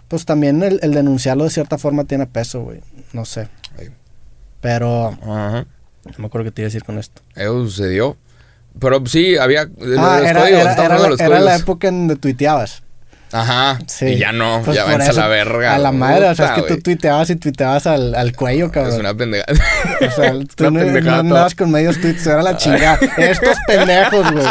pues 0.09 0.25
también 0.25 0.63
el, 0.63 0.79
el 0.83 0.93
denunciarlo 0.93 1.45
de 1.45 1.51
cierta 1.51 1.79
forma 1.79 2.05
tiene 2.05 2.27
peso, 2.27 2.63
güey. 2.63 2.81
No 3.13 3.25
sé. 3.25 3.49
Pero 4.61 5.17
no 5.23 5.65
me 6.19 6.27
acuerdo 6.27 6.45
qué 6.45 6.51
te 6.51 6.63
iba 6.63 6.67
a 6.67 6.71
decir 6.71 6.85
con 6.85 6.99
esto. 6.99 7.23
Eso 7.35 7.65
sucedió. 7.65 8.17
Pero 8.79 9.03
sí, 9.07 9.37
había... 9.37 9.65
lo 9.79 10.01
Ah, 10.03 10.19
los 10.21 10.29
era, 10.31 10.41
códigos, 10.41 10.61
era- 10.61 10.85
era 10.85 10.99
los 11.09 11.21
era 11.21 11.41
la 11.41 11.57
época 11.57 11.89
en 11.89 11.99
donde 12.09 12.17
tuiteabas. 12.17 12.83
Ajá. 13.33 13.79
Sí. 13.87 14.07
Y 14.07 14.19
ya 14.19 14.33
no, 14.33 14.61
Pues 14.65 14.77
ya 14.77 14.85
váyanse 14.85 15.11
a 15.11 15.13
la 15.23 15.29
verga. 15.29 15.75
A 15.75 15.79
la 15.79 15.93
madre, 15.93 16.29
o 16.31 16.35
sea, 16.35 16.47
es 16.47 16.51
Puta, 16.53 16.55
que 16.55 16.61
tú 16.63 16.75
güey. 16.75 16.83
tuiteabas 16.83 17.31
y 17.31 17.37
tuiteabas 17.37 17.87
al, 17.87 18.15
al 18.17 18.35
cuello, 18.35 18.73
cabrón. 18.73 18.95
Es 18.95 18.99
una 18.99 19.15
pendejada. 19.15 19.53
O 20.01 20.11
sea, 20.11 20.33
tú 20.57 20.71
no, 20.71 20.83
no 20.85 21.15
andabas 21.15 21.55
con 21.55 21.71
medios 21.71 22.01
tweets, 22.01 22.27
era 22.27 22.43
la 22.43 22.57
chingada. 22.57 22.99
Estos 23.19 23.57
pendejos, 23.69 24.33
güey. 24.33 24.47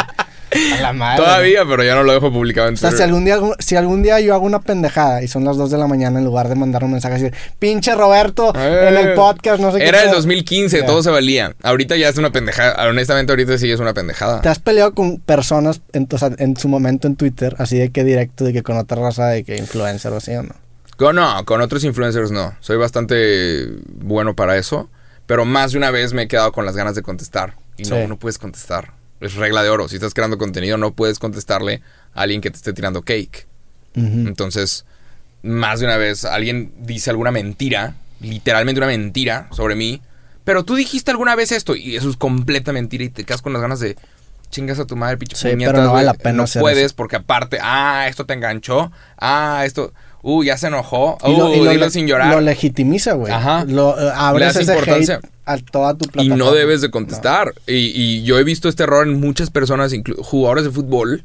A 0.78 0.80
la 0.82 0.92
madre. 0.92 1.16
Todavía, 1.22 1.64
pero 1.68 1.84
ya 1.84 1.94
no 1.94 2.02
lo 2.02 2.12
dejo 2.12 2.32
publicado 2.32 2.68
en 2.68 2.74
O 2.74 2.76
sea, 2.76 2.90
Twitter. 2.90 3.06
si 3.06 3.08
algún, 3.10 3.24
día, 3.24 3.38
si 3.60 3.76
algún 3.76 4.02
día 4.02 4.20
yo 4.20 4.34
hago 4.34 4.44
una 4.46 4.60
pendejada 4.60 5.22
y 5.22 5.28
son 5.28 5.44
las 5.44 5.56
2 5.56 5.70
de 5.70 5.78
la 5.78 5.86
mañana, 5.86 6.18
en 6.18 6.24
lugar 6.24 6.48
de 6.48 6.54
mandar 6.56 6.82
un 6.84 6.92
mensaje 6.92 7.14
así, 7.14 7.36
pinche 7.58 7.94
Roberto, 7.94 8.52
Eh, 8.56 8.88
en 8.88 8.96
el 8.96 9.14
podcast, 9.14 9.60
no 9.60 9.70
sé 9.72 9.78
qué. 9.78 9.86
Era 9.88 9.98
el 10.00 10.06
pedo". 10.06 10.16
2015, 10.16 10.80
Ya. 10.80 10.86
todo 10.86 11.02
se 11.02 11.10
valía. 11.10 11.54
Ahorita 11.62 11.96
ya 11.96 12.08
es 12.08 12.16
una 12.18 12.32
pendejada. 12.32 12.88
Honestamente, 12.88 13.32
ahorita 13.32 13.58
sí 13.58 13.70
es 13.70 13.80
una 13.80 13.94
pendejada. 13.94 14.40
¿Te 14.40 14.48
has 14.48 14.58
peleado 14.58 14.94
con 14.94 15.18
personas 15.18 15.80
en, 15.92 16.08
o 16.12 16.18
sea, 16.18 16.30
en 16.38 16.56
su 16.56 16.68
momento 16.68 17.06
en 17.06 17.16
Twitter, 17.16 17.54
así 17.58 17.78
de 17.78 17.90
que 17.90 18.02
directo, 18.04 18.44
de 18.44 18.52
que 18.52 18.62
con 18.62 18.76
otra 18.76 19.00
raza, 19.00 19.26
de 19.28 19.44
que 19.44 19.56
influencer 19.56 20.12
o 20.12 20.16
así 20.16 20.32
o 20.34 20.42
no? 20.42 20.54
Con, 20.96 21.16
no, 21.16 21.44
con 21.46 21.60
otros 21.62 21.84
influencers 21.84 22.30
no. 22.30 22.54
Soy 22.60 22.76
bastante 22.76 23.68
bueno 23.94 24.34
para 24.34 24.56
eso. 24.58 24.88
Pero 25.26 25.44
más 25.44 25.70
de 25.72 25.78
una 25.78 25.92
vez 25.92 26.12
me 26.12 26.22
he 26.22 26.28
quedado 26.28 26.50
con 26.50 26.66
las 26.66 26.76
ganas 26.76 26.96
de 26.96 27.02
contestar. 27.02 27.54
Y 27.76 27.84
no, 27.84 28.08
no 28.08 28.18
puedes 28.18 28.36
contestar. 28.36 28.90
Es 29.20 29.34
regla 29.34 29.62
de 29.62 29.68
oro. 29.68 29.88
Si 29.88 29.96
estás 29.96 30.14
creando 30.14 30.38
contenido, 30.38 30.76
no 30.78 30.92
puedes 30.94 31.18
contestarle 31.18 31.82
a 32.14 32.22
alguien 32.22 32.40
que 32.40 32.50
te 32.50 32.56
esté 32.56 32.72
tirando 32.72 33.02
cake. 33.02 33.46
Entonces, 33.94 34.84
más 35.42 35.80
de 35.80 35.86
una 35.86 35.96
vez 35.96 36.24
alguien 36.24 36.72
dice 36.78 37.10
alguna 37.10 37.30
mentira, 37.30 37.94
literalmente 38.20 38.78
una 38.78 38.86
mentira 38.86 39.48
sobre 39.52 39.74
mí, 39.74 40.00
pero 40.44 40.64
tú 40.64 40.74
dijiste 40.74 41.10
alguna 41.10 41.34
vez 41.34 41.52
esto 41.52 41.74
y 41.76 41.96
eso 41.96 42.08
es 42.08 42.16
completa 42.16 42.72
mentira 42.72 43.04
y 43.04 43.08
te 43.10 43.24
quedas 43.24 43.42
con 43.42 43.52
las 43.52 43.60
ganas 43.62 43.80
de 43.80 43.96
chingas 44.50 44.78
a 44.78 44.84
tu 44.86 44.96
madre, 44.96 45.16
pinche 45.16 45.36
Sí, 45.36 45.48
puñetas, 45.50 45.72
pero 45.74 45.84
no 45.84 45.92
vale 45.92 46.06
la 46.06 46.14
pena 46.14 46.44
No 46.44 46.60
puedes 46.60 46.86
eso. 46.86 46.96
porque 46.96 47.16
aparte, 47.16 47.58
ah, 47.62 48.06
esto 48.08 48.26
te 48.26 48.34
enganchó, 48.34 48.90
ah, 49.18 49.62
esto, 49.64 49.92
uh, 50.22 50.42
ya 50.44 50.56
se 50.58 50.66
enojó, 50.68 51.18
Y 51.26 51.36
lo- 51.36 51.50
uh, 51.50 51.54
y 51.54 51.64
lo 51.64 51.70
dilo 51.72 51.84
le- 51.86 51.90
sin 51.90 52.06
llorar. 52.06 52.34
Lo 52.34 52.40
legitimiza, 52.40 53.12
güey. 53.14 53.32
Ajá. 53.32 53.64
Lo, 53.66 53.94
abres 54.14 54.56
ese 54.56 54.72
importancia. 54.72 55.16
hate 55.16 55.30
a 55.46 55.58
toda 55.58 55.94
tu 55.94 56.04
Y 56.04 56.08
plataforma. 56.08 56.36
no 56.36 56.52
debes 56.52 56.80
de 56.80 56.90
contestar. 56.90 57.54
Y, 57.66 57.72
y 57.94 58.22
yo 58.22 58.38
he 58.38 58.44
visto 58.44 58.68
este 58.68 58.82
error 58.84 59.06
en 59.06 59.18
muchas 59.20 59.50
personas, 59.50 59.92
jugadores 60.22 60.64
de 60.64 60.70
fútbol, 60.70 61.24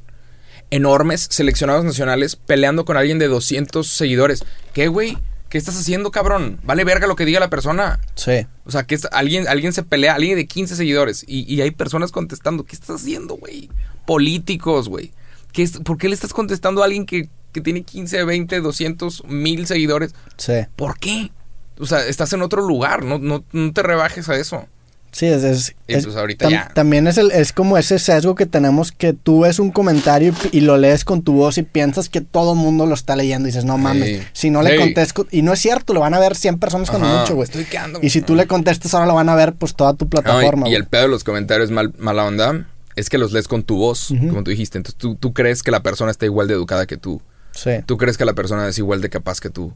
enormes, 0.71 1.27
seleccionados 1.29 1.85
nacionales, 1.85 2.35
peleando 2.35 2.85
con 2.85 2.97
alguien 2.97 3.19
de 3.19 3.27
200 3.27 3.87
seguidores. 3.87 4.43
¿Qué, 4.73 4.87
güey? 4.87 5.17
¿Qué 5.49 5.57
estás 5.59 5.77
haciendo, 5.79 6.09
cabrón? 6.11 6.59
Vale 6.63 6.83
verga 6.83 7.07
lo 7.07 7.15
que 7.15 7.23
diga 7.25 7.39
la 7.39 7.49
persona. 7.49 7.99
Sí. 8.15 8.45
O 8.65 8.71
sea, 8.71 8.83
que 8.83 8.97
alguien, 9.11 9.47
alguien 9.47 9.73
se 9.73 9.83
pelea, 9.83 10.15
alguien 10.15 10.35
de 10.37 10.47
15 10.47 10.75
seguidores, 10.75 11.23
y, 11.27 11.41
y 11.53 11.61
hay 11.61 11.71
personas 11.71 12.11
contestando. 12.11 12.63
¿Qué 12.63 12.75
estás 12.75 13.01
haciendo, 13.01 13.35
güey? 13.35 13.69
Políticos, 14.05 14.89
güey. 14.89 15.11
¿Qué 15.53 15.63
es- 15.63 15.77
¿Por 15.79 15.97
qué 15.97 16.09
le 16.09 16.15
estás 16.15 16.33
contestando 16.33 16.81
a 16.81 16.85
alguien 16.85 17.05
que, 17.05 17.29
que 17.55 17.61
tiene 17.61 17.83
15, 17.83 18.23
20, 18.25 18.59
200, 18.59 19.23
mil 19.25 19.65
seguidores? 19.65 20.13
Sí. 20.37 20.53
¿Por 20.75 20.99
qué? 20.99 21.31
O 21.79 21.85
sea, 21.85 22.05
estás 22.05 22.31
en 22.33 22.41
otro 22.41 22.61
lugar, 22.61 23.03
no, 23.03 23.17
no, 23.17 23.43
no 23.53 23.73
te 23.73 23.81
rebajes 23.81 24.27
a 24.29 24.35
eso. 24.35 24.67
Sí, 25.13 25.27
es, 25.27 25.43
es- 25.45 25.75
Y 25.87 25.93
es- 25.93 26.03
pues 26.05 26.17
ahorita 26.17 26.47
tam- 26.47 26.51
ya. 26.51 26.71
también 26.73 27.07
es, 27.07 27.17
el, 27.17 27.31
es 27.31 27.53
como 27.53 27.77
ese 27.77 27.99
sesgo 27.99 28.35
que 28.35 28.45
tenemos 28.45 28.91
que 28.91 29.13
tú 29.13 29.41
ves 29.41 29.59
un 29.59 29.71
comentario 29.71 30.33
y, 30.51 30.59
lo 30.59 30.75
lees 30.75 31.05
con 31.05 31.21
tu 31.21 31.31
voz 31.31 31.57
y 31.57 31.63
piensas 31.63 32.09
que 32.09 32.19
todo 32.19 32.51
el 32.51 32.59
mundo 32.59 32.85
lo 32.85 32.93
está 32.95 33.15
leyendo 33.15 33.47
y 33.47 33.51
dices, 33.51 33.63
no 33.63 33.77
mames, 33.77 34.23
si 34.33 34.49
no 34.49 34.61
le 34.61 34.71
Ey. 34.73 34.77
contesto, 34.79 35.25
y 35.31 35.41
no 35.41 35.53
es 35.53 35.59
cierto, 35.61 35.93
lo 35.93 36.01
van 36.01 36.13
a 36.15 36.19
ver 36.19 36.35
100 36.35 36.59
personas 36.59 36.89
cuando 36.89 37.07
Ajá, 37.07 37.21
mucho, 37.21 37.35
güey. 37.35 37.45
estoy 37.45 37.63
quedando- 37.63 37.99
Y 38.01 38.09
si 38.09 38.21
tú 38.21 38.35
le 38.35 38.45
contestas 38.45 38.93
ahora 38.93 39.05
lo 39.07 39.15
van 39.15 39.29
a 39.29 39.35
ver 39.35 39.53
pues 39.53 39.73
toda 39.73 39.93
tu 39.93 40.03
No, 40.03 40.07
y- 40.07 40.11
plataforma. 40.11 40.67
y, 40.67 40.75
el 40.75 40.85
pedo 40.85 41.03
de 41.03 41.07
los 41.07 41.23
comentarios 41.23 41.71
mal, 41.71 41.93
mala 41.97 42.25
onda 42.25 42.67
es 42.97 43.09
que 43.09 43.17
los 43.17 43.31
lees 43.31 43.47
con 43.47 43.63
tu 43.63 43.77
voz, 43.77 44.07
como 44.29 44.43
tú 44.43 44.51
dijiste. 44.51 44.77
Entonces 44.77 44.97
tú, 44.97 45.15
tú 45.15 45.31
crees 45.33 45.63
que 45.63 45.71
la 45.71 45.81
persona 45.81 46.11
está 46.11 46.25
igual 46.25 46.49
de 46.49 46.55
educada 46.55 46.85
que 46.87 46.97
tú. 46.97 47.21
Sí. 47.55 47.71
Tú 47.85 47.97
crees 47.97 48.17
que 48.17 48.25
la 48.25 48.33
persona 48.33 48.67
es 48.67 48.77
igual 48.77 49.01
de 49.01 49.09
capaz 49.09 49.39
que 49.39 49.49
tú. 49.49 49.73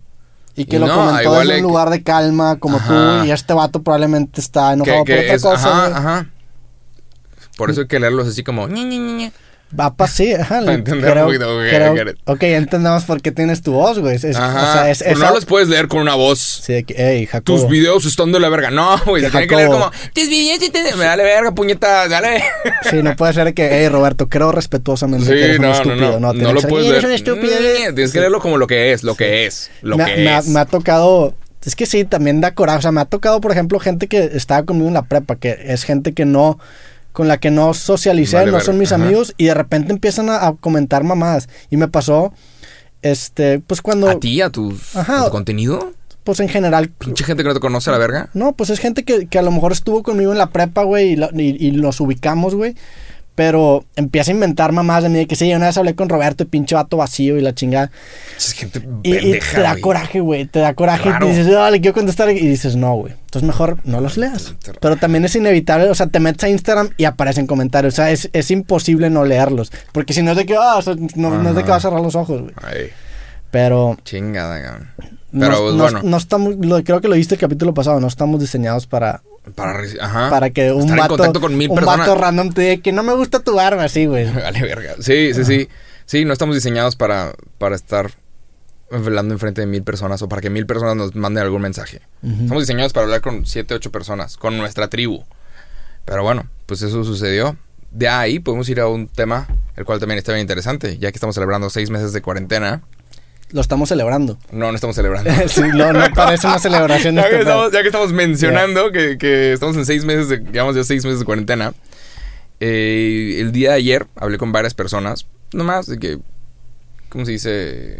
Y 0.56 0.65
que 0.65 0.76
y 0.76 0.80
lo 0.80 0.88
no, 0.88 0.96
comentó 0.96 1.39
desde 1.39 1.58
un 1.58 1.63
lugar 1.63 1.89
de 1.89 2.04
calma 2.04 2.58
como 2.60 2.78
Ajá. 2.78 3.22
tú 3.22 3.26
y 3.26 3.32
este 3.32 3.54
vato 3.54 3.82
probablemente 3.82 4.42
está 4.42 4.74
enojado 4.74 5.06
Que, 5.06 5.13
por 5.15 5.24
otra 5.24 5.36
es, 5.36 5.42
cosa. 5.44 5.86
ajá, 5.86 5.98
ajá. 5.98 6.30
Por 7.58 7.70
eso 7.72 7.82
hay 7.82 7.88
que 7.88 8.00
leerlos 8.00 8.28
así 8.28 8.44
como... 8.44 8.68
"Ñe, 8.68 8.84
Ñe, 8.86 8.98
Ñe, 9.00 9.32
Ñe". 9.71 9.77
Va 9.79 9.93
para 9.95 10.10
sí, 10.12 10.34
ajá. 10.34 10.60
Para 10.62 10.73
entender 10.73 11.17
un 11.17 11.23
poquito, 11.25 11.58
ok, 11.58 11.63
creo- 11.69 12.13
ok, 12.25 12.43
entendemos 12.43 13.03
por 13.03 13.21
qué 13.21 13.32
tienes 13.32 13.62
tu 13.62 13.73
voz, 13.73 13.99
güey. 13.99 14.15
Es- 14.15 14.36
Ajá. 14.36 14.69
o 14.69 14.73
sea, 14.73 14.89
es, 14.89 15.01
esa- 15.01 15.27
no 15.27 15.34
los 15.36 15.45
puedes 15.45 15.67
leer 15.69 15.88
con 15.88 15.99
una 16.01 16.15
voz. 16.15 16.39
Sí, 16.63 16.73
de 16.73 16.84
que, 16.84 16.95
hey, 16.97 17.25
Jacobo. 17.25 17.60
Tus 17.60 17.69
videos 17.69 18.05
están 18.05 18.32
de 18.32 18.39
la 18.39 18.49
verga. 18.49 18.71
No, 18.71 18.97
güey. 19.05 19.23
Se 19.23 19.29
tiene 19.29 19.47
que 19.47 19.55
leer 19.55 19.69
como... 19.69 19.91
Tus 20.13 20.27
videos 20.29 20.60
de... 20.60 20.95
Me 20.97 21.05
dale 21.05 21.23
verga, 21.23 21.51
puñetas. 21.53 22.10
Dale. 22.10 22.43
Sí, 22.89 23.01
no 23.03 23.15
puede 23.15 23.34
ser 23.34 23.53
que, 23.53 23.69
hey, 23.71 23.89
Roberto, 23.89 24.27
creo 24.29 24.51
respetuosamente 24.51 25.27
que 25.27 25.43
eres 25.43 25.58
Sí, 25.58 25.60
un 25.60 25.62
no, 25.62 25.67
no, 25.69 25.75
estúpido. 25.75 26.19
no. 26.19 26.32
tiene 26.32 26.47
No 26.47 26.53
lo 26.53 26.62
ser, 26.62 26.69
puedes 26.69 26.88
"Eres 26.88 27.03
leer. 27.03 27.12
un 27.12 27.15
estúpido". 27.15 27.55
Ñe, 27.60 27.93
Tienes 27.93 28.12
que 28.12 28.19
leerlo 28.19 28.39
como 28.39 28.58
lo 28.58 28.67
que 28.67 28.91
es. 28.93 29.03
Lo 29.03 29.15
que 29.15 29.45
es. 29.45 29.69
Lo 29.82 29.97
me, 29.97 30.05
que 30.05 30.15
me 30.17 30.38
es. 30.38 30.47
me 30.47 30.60
ha 30.60 30.65
tocado, 30.65 31.36
es 31.65 31.75
que 31.75 31.86
sí, 31.86 32.05
también 32.05 32.41
da 32.41 32.53
coraje. 32.55 32.79
O 32.79 32.82
sea, 32.82 32.91
me 32.91 33.01
ha 33.01 33.05
tocado, 33.05 33.39
por 33.41 33.51
ejemplo, 33.51 33.79
gente 33.79 34.08
que 34.08 34.32
estaba 34.34 34.63
conmigo 34.63 34.88
en 34.88 34.93
la 34.95 35.03
prepa, 35.03 35.36
que 35.36 35.58
es 35.65 35.84
gente 35.84 36.13
que 36.13 36.25
no, 36.25 36.60
con 37.12 37.28
la 37.28 37.38
que 37.38 37.52
no 37.52 37.74
socialicé, 37.74 38.38
Vale, 38.38 38.52
no 38.52 38.60
son 38.60 38.78
mis 38.78 38.91
ajá. 38.91 39.04
amigos, 39.04 39.34
y 39.38 39.45
de 39.45 39.54
repente 39.54 39.91
empiezan 39.91 40.30
a, 40.30 40.48
a 40.48 40.54
comentar 40.54 41.04
mamadas. 41.04 41.50
Y 41.69 41.78
me 41.78 41.88
pasó, 41.88 42.34
este, 43.02 43.60
pues 43.60 43.82
cuando, 43.82 44.10
¿A 44.10 44.19
ti? 44.19 44.41
¿A 44.41 44.50
tus- 44.50 44.95
Ajá. 44.95 45.22
a 45.22 45.26
tu 45.26 45.32
contenido? 45.32 45.93
pues 46.24 46.39
en 46.41 46.50
general, 46.50 46.89
Pinche 46.89 47.24
gente 47.24 47.41
que 47.41 47.48
no 47.50 47.56
te 47.56 47.60
conoce 47.60 47.89
a 47.89 47.93
la 47.93 47.98
verga. 47.98 48.30
no, 48.36 48.52
pues 48.54 48.69
es 48.69 48.80
gente 48.80 49.04
que, 49.04 49.26
que 49.26 49.39
a 49.39 49.41
lo 49.41 49.50
mejor 49.52 49.72
estuvo 49.72 50.04
conmigo 50.04 50.32
en 50.32 50.38
la 50.38 50.50
prepa, 50.52 50.84
güey, 50.84 51.13
y, 51.13 51.41
y- 51.41 51.67
y 51.67 51.72
nos 51.72 52.00
ubicamos, 52.02 52.54
güey. 52.54 52.76
Pero 53.39 53.86
empieza 53.95 54.32
a 54.32 54.34
inventar 54.34 54.73
mamadas 54.73 55.04
de 55.04 55.10
mí, 55.10 55.19
de 55.19 55.25
que 55.25 55.38
sí, 55.38 55.54
una 55.54 55.67
vez 55.67 55.78
hablé 55.78 55.95
con 55.95 56.10
Roberto 56.10 56.45
pinche 56.45 56.75
vato 56.75 56.97
vacío 56.97 57.38
y 57.38 57.41
la 57.41 57.56
chingada. 57.56 57.89
Es 58.36 58.52
gente 58.52 58.82
Y, 59.02 59.39
te 59.39 59.62
da 59.62 59.80
coraje, 59.80 60.19
güey. 60.19 60.43
Te 60.43 60.60
da 60.60 60.73
coraje. 60.73 61.04
Claro. 61.04 61.25
Y 61.25 61.30
dices, 61.30 61.56
ah, 61.56 61.71
le 61.71 61.80
quiero 61.80 61.93
contestar. 61.93 62.30
Y 62.32 62.45
dices, 62.45 62.75
no, 62.75 62.95
güey. 62.95 63.13
Entonces 63.13 63.47
mejor 63.47 63.78
no 63.86 64.02
los 64.02 64.17
leas. 64.17 64.56
Pero 64.82 64.97
también 64.97 65.23
es 65.23 65.38
inevitable. 65.38 65.89
O 65.89 65.95
sea, 65.95 66.08
te 66.08 66.19
metes 66.19 66.43
a 66.43 66.49
Instagram 66.49 66.89
y 66.97 67.06
aparecen 67.06 67.47
comentarios. 67.47 67.93
O 67.93 67.95
sea, 67.95 68.12
es, 68.12 68.30
es 68.34 68.52
imposible 68.52 69.10
no 69.10 69.23
leerlos. 69.23 69.71
Porque 69.93 70.12
si 70.12 70.21
no 70.21 70.32
es 70.32 70.38
de 70.38 70.45
que, 70.45 70.58
o 70.58 70.82
sea, 70.82 70.95
no, 71.15 71.41
no 71.41 71.49
es 71.52 71.56
de 71.56 71.63
que 71.63 71.69
vas 71.69 71.86
a 71.86 71.88
cerrar 71.88 72.02
los 72.02 72.15
ojos, 72.15 72.41
güey. 72.41 72.54
Pero. 73.51 73.97
chingada, 74.03 74.62
cabrón. 74.62 74.91
Pero 75.31 75.62
pues, 75.62 75.75
no, 75.75 75.83
bueno. 75.83 76.01
no 76.03 76.17
estamos. 76.17 76.55
Lo, 76.57 76.83
creo 76.83 77.01
que 77.01 77.07
lo 77.07 77.15
viste 77.15 77.35
el 77.35 77.41
capítulo 77.41 77.73
pasado. 77.73 77.99
No 77.99 78.07
estamos 78.07 78.39
diseñados 78.39 78.88
para. 78.88 79.21
Para, 79.55 79.79
ajá. 80.01 80.29
Para 80.29 80.49
que 80.51 80.71
un 80.71 80.81
Estar 80.81 80.91
en 80.97 80.97
vato. 80.97 81.17
contacto 81.17 81.41
con 81.41 81.57
mil 81.57 81.69
un 81.69 81.75
personas. 81.75 81.99
vato 81.99 82.15
random 82.15 82.51
te 82.51 82.62
diga 82.62 82.81
que 82.83 82.91
no 82.91 83.03
me 83.03 83.13
gusta 83.13 83.39
tu 83.39 83.55
barba, 83.55 83.83
así, 83.83 84.05
güey. 84.05 84.31
Vale, 84.33 84.62
verga. 84.62 84.95
Sí, 84.99 85.33
sí, 85.33 85.45
sí. 85.45 85.69
Sí, 86.05 86.25
no 86.25 86.33
estamos 86.33 86.55
diseñados 86.55 86.95
para, 86.95 87.33
para 87.59 87.75
estar 87.75 88.12
hablando 88.91 89.33
enfrente 89.35 89.62
de 89.62 89.67
mil 89.67 89.83
personas 89.83 90.21
o 90.23 90.29
para 90.29 90.41
que 90.41 90.49
mil 90.49 90.65
personas 90.65 90.95
nos 90.95 91.15
manden 91.15 91.43
algún 91.43 91.62
mensaje. 91.62 92.01
Estamos 92.23 92.63
diseñados 92.63 92.93
para 92.93 93.03
hablar 93.05 93.21
con 93.21 93.45
siete, 93.45 93.75
ocho 93.75 93.91
personas, 93.91 94.35
con 94.38 94.57
nuestra 94.57 94.88
tribu. 94.88 95.23
Pero 96.05 96.23
bueno, 96.23 96.47
pues 96.65 96.81
eso 96.81 97.03
sucedió. 97.03 97.55
De 97.91 98.07
ahí 98.07 98.39
podemos 98.39 98.67
ir 98.69 98.79
a 98.79 98.88
un 98.88 99.07
tema, 99.07 99.47
el 99.75 99.85
cual 99.85 99.99
también 99.99 100.17
está 100.17 100.31
bien 100.31 100.41
interesante, 100.41 100.97
ya 100.97 101.12
que 101.12 101.17
estamos 101.17 101.35
celebrando 101.35 101.69
seis 101.69 101.91
meses 101.91 102.13
de 102.13 102.21
cuarentena. 102.23 102.81
Lo 103.51 103.62
estamos 103.62 103.89
celebrando. 103.89 104.38
No, 104.51 104.69
no 104.69 104.75
estamos 104.75 104.95
celebrando. 104.95 105.31
sí, 105.47 105.62
no, 105.73 105.91
no 105.93 106.05
parece 106.13 106.45
una 106.47 106.59
celebración. 106.59 107.15
ya, 107.15 107.29
que 107.29 107.39
estamos, 107.39 107.71
ya 107.71 107.81
que 107.81 107.88
estamos 107.88 108.12
mencionando 108.13 108.91
que, 108.91 109.17
que 109.17 109.53
estamos 109.53 109.75
en 109.77 109.85
seis 109.85 110.05
meses, 110.05 110.29
de, 110.29 110.38
llevamos 110.51 110.75
ya 110.75 110.83
seis 110.83 111.03
meses 111.03 111.19
de 111.19 111.25
cuarentena. 111.25 111.73
eh, 112.59 113.38
el 113.39 113.51
día 113.51 113.69
de 113.71 113.75
ayer 113.77 114.07
hablé 114.15 114.38
con 114.38 114.51
varias 114.51 114.73
personas, 114.73 115.25
nomás 115.53 115.88
de 115.88 115.97
que, 115.97 116.19
¿cómo 117.09 117.25
se 117.25 117.31
dice? 117.31 117.99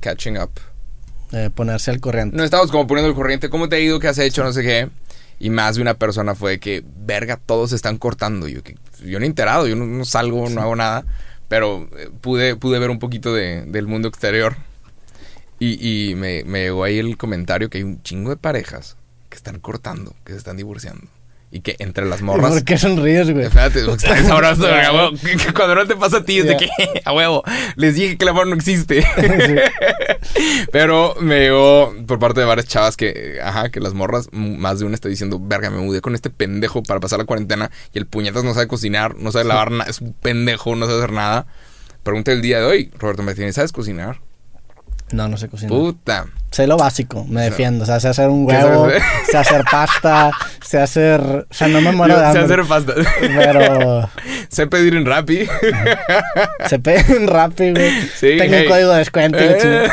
Catching 0.00 0.38
up. 0.38 0.50
Eh, 1.32 1.48
ponerse 1.54 1.90
al 1.90 2.00
corriente. 2.00 2.36
No 2.36 2.42
estábamos 2.44 2.70
como 2.72 2.86
poniendo 2.86 3.08
el 3.08 3.14
corriente, 3.14 3.48
¿cómo 3.50 3.68
te 3.68 3.76
ha 3.76 3.80
ido? 3.80 4.00
¿Qué 4.00 4.08
has 4.08 4.18
hecho? 4.18 4.42
No 4.42 4.52
sé 4.52 4.62
qué. 4.62 4.88
Y 5.38 5.48
más 5.48 5.76
de 5.76 5.82
una 5.82 5.94
persona 5.94 6.34
fue 6.34 6.58
que, 6.58 6.84
verga, 7.06 7.38
todos 7.44 7.70
se 7.70 7.76
están 7.76 7.96
cortando. 7.98 8.48
Yo, 8.48 8.62
que, 8.62 8.76
yo 9.04 9.18
no 9.18 9.24
he 9.24 9.28
enterado, 9.28 9.66
yo 9.66 9.76
no, 9.76 9.86
no 9.86 10.04
salgo, 10.04 10.50
no 10.50 10.60
hago 10.60 10.76
nada. 10.76 11.04
Pero 11.48 11.88
eh, 11.98 12.10
pude, 12.20 12.56
pude 12.56 12.78
ver 12.78 12.90
un 12.90 12.98
poquito 12.98 13.32
de- 13.34 13.62
del 13.66 13.86
mundo 13.86 14.08
exterior. 14.08 14.56
Y, 15.60 16.10
y 16.10 16.14
me, 16.16 16.42
me 16.44 16.62
llegó 16.62 16.84
ahí 16.84 16.98
el 16.98 17.16
comentario 17.16 17.68
que 17.70 17.78
hay 17.78 17.84
un 17.84 18.02
chingo 18.02 18.30
de 18.30 18.36
parejas 18.36 18.96
que 19.28 19.36
están 19.36 19.60
cortando, 19.60 20.14
que 20.24 20.32
se 20.32 20.38
están 20.38 20.56
divorciando. 20.56 21.06
Y 21.52 21.60
que 21.60 21.74
entre 21.80 22.06
las 22.06 22.22
morras... 22.22 22.52
¿Por 22.52 22.64
qué 22.64 22.78
sonríes, 22.78 23.28
güey? 23.30 23.46
Espérate, 23.46 23.80
estás 23.80 24.26
sabroso, 24.26 24.62
güey, 25.20 25.36
Cuando 25.54 25.74
no 25.74 25.86
te 25.86 25.96
pasa 25.96 26.18
a 26.18 26.24
ti, 26.24 26.38
es 26.38 26.46
de 26.46 26.56
que, 26.56 26.68
a 27.04 27.12
huevo, 27.12 27.42
les 27.74 27.96
dije 27.96 28.16
que 28.16 28.24
el 28.24 28.28
amor 28.28 28.46
no 28.46 28.54
existe. 28.54 29.04
Pero 30.72 31.16
me 31.20 31.40
llegó 31.40 31.92
por 32.06 32.20
parte 32.20 32.40
de 32.40 32.46
varias 32.46 32.66
chavas 32.68 32.96
que, 32.96 33.40
ajá, 33.42 33.70
que 33.70 33.80
las 33.80 33.94
morras, 33.94 34.28
más 34.32 34.78
de 34.78 34.84
una 34.84 34.94
está 34.94 35.08
diciendo, 35.08 35.40
verga, 35.42 35.70
me 35.70 35.78
mudé 35.78 36.00
con 36.00 36.14
este 36.14 36.30
pendejo 36.30 36.84
para 36.84 37.00
pasar 37.00 37.18
la 37.18 37.24
cuarentena 37.24 37.70
y 37.92 37.98
el 37.98 38.06
puñetas 38.06 38.44
no 38.44 38.54
sabe 38.54 38.68
cocinar, 38.68 39.16
no 39.16 39.32
sabe 39.32 39.46
lavar 39.46 39.72
nada, 39.72 39.90
es 39.90 40.00
un 40.00 40.12
pendejo, 40.12 40.76
no 40.76 40.86
sabe 40.86 40.98
hacer 40.98 41.12
nada. 41.12 41.46
Pregunta 42.04 42.30
el 42.30 42.42
día 42.42 42.60
de 42.60 42.64
hoy, 42.64 42.90
Roberto 42.96 43.24
Martínez, 43.24 43.56
¿sabes 43.56 43.72
cocinar? 43.72 44.20
No, 45.12 45.28
no 45.28 45.36
sé 45.36 45.48
cocinar. 45.48 45.70
Puta. 45.76 46.26
Sé 46.50 46.66
lo 46.66 46.76
básico, 46.76 47.24
me 47.28 47.42
defiendo. 47.42 47.84
O 47.84 47.86
sea, 47.86 48.00
sé 48.00 48.08
hacer 48.08 48.28
un 48.28 48.46
¿Qué 48.46 48.54
huevo, 48.54 48.88
sé 49.30 49.36
hacer 49.38 49.62
pasta, 49.70 50.30
sé 50.64 50.78
hacer... 50.80 51.20
O 51.20 51.54
sea, 51.54 51.68
no 51.68 51.80
me 51.80 51.92
muero 51.92 52.14
de 52.14 52.20
sé 52.32 52.38
hambre. 52.38 52.42
hacer 52.44 52.64
pasta. 52.66 52.94
Pero 53.20 54.10
sé 54.48 54.66
pedir 54.66 54.94
en 54.94 55.06
Rappi. 55.06 55.46
se 56.68 56.78
piden 56.78 57.26
rápido, 57.28 57.74
güey. 57.74 57.90
Sí, 58.16 58.36
Tengo 58.38 58.54
hey. 58.54 58.62
un 58.64 58.68
código 58.68 58.92
de 58.92 58.98
descuento 58.98 59.38
y 59.38 59.46
Eh. 59.48 59.88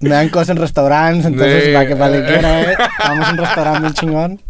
Me 0.00 0.10
dan 0.10 0.28
cosas 0.28 0.50
en 0.50 0.56
restaurantes, 0.58 1.24
entonces 1.24 1.64
Sí. 1.64 1.72
para 1.72 1.88
que 1.88 1.96
para 1.96 2.12
que 2.12 2.24
quiera, 2.26 2.60
eh, 2.72 2.76
vamos 2.98 3.28
a 3.28 3.30
un 3.32 3.38
restaurante 3.38 3.80
bien 3.80 3.94
chingón. 3.94 4.40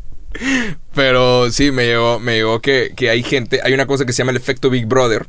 Pero 0.95 1.51
sí, 1.51 1.71
me 1.71 1.87
llegó, 1.87 2.19
me 2.19 2.35
llegó 2.35 2.61
que, 2.61 2.93
que 2.97 3.11
hay 3.11 3.23
gente, 3.23 3.61
hay 3.63 3.73
una 3.73 3.87
cosa 3.87 4.05
que 4.05 4.13
se 4.13 4.19
llama 4.19 4.33
el 4.33 4.37
efecto 4.39 4.71
Big 4.71 4.87
Brother, 4.87 5.27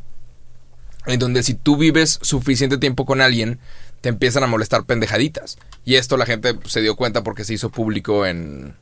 en 1.07 1.19
donde 1.19 1.43
si 1.43 1.53
tú 1.53 1.77
vives 1.77 2.19
suficiente 2.21 2.77
tiempo 2.77 3.05
con 3.05 3.21
alguien, 3.21 3.59
te 4.01 4.09
empiezan 4.09 4.43
a 4.43 4.47
molestar 4.47 4.83
pendejaditas. 4.85 5.57
Y 5.85 5.95
esto 5.95 6.17
la 6.17 6.25
gente 6.25 6.55
se 6.65 6.81
dio 6.81 6.95
cuenta 6.95 7.23
porque 7.23 7.43
se 7.43 7.53
hizo 7.53 7.69
público 7.69 8.25
en... 8.25 8.75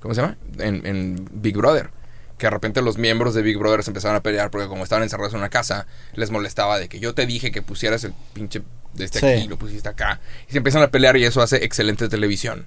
¿Cómo 0.00 0.14
se 0.14 0.20
llama? 0.20 0.36
En, 0.58 0.86
en 0.86 1.28
Big 1.32 1.56
Brother. 1.56 1.90
Que 2.38 2.46
de 2.46 2.50
repente 2.50 2.82
los 2.82 2.98
miembros 2.98 3.34
de 3.34 3.42
Big 3.42 3.56
Brother 3.58 3.82
se 3.82 3.90
empezaron 3.90 4.16
a 4.16 4.22
pelear 4.22 4.50
porque 4.50 4.68
como 4.68 4.84
estaban 4.84 5.02
encerrados 5.02 5.32
en 5.34 5.40
una 5.40 5.48
casa, 5.48 5.86
les 6.14 6.30
molestaba 6.30 6.78
de 6.78 6.88
que 6.88 7.00
yo 7.00 7.14
te 7.14 7.26
dije 7.26 7.50
que 7.50 7.62
pusieras 7.62 8.04
el 8.04 8.14
pinche 8.32 8.62
de 8.94 9.04
este 9.04 9.18
Sí. 9.20 9.26
aquí, 9.26 9.48
lo 9.48 9.58
pusiste 9.58 9.88
acá. 9.88 10.20
Y 10.48 10.52
se 10.52 10.58
empiezan 10.58 10.82
a 10.82 10.88
pelear 10.90 11.16
y 11.16 11.24
eso 11.24 11.42
hace 11.42 11.64
excelente 11.64 12.08
televisión. 12.08 12.66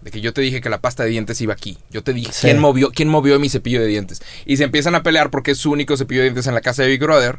De 0.00 0.10
que 0.10 0.20
yo 0.20 0.32
te 0.32 0.40
dije 0.40 0.60
que 0.60 0.70
la 0.70 0.80
pasta 0.80 1.04
de 1.04 1.10
dientes 1.10 1.40
iba 1.40 1.52
aquí. 1.52 1.78
Yo 1.90 2.02
te 2.02 2.12
dije, 2.12 2.32
Sí. 2.32 2.40
¿quién, 2.42 2.58
movió, 2.58 2.90
¿quién 2.90 3.08
movió 3.08 3.38
mi 3.38 3.48
cepillo 3.48 3.80
de 3.80 3.86
dientes? 3.86 4.22
Y 4.44 4.56
se 4.56 4.64
empiezan 4.64 4.94
a 4.94 5.02
pelear 5.02 5.30
porque 5.30 5.52
es 5.52 5.58
su 5.58 5.70
único 5.70 5.96
cepillo 5.96 6.20
de 6.22 6.28
dientes 6.28 6.46
en 6.46 6.54
la 6.54 6.60
casa 6.60 6.82
de 6.82 6.88
Big 6.88 7.00
Brother. 7.00 7.38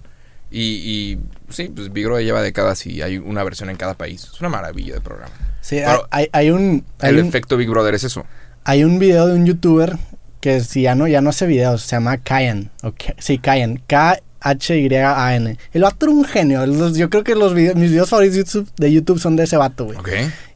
Y, 0.52 0.60
y 0.62 1.20
sí, 1.50 1.72
pues 1.74 1.92
Big 1.94 2.06
Brother 2.06 2.26
lleva 2.26 2.42
décadas 2.42 2.86
y 2.86 3.02
hay 3.02 3.18
una 3.18 3.44
versión 3.44 3.70
en 3.70 3.78
cada 3.78 3.94
país. 3.94 4.30
Es 4.34 4.40
una 4.42 4.50
maravilla 4.50 4.94
de 4.96 5.02
programa. 5.02 5.32
Sí, 5.62 5.78
Pero 5.84 6.08
hay, 6.12 6.28
hay 6.34 6.50
un... 6.52 6.84
Hay 7.00 7.12
El 7.12 7.20
un, 7.22 7.28
efecto 7.28 7.56
Big 7.58 7.70
Brother 7.70 7.94
es 7.96 8.04
eso. 8.04 8.26
hay 8.66 8.84
un 8.84 9.00
video 9.00 9.28
de 9.28 9.36
un 9.36 9.46
youtuber 9.46 9.98
que 10.42 10.60
si 10.62 10.82
ya 10.82 10.96
no, 10.96 11.08
ya 11.08 11.22
no 11.22 11.30
hace 11.30 11.46
videos, 11.46 11.84
se 11.84 11.96
llama 11.96 12.18
Kayan. 12.18 12.70
o 12.84 12.92
K- 12.92 13.16
sí, 13.20 13.38
Kayan. 13.38 13.80
K-H-Y-A-N. 13.88 15.58
El 15.74 15.82
vato 15.84 16.06
era 16.06 16.16
un 16.16 16.26
genio. 16.26 16.66
Los- 16.66 16.98
yo 16.98 17.10
creo 17.10 17.24
que 17.24 17.36
los 17.36 17.54
videos, 17.54 17.76
mis 17.76 17.92
videos 17.92 18.10
favoritos 18.10 18.36
de 18.36 18.42
YouTube, 18.44 18.70
de 18.78 18.92
YouTube 18.92 19.20
son 19.20 19.36
de 19.36 19.44
ese 19.44 19.58
vato, 19.58 19.86
güey. 19.86 19.98
Ok. 19.98 20.10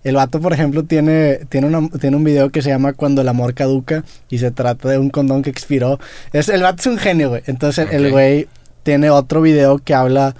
El 0.04 0.16
vato, 0.16 0.40
por 0.40 0.54
ejemplo, 0.54 0.84
tiene, 0.84 1.42
tiene, 1.50 1.68
una- 1.68 1.88
tiene 2.00 2.16
un 2.18 2.24
video 2.24 2.50
que 2.50 2.62
se 2.62 2.70
llama 2.70 2.94
Cuando 2.94 3.22
el 3.22 3.28
amor 3.28 3.54
caduca 3.54 4.04
y 4.30 4.40
se 4.40 4.52
trata 4.52 4.90
de 4.90 4.98
un 4.98 5.10
condón 5.10 5.42
que 5.42 5.50
expiró. 5.50 6.00
Es, 6.34 6.50
el 6.50 6.62
vato 6.64 6.82
es 6.82 6.88
un 6.88 6.98
genio, 6.98 7.30
güey. 7.30 7.44
Entonces 7.46 7.88
el 7.92 8.12
güey 8.12 8.48
tiene 8.86 9.10
otro 9.10 9.42
video 9.42 9.80
que 9.80 9.96
habla 9.96 10.36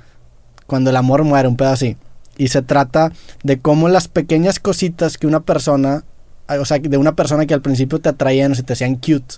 Cuando 0.68 0.92
el 0.92 0.96
amor 0.96 1.24
muere, 1.24 1.48
un 1.48 1.58
pedo 1.58 1.70
así. 1.70 1.98
Y 2.38 2.50
se 2.50 2.62
trata 2.62 3.12
de 3.44 3.60
cómo 3.60 3.90
las 3.90 4.08
pequeñas 4.08 4.60
cositas 4.60 5.18
que 5.18 5.28
una 5.28 5.42
persona, 5.42 6.04
o 6.48 6.66
sea, 6.66 6.80
de 6.80 6.98
una 6.98 7.16
persona 7.16 7.46
que 7.46 7.54
al 7.54 7.62
principio 7.62 8.00
te 8.00 8.10
atraían 8.10 8.52
o 8.52 8.56
se 8.56 8.64
te 8.64 8.74
hacían 8.74 8.96
cute, 8.96 9.36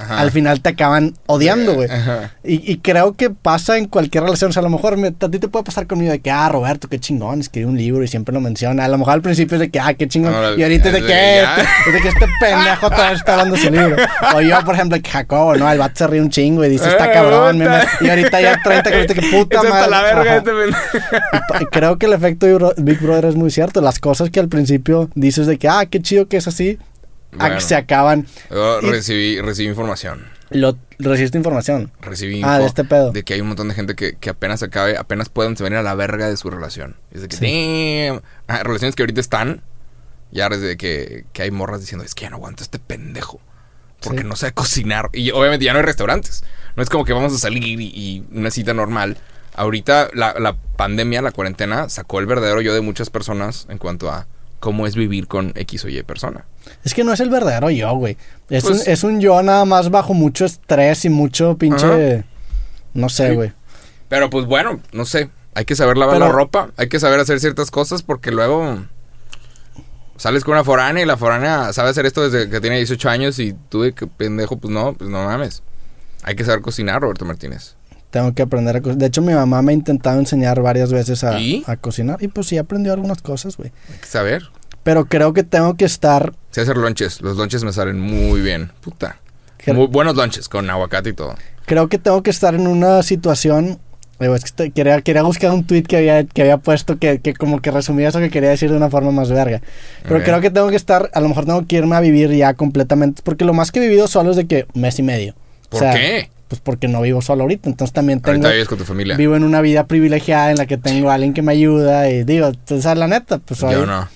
Ajá. 0.00 0.20
al 0.20 0.30
final 0.30 0.60
te 0.60 0.70
acaban 0.70 1.14
odiando, 1.26 1.74
güey. 1.74 1.90
Ajá. 1.90 2.32
Y, 2.44 2.70
y 2.72 2.78
creo 2.78 3.14
que 3.14 3.30
pasa 3.30 3.76
en 3.78 3.86
cualquier 3.86 4.24
relación. 4.24 4.50
O 4.50 4.52
sea, 4.52 4.60
a 4.60 4.64
lo 4.64 4.70
mejor 4.70 4.96
me- 4.96 5.08
a 5.08 5.28
ti 5.30 5.38
te 5.38 5.48
puede 5.48 5.64
pasar 5.64 5.86
conmigo 5.86 6.10
de 6.12 6.20
que, 6.20 6.30
ah, 6.30 6.48
Roberto, 6.48 6.88
qué 6.88 6.98
chingón, 6.98 7.40
escribe 7.40 7.66
un 7.66 7.76
libro 7.76 8.02
y 8.02 8.08
siempre 8.08 8.32
lo 8.34 8.40
menciona. 8.40 8.84
A 8.84 8.88
lo 8.88 8.98
mejor 8.98 9.14
al 9.14 9.22
principio 9.22 9.56
es 9.56 9.60
de 9.60 9.70
que, 9.70 9.78
ah, 9.80 9.94
qué 9.94 10.08
chingón. 10.08 10.34
Ahora, 10.34 10.52
y 10.56 10.62
ahorita 10.62 10.88
es 10.88 10.94
de 10.94 11.02
que, 11.02 11.12
eh, 11.12 11.42
este, 11.42 11.62
es 11.88 11.92
de 11.94 12.00
que 12.00 12.08
este 12.08 12.26
pendejo 12.40 12.90
todavía 12.90 13.16
está 13.16 13.32
hablando 13.32 13.56
su 13.56 13.70
libro. 13.70 13.96
O 14.34 14.40
yo, 14.40 14.58
por 14.64 14.74
ejemplo, 14.74 15.00
que 15.02 15.10
Jacobo, 15.10 15.56
¿no? 15.56 15.70
El 15.70 15.78
vato 15.78 15.94
se 15.96 16.06
ríe 16.06 16.20
un 16.20 16.30
chingo 16.30 16.64
y 16.64 16.68
dice, 16.68 16.88
está 16.88 17.10
Eh, 17.10 17.12
cabrón. 17.12 17.58
me- 17.58 17.66
y 18.00 18.08
ahorita 18.08 18.40
ya 18.40 18.60
30 18.62 18.90
que 18.90 19.06
que 19.06 19.22
puta 19.30 19.62
madre. 19.62 19.90
la 19.90 20.02
verga 20.02 20.36
este 20.36 20.50
creo 21.70 21.98
que 21.98 22.06
el 22.06 22.12
efecto 22.12 22.46
Big 22.46 22.54
Bro- 22.56 22.74
Big 22.78 23.00
Brother 23.00 23.24
es 23.26 23.34
muy 23.36 23.50
cierto. 23.50 23.80
Las 23.80 23.98
cosas 23.98 24.30
que 24.30 24.40
al 24.40 24.48
principio 24.48 25.10
dices 25.14 25.46
de 25.46 25.58
que, 25.58 25.68
ah, 25.68 25.86
qué 25.86 26.00
chido 26.00 26.26
que 26.28 26.36
es 26.36 26.46
así, 26.48 26.78
Bueno. 27.32 27.60
se 27.60 27.74
acaban. 27.76 28.26
Recibí, 28.82 29.40
recibí 29.40 29.68
información. 29.68 30.26
Lo, 30.50 30.76
recibiste 30.98 31.38
información. 31.38 31.92
Recibí 32.00 32.42
Ah, 32.44 32.54
de 32.58 32.64
info 32.64 32.66
este 32.66 32.84
pedo. 32.84 33.12
de 33.12 33.22
que 33.22 33.34
hay 33.34 33.40
un 33.40 33.46
montón 33.48 33.68
de 33.68 33.74
gente 33.74 33.94
que, 33.94 34.16
que 34.16 34.30
apenas 34.30 34.62
acabe, 34.64 34.96
apenas 34.96 35.28
pueden 35.28 35.54
venir 35.54 35.78
a 35.78 35.82
la 35.82 35.94
verga 35.94 36.28
de 36.28 36.36
su 36.36 36.50
relación. 36.50 36.96
Es 37.12 37.22
de 37.22 37.28
que, 37.28 38.06
damn. 38.08 38.22
Ah, 38.48 38.62
relaciones 38.64 38.96
que 38.96 39.02
ahorita 39.04 39.20
están, 39.20 39.62
ya 40.32 40.48
desde 40.48 40.76
que, 40.76 41.24
que 41.32 41.42
hay 41.42 41.50
morras 41.52 41.80
diciendo, 41.80 42.04
es 42.04 42.14
que 42.16 42.22
ya 42.24 42.30
no 42.30 42.36
aguanto 42.36 42.64
este 42.64 42.78
pendejo. 42.80 43.40
Porque 44.02 44.22
Sí. 44.22 44.26
no 44.28 44.34
sabe 44.34 44.52
cocinar. 44.52 45.10
Y 45.12 45.30
obviamente 45.30 45.64
ya 45.64 45.72
no 45.72 45.78
hay 45.78 45.84
restaurantes. 45.84 46.42
No 46.74 46.82
es 46.82 46.88
como 46.88 47.04
que 47.04 47.12
vamos 47.12 47.32
a 47.34 47.38
salir 47.38 47.62
y, 47.80 47.84
y 47.94 48.24
una 48.32 48.50
cita 48.50 48.74
normal. 48.74 49.18
Ahorita 49.54 50.08
la, 50.14 50.34
la 50.38 50.56
pandemia, 50.76 51.22
la 51.22 51.32
cuarentena, 51.32 51.88
sacó 51.88 52.18
el 52.18 52.26
verdadero 52.26 52.60
yo 52.60 52.72
de 52.74 52.80
muchas 52.80 53.10
personas 53.10 53.66
en 53.68 53.78
cuanto 53.78 54.10
a 54.10 54.26
cómo 54.60 54.86
es 54.86 54.94
vivir 54.94 55.26
con 55.26 55.52
X 55.56 55.84
o 55.84 55.88
Y 55.88 56.02
persona. 56.04 56.44
Es 56.84 56.94
que 56.94 57.02
no 57.02 57.12
es 57.12 57.20
el 57.20 57.30
verdadero 57.30 57.70
yo, 57.70 57.92
güey. 57.94 58.16
Es, 58.48 58.62
Pues- 58.64 58.86
un, 58.86 58.92
es 58.92 59.02
un 59.04 59.20
yo 59.20 59.42
nada 59.42 59.64
más 59.64 59.90
bajo 59.90 60.14
mucho 60.14 60.44
estrés 60.44 61.04
y 61.04 61.08
mucho 61.08 61.56
pinche... 61.58 62.24
No 62.94 63.08
sé, 63.08 63.30
Sí. 63.30 63.34
güey. 63.34 63.52
Pero 64.08 64.30
pues 64.30 64.46
bueno, 64.46 64.80
no 64.92 65.04
sé. 65.04 65.30
Hay 65.54 65.64
que 65.64 65.74
saber 65.76 65.96
lavar 65.96 66.16
Pero- 66.16 66.26
la 66.26 66.32
ropa. 66.32 66.70
Hay 66.76 66.88
que 66.88 67.00
saber 67.00 67.18
hacer 67.20 67.40
ciertas 67.40 67.70
cosas 67.70 68.02
porque 68.02 68.30
luego 68.30 68.78
sales 70.16 70.44
con 70.44 70.52
una 70.52 70.64
foránea 70.64 71.02
y 71.02 71.06
la 71.06 71.16
foránea 71.16 71.72
sabe 71.72 71.90
hacer 71.90 72.04
esto 72.06 72.28
desde 72.28 72.50
que 72.50 72.60
tiene 72.60 72.76
18 72.76 73.08
años 73.08 73.38
y 73.38 73.54
tú 73.68 73.82
de 73.82 73.92
que 73.94 74.06
pendejo, 74.06 74.56
pues 74.58 74.72
no, 74.72 74.92
pues 74.92 75.08
no 75.08 75.24
mames. 75.24 75.62
Hay 76.22 76.34
que 76.36 76.44
saber 76.44 76.60
cocinar, 76.60 77.00
Roberto 77.00 77.24
Martínez. 77.24 77.76
Tengo 78.10 78.34
que 78.34 78.42
aprender 78.42 78.76
a 78.76 78.80
cocinar. 78.80 78.98
De 78.98 79.06
hecho, 79.06 79.22
mi 79.22 79.32
mamá 79.32 79.62
me 79.62 79.72
ha 79.72 79.74
intentado 79.74 80.18
enseñar 80.18 80.60
varias 80.62 80.92
veces 80.92 81.22
a, 81.24 81.38
¿Y? 81.40 81.62
a 81.66 81.76
cocinar. 81.76 82.22
Y 82.22 82.28
pues 82.28 82.48
sí, 82.48 82.58
aprendió 82.58 82.92
algunas 82.92 83.22
cosas, 83.22 83.56
güey. 83.56 83.70
Hay 83.92 83.98
que 83.98 84.06
saber. 84.06 84.42
Pero 84.82 85.04
creo 85.06 85.32
que 85.32 85.44
tengo 85.44 85.76
que 85.76 85.84
estar... 85.84 86.32
Sé 86.50 86.62
hacer 86.62 86.76
lonches. 86.76 87.20
Los 87.20 87.36
lonches 87.36 87.62
me 87.64 87.72
salen 87.72 88.00
muy 88.00 88.40
bien. 88.40 88.72
Puta. 88.80 89.18
Creo- 89.58 89.76
Muy 89.76 89.86
buenos 89.86 90.16
lonches 90.16 90.48
con 90.48 90.68
aguacate 90.70 91.10
y 91.10 91.12
todo. 91.12 91.34
Creo 91.66 91.88
que 91.88 91.98
tengo 91.98 92.22
que 92.22 92.30
estar 92.30 92.54
en 92.54 92.66
una 92.66 93.02
situación... 93.02 93.78
Digo, 94.18 94.34
es 94.34 94.44
que 94.44 94.50
te- 94.50 94.70
quería, 94.70 95.00
quería 95.02 95.22
buscar 95.22 95.50
un 95.52 95.64
tweet 95.64 95.84
que 95.84 95.96
había, 95.98 96.24
que 96.24 96.42
había 96.42 96.58
puesto 96.58 96.98
que, 96.98 97.20
que 97.20 97.32
como 97.32 97.60
que 97.62 97.70
resumía 97.70 98.08
eso 98.08 98.18
que 98.18 98.28
quería 98.28 98.50
decir 98.50 98.70
de 98.70 98.76
una 98.76 98.90
forma 98.90 99.12
más 99.12 99.30
verga. 99.30 99.62
Pero 100.02 100.22
creo 100.22 100.40
que 100.40 100.50
tengo 100.50 100.68
que 100.68 100.76
estar... 100.76 101.10
A 101.14 101.20
lo 101.20 101.28
mejor 101.28 101.44
tengo 101.46 101.66
que 101.66 101.76
irme 101.76 101.94
a 101.96 102.00
vivir 102.00 102.30
ya 102.32 102.54
completamente. 102.54 103.22
Porque 103.24 103.44
lo 103.44 103.54
más 103.54 103.70
que 103.70 103.78
he 103.78 103.82
vivido 103.88 104.08
solo 104.08 104.30
es 104.32 104.36
de 104.36 104.46
que 104.46 104.66
mes 104.74 104.98
y 104.98 105.02
medio. 105.02 105.34
O 105.66 105.70
¿Por 105.70 105.80
sea, 105.80 105.92
qué? 105.94 106.30
Pues 106.50 106.60
porque 106.60 106.88
no 106.88 107.00
vivo 107.00 107.22
solo 107.22 107.42
ahorita. 107.44 107.70
Entonces 107.70 107.94
también 107.94 108.20
tengo... 108.20 108.32
Ahorita 108.32 108.50
vives 108.50 108.68
con 108.68 108.76
tu 108.76 108.84
familia. 108.84 109.16
Vivo 109.16 109.36
en 109.36 109.44
una 109.44 109.60
vida 109.60 109.86
privilegiada 109.86 110.50
en 110.50 110.56
la 110.58 110.66
que 110.66 110.76
tengo 110.76 111.08
a 111.08 111.14
alguien 111.14 111.32
que 111.32 111.42
me 111.42 111.52
ayuda 111.52 112.10
y 112.10 112.24
digo, 112.24 112.50
o 112.70 112.80
sea, 112.80 112.94
la 112.96 113.06
neta, 113.06 113.38
pues 113.38 113.60
soy- 113.60 113.72
Yo 113.74 113.86
no. 113.86 114.08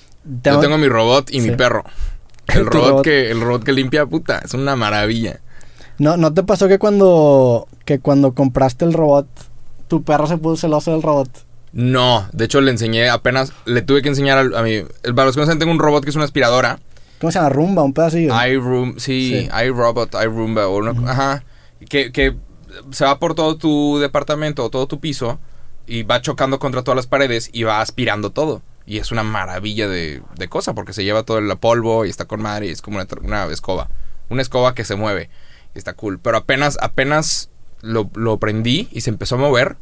tengo- 0.43 0.57
Yo 0.57 0.61
tengo 0.61 0.77
mi 0.77 0.89
robot 0.89 1.33
y 1.33 1.41
mi 1.41 1.53
perro. 1.53 1.85
El 2.49 2.67
robot, 2.67 2.89
robot. 2.91 3.05
que 3.05 3.31
el 3.31 3.41
robot 3.41 3.63
que 3.65 3.73
limpia, 3.73 4.05
puta, 4.05 4.41
es 4.45 4.53
una 4.53 4.75
maravilla. 4.77 5.41
¿No, 5.99 6.17
¿No 6.19 6.35
te 6.35 6.43
pasó 6.43 6.69
que 6.69 6.79
cuando, 6.79 7.69
que 7.87 8.01
cuando 8.01 8.35
compraste 8.35 8.85
el 8.85 8.93
robot, 8.93 9.29
tu 9.89 10.03
perro 10.03 10.27
se 10.27 10.37
puso 10.37 10.57
celoso 10.63 10.91
del 10.93 11.03
robot? 11.03 11.31
No, 11.73 12.27
de 12.33 12.45
hecho 12.47 12.61
le 12.61 12.71
enseñé 12.73 13.09
apenas, 13.09 13.53
le 13.65 13.81
tuve 13.83 14.03
que 14.03 14.09
enseñar 14.11 14.37
al- 14.39 14.55
a, 14.57 14.63
mi, 14.63 14.83
para 15.15 15.25
los 15.27 15.35
que 15.37 15.41
no 15.41 15.47
saben, 15.47 15.59
tengo 15.61 15.73
un 15.73 15.79
robot 15.79 16.03
que 16.05 16.11
es 16.11 16.17
una 16.17 16.25
aspiradora. 16.27 16.81
¿Cómo 17.21 17.31
se 17.31 17.39
llama? 17.39 17.49
Rumba, 17.49 17.83
un 17.85 17.95
pedacillo. 17.95 18.35
iRoom, 18.47 18.99
sí, 18.99 19.49
Sí. 19.49 19.65
iRobot, 19.67 20.15
iRoomba, 20.23 20.67
o 20.69 20.77
una- 20.79 21.11
ajá, 21.11 21.45
que, 21.85 22.13
que 22.13 22.37
se 22.91 23.05
va 23.05 23.19
por 23.19 23.35
todo 23.35 23.57
tu 23.57 23.99
departamento 23.99 24.65
o 24.65 24.71
todo 24.71 24.87
tu 24.87 25.01
piso 25.01 25.39
y 25.87 26.03
va 26.03 26.21
chocando 26.21 26.59
contra 26.59 26.83
todas 26.83 26.97
las 26.97 27.07
paredes 27.07 27.51
y 27.53 27.63
va 27.65 27.81
aspirando 27.81 28.31
todo. 28.31 28.63
Y 28.87 28.99
es 28.99 29.13
una 29.13 29.23
maravilla 29.23 29.89
de, 29.89 30.23
de 30.37 30.49
cosa 30.49 30.75
porque 30.75 30.93
se 30.93 31.05
lleva 31.05 31.23
todo 31.23 31.39
el 31.39 31.57
polvo 31.57 32.05
y 32.05 32.11
está 32.11 32.27
con 32.27 32.43
madre 32.43 32.67
y 32.67 32.71
es 32.71 32.83
como 32.83 32.99
una, 33.23 33.45
escoba. 33.47 33.89
Una 34.29 34.43
escoba 34.43 34.75
que 34.75 34.85
se 34.85 34.97
mueve 34.97 35.31
y 35.75 35.79
está 35.79 35.95
cool. 35.95 36.19
Pero 36.19 36.37
apenas, 36.37 36.79
apenas 36.81 37.51
lo, 37.81 38.11
lo 38.15 38.39
prendí 38.39 38.89
y 38.93 39.01
se 39.01 39.11
empezó 39.11 39.37
a 39.37 39.39
mover, 39.39 39.77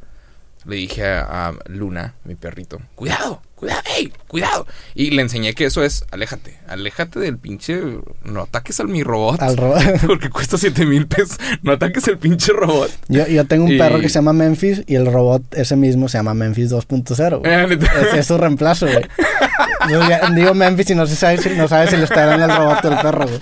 le 0.67 0.77
dije 0.77 1.05
a, 1.07 1.49
a 1.49 1.55
Luna, 1.67 2.15
mi 2.25 2.35
perrito, 2.37 2.81
cuidado, 2.95 3.43
cuidado, 3.57 3.81
hey, 3.85 4.13
cuidado. 4.29 4.67
Y 4.95 5.11
le 5.11 5.23
enseñé 5.23 5.55
que 5.55 5.65
eso 5.65 5.83
es, 5.85 6.05
aléjate, 6.11 6.59
aléjate 6.69 7.19
del 7.21 7.37
pinche, 7.39 7.81
no 8.25 8.43
ataques 8.43 8.79
al 8.81 8.89
mi 8.89 9.03
robot. 9.03 9.43
Al 9.43 9.57
robot. 9.57 9.83
Porque 10.07 10.31
cuesta 10.31 10.57
7 10.59 10.87
mil 10.87 11.07
pesos. 11.07 11.39
No 11.63 11.73
ataques 11.73 12.07
al 12.09 12.19
pinche 12.19 12.53
robot. 12.53 12.91
Yo, 13.09 13.27
yo 13.27 13.45
tengo 13.47 13.65
un 13.65 13.73
Y- 13.73 13.79
perro 13.79 14.01
que 14.01 14.09
se 14.09 14.15
llama 14.17 14.33
Memphis 14.33 14.83
y 14.87 14.95
el 14.95 15.07
robot 15.13 15.43
ese 15.53 15.75
mismo 15.77 16.09
se 16.09 16.19
llama 16.19 16.35
Memphis 16.35 16.71
2.0. 16.71 17.39
güey. 17.41 17.53
Eh, 17.53 17.67
neta. 17.67 17.87
Es, 18.01 18.15
es 18.15 18.27
su 18.27 18.39
reemplazo, 18.39 18.87
güey. 18.87 19.05
Digo 20.35 20.55
Memphis 20.55 20.91
y 20.91 20.95
no 20.95 21.07
se 21.07 21.17
sabe 21.17 21.39
si, 21.39 21.51
no 21.51 21.69
sabe 21.69 21.89
si 21.89 21.97
le 21.97 22.05
está 22.05 22.25
dando 22.27 22.47
el 22.47 22.57
robot 22.57 22.85
o 22.85 22.89
el 22.93 22.99
perro, 22.99 23.27
güey. 23.27 23.41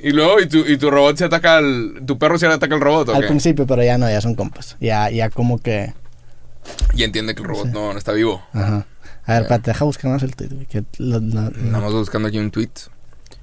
Y 0.00 0.10
luego, 0.10 0.38
¿y 0.40 0.46
tu, 0.46 0.58
y 0.58 0.76
tu 0.76 0.90
robot 0.90 1.16
se 1.16 1.24
ataca 1.24 1.56
al. 1.58 2.02
Tu 2.06 2.18
perro 2.18 2.38
se 2.38 2.46
ataca 2.46 2.74
al 2.74 2.80
robot, 2.80 3.08
¿o 3.10 3.14
Al 3.14 3.22
qué? 3.22 3.28
principio, 3.28 3.66
pero 3.66 3.82
ya 3.82 3.96
no, 3.96 4.10
ya 4.10 4.20
son 4.20 4.34
compas. 4.34 4.76
Ya, 4.80 5.08
ya 5.10 5.30
como 5.30 5.58
que... 5.58 5.94
Y 6.94 7.02
entiende 7.02 7.34
que 7.34 7.42
el 7.42 7.48
robot 7.48 7.66
no, 7.68 7.92
no 7.92 7.98
está 7.98 8.12
vivo. 8.12 8.44
Ajá. 8.52 8.86
A 9.26 9.32
ver, 9.34 9.42
espérate, 9.42 9.70
deja 9.70 9.84
buscar 9.84 10.10
más 10.10 10.22
el 10.22 10.34
tweet. 10.36 10.50
Que 10.66 10.78
Estamos 10.78 11.92
buscando 11.92 12.28
aquí 12.28 12.38
un 12.38 12.50
tweet. 12.50 12.70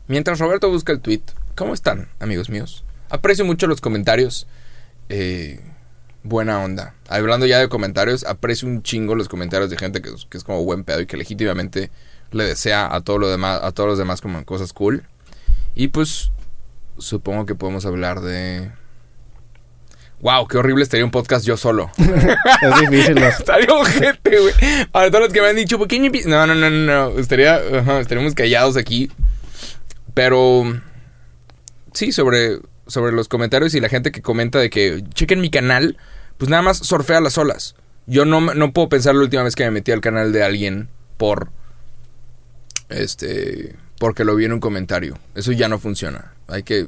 Mientras 0.07 0.39
Roberto 0.39 0.69
busca 0.69 0.91
el 0.91 0.99
tweet, 1.01 1.21
¿cómo 1.55 1.73
están, 1.73 2.09
amigos 2.19 2.49
míos? 2.49 2.83
Aprecio 3.09 3.45
mucho 3.45 3.67
los 3.67 3.81
comentarios. 3.81 4.47
Eh, 5.09 5.59
buena 6.23 6.59
onda. 6.63 6.93
Hablando 7.09 7.45
ya 7.45 7.59
de 7.59 7.67
comentarios, 7.67 8.23
aprecio 8.25 8.67
un 8.67 8.83
chingo 8.83 9.15
los 9.15 9.27
comentarios 9.27 9.69
de 9.69 9.77
gente 9.77 10.01
que, 10.01 10.09
es- 10.09 10.25
que 10.29 10.37
es 10.37 10.43
como 10.43 10.63
buen 10.63 10.83
pedo 10.83 11.01
y 11.01 11.05
que 11.07 11.17
legítimamente 11.17 11.89
le 12.31 12.43
desea 12.45 12.93
a 12.93 13.01
todo 13.01 13.17
lo 13.17 13.29
demás, 13.29 13.59
a 13.63 13.71
todos 13.71 13.89
los 13.89 13.97
demás 13.97 14.21
como 14.21 14.43
cosas 14.45 14.71
cool. 14.73 15.03
Y 15.75 15.87
pues 15.89 16.31
supongo 16.97 17.45
que 17.45 17.55
podemos 17.55 17.85
hablar 17.85 18.21
de 18.21 18.71
Wow, 20.21 20.47
qué 20.47 20.57
horrible 20.57 20.83
estaría 20.83 21.03
un 21.03 21.11
podcast 21.11 21.45
yo 21.45 21.57
solo. 21.57 21.89
es 21.97 22.79
difícil. 22.79 23.15
¿no? 23.15 23.27
Estaría 23.27 23.73
ojete, 23.73 24.39
güey. 24.39 24.53
Para 24.91 25.09
todos 25.09 25.25
los 25.25 25.33
que 25.33 25.41
me 25.41 25.47
han 25.47 25.55
dicho, 25.55 25.79
¿por 25.79 25.87
qué 25.87 25.99
no 25.99 26.05
empie-?" 26.05 26.25
No, 26.25 26.45
no, 26.45 26.55
no. 26.55 27.19
Estaría, 27.19 27.57
estaríamos 27.99 28.35
callados 28.35 28.77
aquí. 28.77 29.11
Pero 30.13 30.63
sí, 31.93 32.11
sobre, 32.11 32.59
sobre 32.85 33.13
los 33.13 33.27
comentarios 33.27 33.73
y 33.73 33.79
la 33.79 33.89
gente 33.89 34.11
que 34.11 34.21
comenta 34.21 34.59
de 34.59 34.69
que 34.69 35.03
chequen 35.13 35.41
mi 35.41 35.49
canal, 35.49 35.97
pues 36.37 36.49
nada 36.49 36.61
más 36.61 36.77
sorfea 36.77 37.19
las 37.19 37.37
olas. 37.37 37.75
Yo 38.05 38.25
no, 38.25 38.41
no 38.41 38.73
puedo 38.73 38.89
pensar 38.89 39.15
la 39.15 39.21
última 39.21 39.43
vez 39.43 39.55
que 39.55 39.63
me 39.63 39.71
metí 39.71 39.91
al 39.91 40.01
canal 40.01 40.31
de 40.33 40.43
alguien 40.43 40.89
por 41.17 41.49
este 42.89 43.75
porque 43.97 44.23
lo 44.25 44.35
vi 44.35 44.45
en 44.45 44.53
un 44.53 44.59
comentario. 44.59 45.17
Eso 45.35 45.51
ya 45.51 45.67
no 45.67 45.79
funciona. 45.79 46.33
Hay 46.47 46.63
que 46.63 46.87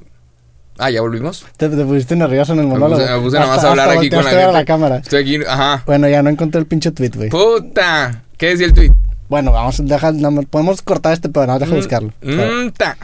Ah, 0.77 0.89
ya 0.89 1.01
volvimos. 1.01 1.45
Te, 1.57 1.69
te 1.69 1.85
pusiste 1.85 2.15
nervioso 2.15 2.53
en 2.53 2.59
el 2.59 2.65
Me 2.65 2.71
monólogo. 2.71 3.01
puse, 3.01 3.13
me 3.13 3.19
puse 3.21 3.39
nada 3.39 3.55
más 3.55 3.63
a 3.63 3.69
hablar 3.69 3.89
aquí 3.91 4.09
con 4.09 4.23
la 4.23 4.29
gente. 4.31 4.51
la 4.51 4.65
cámara. 4.65 4.97
Estoy 4.97 5.21
aquí, 5.21 5.39
ajá. 5.47 5.83
Bueno, 5.85 6.09
ya 6.09 6.23
no 6.23 6.29
encontré 6.29 6.59
el 6.59 6.65
pinche 6.65 6.91
tweet, 6.91 7.11
güey. 7.15 7.29
Puta. 7.29 8.23
¿Qué 8.37 8.47
decía 8.47 8.65
el 8.65 8.73
tweet? 8.73 8.91
Bueno, 9.29 9.51
vamos 9.51 9.79
a 9.79 9.83
dejar, 9.83 10.13
no, 10.15 10.41
podemos 10.43 10.81
cortar 10.81 11.13
este 11.13 11.29
pero 11.29 11.47
no, 11.47 11.59
deja 11.59 11.73
buscarlo. 11.75 12.11
Mm, 12.21 12.69
ta. 12.77 12.97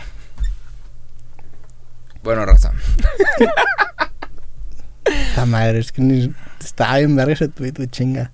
Bueno, 2.23 2.45
raza. 2.45 2.71
La 5.35 5.45
madre, 5.45 5.79
es 5.79 5.91
que 5.91 6.01
ni, 6.01 6.33
está 6.59 6.97
bien 6.97 7.15
verga 7.15 7.33
ese 7.33 7.47
tweet, 7.47 7.73
güey, 7.75 7.87
chinga. 7.87 8.31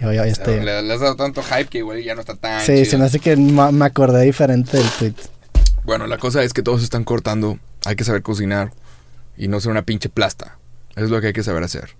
Ya, 0.00 0.12
ya, 0.12 0.14
ya 0.14 0.24
estoy. 0.24 0.60
Le, 0.60 0.82
le 0.82 0.94
has 0.94 1.00
dado 1.00 1.16
tanto 1.16 1.42
hype 1.42 1.66
que 1.66 1.78
igual 1.78 2.02
ya 2.02 2.14
no 2.14 2.20
está 2.20 2.34
tan 2.34 2.60
Sí, 2.62 2.72
chido. 2.72 2.84
se 2.86 2.98
me 2.98 3.04
hace 3.04 3.18
que 3.18 3.36
me 3.36 3.84
acordé 3.84 4.22
diferente 4.24 4.78
del 4.78 4.88
tweet. 4.98 5.14
Bueno, 5.84 6.06
la 6.06 6.16
cosa 6.18 6.42
es 6.42 6.52
que 6.54 6.62
todos 6.62 6.82
están 6.82 7.04
cortando. 7.04 7.58
Hay 7.86 7.96
que 7.96 8.04
saber 8.04 8.22
cocinar 8.22 8.72
y 9.36 9.48
no 9.48 9.60
ser 9.60 9.70
una 9.70 9.82
pinche 9.82 10.08
plasta. 10.08 10.58
Es 10.96 11.08
lo 11.10 11.20
que 11.20 11.28
hay 11.28 11.32
que 11.32 11.42
saber 11.42 11.62
hacer. 11.62 11.90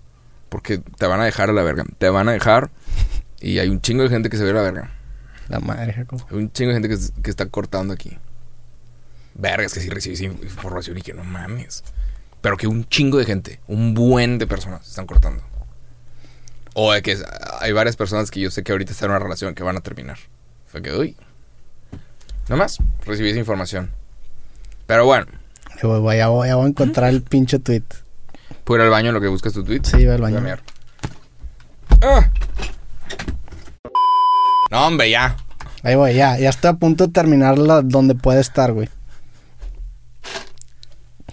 Porque 0.49 0.79
te 0.79 1.07
van 1.07 1.21
a 1.21 1.25
dejar 1.25 1.51
a 1.51 1.53
la 1.53 1.63
verga. 1.63 1.85
Te 1.99 2.09
van 2.09 2.29
a 2.29 2.33
dejar 2.33 2.71
y 3.41 3.59
hay 3.59 3.69
un 3.69 3.81
chingo 3.81 4.03
de 4.03 4.09
gente 4.09 4.29
que 4.31 4.37
se 4.37 4.45
ve 4.45 4.51
a 4.51 4.55
la 4.55 4.63
verga. 4.63 4.93
La 5.49 5.61
madre, 5.61 5.93
Jacob. 5.93 6.21
Hay 6.31 6.37
un 6.39 6.51
chingo 6.53 6.73
de 6.73 6.81
gente 6.81 6.89
que, 7.23 7.31
está 7.31 7.47
cortando 7.47 7.95
aquí. 7.95 8.19
Vergas, 9.35 9.75
que 9.75 9.81
si 9.81 9.89
recibes 9.91 10.21
in- 10.23 10.39
información 10.43 10.99
y 10.99 11.03
que 11.03 11.13
no 11.13 11.23
mames. 11.25 11.85
Pero 12.41 12.57
que 12.57 12.67
un 12.67 12.85
chingo 12.89 13.19
de 13.19 13.25
gente, 13.27 13.61
un 13.69 13.95
buen 13.95 14.39
de 14.39 14.47
personas 14.47 14.87
están 14.89 15.07
cortando. 15.07 15.43
O 16.75 16.93
de 16.93 17.03
que 17.03 17.13
es- 17.13 17.25
hay 17.61 17.73
varias 17.73 17.97
personas 17.97 18.31
que 18.31 18.41
yo 18.41 18.51
sé 18.51 18.63
que 18.63 18.73
ahorita 18.73 18.93
están 18.93 19.07
en 19.07 19.11
una 19.13 19.19
relación 19.21 19.55
que 19.55 19.63
van 19.63 19.77
a 19.77 19.81
terminar. 19.81 20.19
Fue 20.67 20.83
que, 20.83 20.93
uy. 20.93 21.17
Nada 22.49 22.57
más, 22.57 22.79
recibí 23.05 23.31
esa 23.31 23.39
información. 23.39 23.91
Pero 24.87 25.05
bueno, 25.05 25.27
Voy, 25.83 26.01
voy, 26.01 26.17
ya 26.17 26.29
voy, 26.29 26.49
ya 26.49 26.57
voy 26.57 26.67
a 26.67 26.69
encontrar 26.69 27.11
el 27.11 27.23
pinche 27.23 27.59
tweet. 27.59 27.83
¿puedo 28.65 28.81
ir 28.81 28.85
al 28.87 28.91
baño 28.91 29.09
en 29.09 29.15
lo 29.15 29.21
que 29.21 29.29
buscas 29.29 29.53
tu 29.53 29.63
tweet? 29.65 29.81
Sí, 29.85 30.05
va 30.05 30.15
al 30.15 30.21
Voy 30.21 30.33
a 30.35 30.41
baño. 30.41 30.57
Ah. 32.03 32.31
No, 34.71 34.87
hombre, 34.87 35.11
ya. 35.11 35.37
Ahí 35.83 35.95
voy, 35.95 36.15
ya. 36.15 36.37
Ya 36.39 36.49
estoy 36.51 36.71
a 36.71 36.75
punto 36.75 37.07
de 37.07 37.13
terminar 37.13 37.59
la, 37.59 37.83
donde 37.83 38.15
puede 38.15 38.41
estar, 38.41 38.73
güey. 38.73 38.89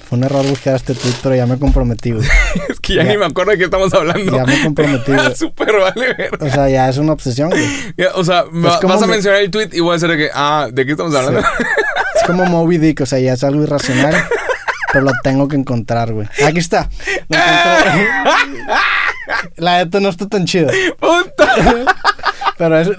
Fue 0.07 0.17
un 0.17 0.25
error 0.25 0.45
buscar 0.45 0.75
este 0.75 0.93
tweet, 0.93 1.13
pero 1.23 1.35
ya 1.35 1.45
me 1.47 1.57
comprometí, 1.57 2.11
güey. 2.11 2.27
Es 2.69 2.79
que 2.79 2.95
ya, 2.95 3.03
Ya. 3.03 3.11
ni 3.11 3.17
me 3.17 3.25
acuerdo 3.25 3.51
de 3.53 3.57
qué 3.57 3.63
estamos 3.63 3.91
hablando. 3.93 4.35
Ya 4.35 4.45
me 4.45 4.61
comprometí, 4.61 5.11
güey. 5.13 5.35
Súper 5.35 5.75
vale 5.79 6.13
ver. 6.13 6.37
O 6.39 6.49
sea, 6.49 6.69
ya 6.69 6.89
es 6.89 6.97
una 6.97 7.13
obsesión, 7.13 7.49
güey. 7.49 7.67
Ya, 7.97 8.09
O 8.13 8.23
sea, 8.23 8.43
va- 8.43 8.79
vas 8.81 9.01
a 9.01 9.07
mencionar 9.07 9.41
el 9.41 9.49
tweet 9.49 9.69
y 9.73 9.79
voy 9.79 9.91
a 9.91 9.93
decir 9.93 10.09
de 10.09 10.17
que, 10.17 10.29
ah, 10.33 10.67
¿de 10.71 10.85
qué 10.85 10.91
estamos 10.91 11.15
hablando? 11.15 11.41
Es 12.16 12.24
como 12.26 12.45
Moby 12.45 12.78
Dick, 12.78 13.01
o 13.01 13.05
sea, 13.05 13.20
ya 13.20 13.34
es 13.34 13.43
algo 13.43 13.64
irracional. 13.64 14.16
pero 14.91 15.05
lo 15.05 15.11
tengo 15.24 15.47
que 15.47 15.55
encontrar, 15.55 16.14
güey. 16.14 16.28
Aquí 16.45 16.59
está. 16.59 16.89
Lo 17.30 17.38
encontré. 17.38 18.07
La 19.57 19.78
neta 19.78 19.99
no 19.99 20.09
está 20.09 20.28
tan 20.28 20.45
chido. 20.45 20.70
¡Puta! 20.99 21.55
Pero 22.58 22.78
es. 22.80 22.89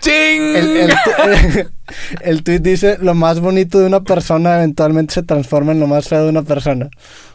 ¡Ching! 0.00 0.56
El, 0.56 0.76
el, 0.90 1.68
el 2.22 2.42
tweet 2.42 2.60
dice: 2.60 2.96
Lo 3.00 3.14
más 3.14 3.40
bonito 3.40 3.78
de 3.78 3.86
una 3.86 4.00
persona 4.02 4.56
eventualmente 4.56 5.14
se 5.14 5.22
transforma 5.22 5.72
en 5.72 5.80
lo 5.80 5.86
más 5.86 6.08
feo 6.08 6.24
de 6.24 6.30
una 6.30 6.42
persona. 6.42 6.88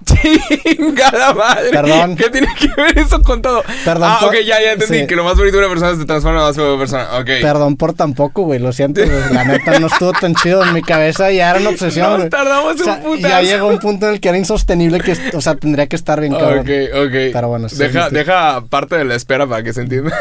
¡Chingada 0.06 1.34
madre! 1.34 1.70
Perdón. 1.72 2.16
¿Qué 2.16 2.30
tiene 2.30 2.48
que 2.60 2.68
ver 2.82 2.98
eso 2.98 3.22
con 3.22 3.42
todo? 3.42 3.64
Perdón 3.84 4.10
Ah, 4.12 4.18
por- 4.20 4.30
ok, 4.30 4.36
ya, 4.46 4.62
ya 4.62 4.74
entendí. 4.74 5.00
sí. 5.02 5.08
Que 5.08 5.16
lo 5.16 5.24
más 5.24 5.36
bonito 5.36 5.58
de 5.58 5.66
una 5.66 5.70
persona 5.74 5.96
se 6.00 6.06
transforma 6.06 6.38
en 6.38 6.42
lo 6.44 6.48
más 6.48 6.56
feo 6.56 6.66
de 6.66 6.72
una 6.74 6.80
persona. 6.80 7.18
Ok. 7.20 7.26
Perdón 7.42 7.76
por 7.78 7.94
tampoco, 7.94 8.44
güey. 8.44 8.60
Lo 8.60 8.72
siento, 8.72 9.02
güey. 9.06 9.34
La 9.34 9.44
neta 9.44 9.80
no 9.80 9.88
estuvo 9.88 10.14
tan 10.14 10.34
chido 10.36 10.64
en 10.64 10.74
mi 10.74 10.82
cabeza. 10.82 11.32
Ya 11.32 11.52
era 11.52 11.60
una 11.60 11.70
obsesión, 11.70 12.20
Nos 12.20 12.30
tardamos 12.30 12.80
O 12.80 12.84
sea, 12.84 12.94
un 12.96 13.04
putazo. 13.04 13.28
ya 13.30 13.42
llegó 13.42 13.68
un 13.68 13.80
punto 13.80 14.08
en 14.08 14.14
el 14.14 14.20
que 14.20 14.30
era 14.30 14.38
insostenible 14.38 15.00
que, 15.02 15.16
o 15.36 15.42
sea, 15.42 15.56
tendría 15.56 15.88
que 15.88 15.96
estar 15.96 16.20
bien 16.20 16.34
cabrón. 16.34 16.60
Ok, 16.60 16.70
ok. 16.96 17.12
Pero 17.34 17.48
bueno, 17.50 17.68
deja, 17.72 18.10
deja 18.10 18.62
parte 18.70 18.98
de 18.98 19.06
la 19.06 19.16
espera 19.16 19.46
para 19.48 19.62
que 19.64 19.74
se 19.74 19.82
entienda. 19.82 20.16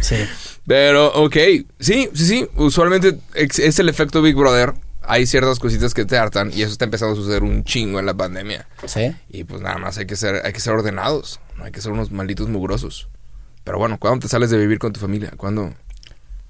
Sí. 0.00 0.16
Pero, 0.66 1.12
ok. 1.14 1.36
Sí, 1.80 2.08
sí, 2.14 2.26
sí. 2.26 2.48
Usualmente 2.56 3.18
es 3.34 3.78
el 3.78 3.88
efecto 3.88 4.22
Big 4.22 4.34
Brother. 4.34 4.74
Hay 5.02 5.26
ciertas 5.26 5.58
cositas 5.58 5.94
que 5.94 6.04
te 6.04 6.16
hartan 6.16 6.52
y 6.54 6.62
eso 6.62 6.72
está 6.72 6.84
empezando 6.84 7.14
a 7.14 7.16
suceder 7.16 7.42
un 7.42 7.64
chingo 7.64 7.98
en 7.98 8.06
la 8.06 8.14
pandemia. 8.14 8.66
Sí. 8.86 9.14
Y 9.30 9.44
pues 9.44 9.60
nada 9.60 9.78
más 9.78 9.98
hay 9.98 10.06
que 10.06 10.16
ser, 10.16 10.46
hay 10.46 10.52
que 10.52 10.60
ser 10.60 10.74
ordenados. 10.74 11.40
No 11.56 11.64
hay 11.64 11.72
que 11.72 11.80
ser 11.80 11.92
unos 11.92 12.12
malditos 12.12 12.48
mugrosos. 12.48 13.08
Pero 13.64 13.78
bueno, 13.78 13.98
¿cuándo 13.98 14.20
te 14.20 14.28
sales 14.28 14.50
de 14.50 14.58
vivir 14.58 14.78
con 14.78 14.92
tu 14.92 15.00
familia? 15.00 15.32
¿Cuándo, 15.36 15.72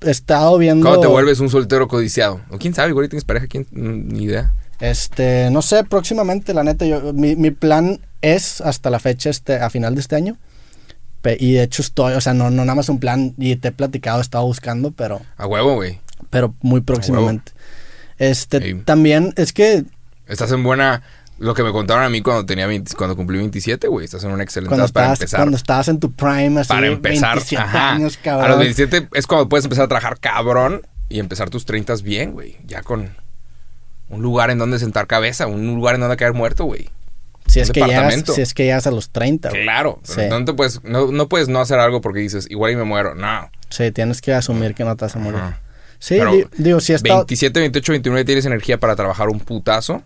He 0.05 0.11
estado 0.11 0.59
viendo. 0.59 0.85
¿cuándo 0.85 1.01
te 1.03 1.07
vuelves 1.07 1.41
un 1.41 1.49
soltero 1.49 1.89
codiciado? 1.89 2.41
O 2.51 2.59
quién 2.59 2.75
sabe, 2.75 2.91
igual 2.91 3.09
tienes 3.09 3.25
pareja, 3.25 3.47
quién, 3.47 3.67
Mm, 3.71 4.09
ni 4.13 4.25
idea. 4.25 4.53
Este, 4.81 5.49
no 5.51 5.63
sé, 5.63 5.85
próximamente, 5.85 6.53
la 6.55 6.65
neta, 6.65 6.85
yo, 6.85 7.13
mi, 7.13 7.37
mi 7.37 7.53
plan 7.53 8.01
es 8.21 8.61
hasta 8.61 8.91
la 8.91 8.99
fecha, 8.99 9.31
este, 9.31 9.57
a 9.57 9.71
final 9.71 9.95
de 9.95 10.01
este 10.01 10.17
año. 10.17 10.37
Y 11.39 11.53
de 11.53 11.63
hecho 11.63 11.83
estoy, 11.83 12.15
o 12.15 12.21
sea, 12.21 12.35
no, 12.35 12.51
no 12.51 12.65
nada 12.65 12.75
más 12.75 12.89
un 12.89 12.99
plan, 12.99 13.35
y 13.39 13.57
te 13.57 13.69
he 13.69 13.73
platicado, 13.73 14.19
he 14.19 14.23
estado 14.23 14.45
buscando, 14.45 14.91
pero, 14.91 15.21
A 15.37 15.47
huevo, 15.47 15.75
güey. 15.77 16.01
pero 16.31 16.55
muy 16.61 16.81
próximamente. 16.81 17.53
Este, 18.19 18.75
también 18.85 19.33
es 19.37 19.53
que 19.53 19.85
Estás 20.27 20.53
en 20.53 20.63
buena. 20.63 21.03
Lo 21.39 21.55
que 21.55 21.65
me 21.65 21.73
contaron 21.73 22.05
a 22.05 22.09
mí 22.09 22.23
cuando 22.23 22.47
tenía 22.47 22.69
20 22.69 22.95
cuando 22.95 23.17
cumplí 23.17 23.39
27, 23.39 23.89
güey. 23.89 24.05
Estás 24.05 24.23
en 24.23 24.31
una 24.31 24.45
excelente 24.45 24.69
cuando 24.69 24.85
edad 24.87 24.93
para 24.93 25.13
empezar. 25.15 25.41
cuando 25.41 25.57
estabas 25.57 25.89
en 25.89 25.99
tu 25.99 26.13
prime, 26.13 26.61
así, 26.61 26.69
para 26.69 26.87
empezar. 26.87 27.35
27 27.37 27.63
ajá. 27.63 27.93
años, 27.95 28.17
a 28.17 28.23
cabrón. 28.23 28.49
los 28.51 28.59
27 28.59 29.09
es 29.15 29.27
cuando 29.27 29.49
puedes 29.49 29.65
empezar 29.65 29.87
a 29.87 29.89
trabajar 29.89 30.21
cabrón 30.21 30.83
y 31.09 31.19
empezar 31.19 31.51
tus 31.51 31.65
30 31.67 31.97
bien, 32.05 32.33
güey. 32.33 32.59
Ya 32.67 32.83
con 32.83 33.11
un 34.09 34.23
lugar 34.23 34.51
en 34.51 34.59
donde 34.59 34.79
sentar 34.79 35.09
cabeza, 35.09 35.47
un 35.49 35.75
lugar 35.75 35.97
en 35.97 36.03
donde 36.03 36.17
caer 36.17 36.33
muerto, 36.33 36.65
güey. 36.65 36.91
Si, 37.53 37.61
es 37.61 37.71
que 37.71 37.81
llegas, 37.85 38.25
si 38.35 38.41
es 38.41 38.55
que 38.55 38.65
llegas 38.65 38.87
a 38.87 38.91
los 38.91 39.11
30, 39.11 39.51
güey. 39.51 39.63
Claro, 39.63 40.01
Sí. 40.03 40.23
no, 40.29 40.45
te 40.45 40.53
puedes, 40.55 40.83
no, 40.85 41.13
no 41.13 41.29
puedes 41.29 41.49
no 41.49 41.61
hacer 41.61 41.79
algo 41.79 42.01
porque 42.01 42.21
dices, 42.21 42.47
igual 42.51 42.73
y 42.73 42.77
me 42.77 42.85
muero. 42.85 43.15
No. 43.15 43.51
Sí, 43.71 43.91
tienes 43.93 44.21
que 44.21 44.33
asumir 44.35 44.75
que 44.75 44.85
no 44.85 44.97
te 44.97 45.05
vas 45.05 45.17
a 45.17 45.19
morir. 45.19 45.39
Ajá. 45.41 45.61
Sí, 45.99 46.17
Pero 46.19 46.33
di- 46.33 46.45
digo, 46.59 46.81
si 46.81 46.93
he 46.93 46.97
estado... 46.97 47.21
27, 47.21 47.61
28, 47.61 47.93
29 47.93 48.25
tienes 48.25 48.45
energía 48.45 48.79
para 48.79 48.97
trabajar 48.97 49.29
un 49.29 49.39
putazo 49.39 50.03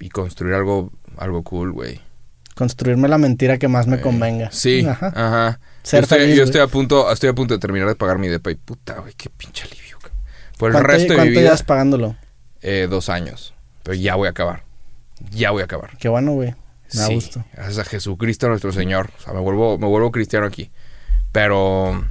y 0.00 0.08
construir 0.08 0.54
algo, 0.54 0.90
algo 1.16 1.42
cool, 1.44 1.70
güey. 1.72 2.00
Construirme 2.56 3.08
la 3.08 3.18
mentira 3.18 3.58
que 3.58 3.68
más 3.68 3.86
me 3.86 4.00
convenga. 4.00 4.50
Sí, 4.52 4.84
Ajá. 4.88 5.12
ajá. 5.14 5.60
Ser 5.82 6.00
yo 6.00 6.02
estoy, 6.04 6.18
feliz, 6.18 6.34
yo 6.36 6.42
güey. 6.42 6.48
estoy 6.50 6.60
a 6.62 6.66
punto, 6.66 7.12
estoy 7.12 7.28
a 7.30 7.32
punto 7.34 7.54
de 7.54 7.60
terminar 7.60 7.88
de 7.88 7.94
pagar 7.96 8.18
mi 8.18 8.28
depa 8.28 8.50
y 8.50 8.54
puta, 8.54 8.94
güey, 9.00 9.12
qué 9.16 9.28
pinche 9.30 9.64
alivio. 9.64 9.98
Por 10.58 10.70
el 10.70 10.74
¿Cuánto, 10.74 10.88
resto 10.88 11.08
de 11.12 11.14
mi 11.14 11.16
cuánto 11.16 11.30
vida, 11.30 11.40
llevas 11.42 11.62
pagándolo? 11.62 12.16
eh, 12.62 12.86
dos 12.88 13.08
años. 13.08 13.54
Pero 13.82 13.94
ya 13.96 14.14
voy 14.14 14.28
a 14.28 14.30
acabar. 14.30 14.62
Ya 15.30 15.50
voy 15.50 15.62
a 15.62 15.64
acabar. 15.64 15.96
Qué 15.98 16.08
bueno, 16.08 16.32
güey. 16.32 16.54
Me 16.92 17.00
da 17.00 17.06
Sí, 17.06 17.14
gusto. 17.14 17.44
Gracias 17.54 17.78
a 17.78 17.84
Jesucristo 17.84 18.48
nuestro 18.48 18.72
Señor. 18.72 19.10
O 19.18 19.22
sea, 19.22 19.32
me 19.32 19.40
vuelvo, 19.40 19.78
me 19.78 19.86
vuelvo 19.86 20.10
cristiano 20.12 20.46
aquí. 20.46 20.70
Pero 21.32 22.04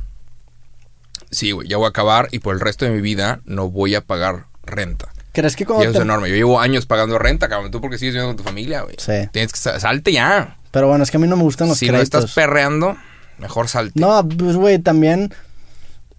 sí, 1.32 1.52
güey, 1.52 1.68
ya 1.68 1.78
voy 1.78 1.86
a 1.86 1.90
acabar 1.90 2.28
y 2.32 2.40
por 2.40 2.54
el 2.54 2.60
resto 2.60 2.86
de 2.86 2.92
mi 2.92 3.02
vida 3.02 3.42
no 3.46 3.70
voy 3.70 3.96
a 3.96 4.02
pagar 4.02 4.46
renta. 4.64 5.10
¿Crees 5.32 5.56
que 5.56 5.64
Y 5.64 5.66
cuando 5.66 5.84
eso 5.84 5.94
te- 5.94 5.98
es 6.00 6.04
enorme. 6.04 6.30
Yo 6.30 6.36
llevo 6.36 6.60
años 6.60 6.86
pagando 6.86 7.18
renta, 7.18 7.50
cabrón. 7.50 7.72
Tú 7.72 7.82
porque 7.82 7.98
sigues 7.98 8.14
viviendo 8.14 8.30
con 8.36 8.38
tu 8.38 8.44
familia, 8.44 8.82
güey. 8.82 8.96
Sí. 9.00 9.14
Tienes 9.32 9.52
que 9.52 9.58
sa- 9.60 9.80
salte 9.80 10.12
ya. 10.12 10.58
Pero 10.72 10.88
bueno, 10.88 11.04
es 11.04 11.12
que 11.12 11.18
a 11.18 11.20
mí 11.20 11.28
no 11.28 11.36
me 11.38 11.44
gustan 11.44 11.68
los 11.70 11.78
Si 11.78 11.88
no 11.88 11.94
créditos. 11.94 12.26
estás 12.26 12.36
perreando, 12.36 12.98
mejor 13.40 13.68
salte. 13.68 14.00
No, 14.00 14.28
pues, 14.28 14.56
güey, 14.58 14.78
también 14.80 15.34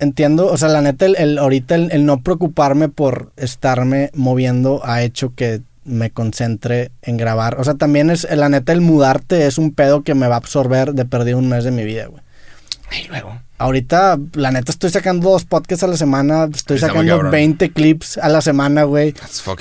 entiendo, 0.01 0.47
o 0.51 0.57
sea, 0.57 0.68
la 0.68 0.80
neta, 0.80 1.07
el, 1.07 1.16
el- 1.16 1.39
ahorita 1.39 1.74
el, 1.76 1.93
el 1.93 2.07
no 2.07 2.20
preocuparme 2.22 2.89
por 2.89 3.30
estarme 3.37 4.11
moviendo 4.14 4.80
ha 4.85 5.03
hecho 5.03 5.32
que 5.35 5.61
me 5.85 6.11
concentre 6.11 6.91
en 7.03 7.16
grabar. 7.16 7.61
O 7.61 7.64
sea, 7.64 7.74
también 7.74 8.11
es, 8.11 8.26
la 8.30 8.49
neta, 8.49 8.72
el 8.72 8.80
mudarte 8.80 9.47
es 9.47 9.59
un 9.59 9.72
pedo 9.74 10.03
que 10.03 10.14
me 10.14 10.28
va 10.28 10.35
a 10.35 10.39
absorber 10.39 10.95
de 10.95 11.05
perdido 11.05 11.39
un 11.39 11.49
mes 11.49 11.64
de 11.64 11.70
mi 11.70 11.85
vida, 11.85 12.07
güey. 12.07 12.22
Y 13.03 13.09
luego. 13.09 13.39
Ahorita, 13.57 14.18
la 14.35 14.51
neta, 14.51 14.72
estoy 14.72 14.91
sacando 14.91 15.30
dos 15.30 15.45
podcasts 15.45 15.85
a 15.85 15.87
la 15.87 15.97
semana, 15.97 16.49
estoy 16.53 16.76
Está 16.76 16.89
sacando 16.89 17.12
cabrón. 17.12 17.30
20 17.30 17.70
clips 17.70 18.18
a 18.18 18.28
la 18.28 18.41
semana, 18.41 18.82
güey. 18.82 19.14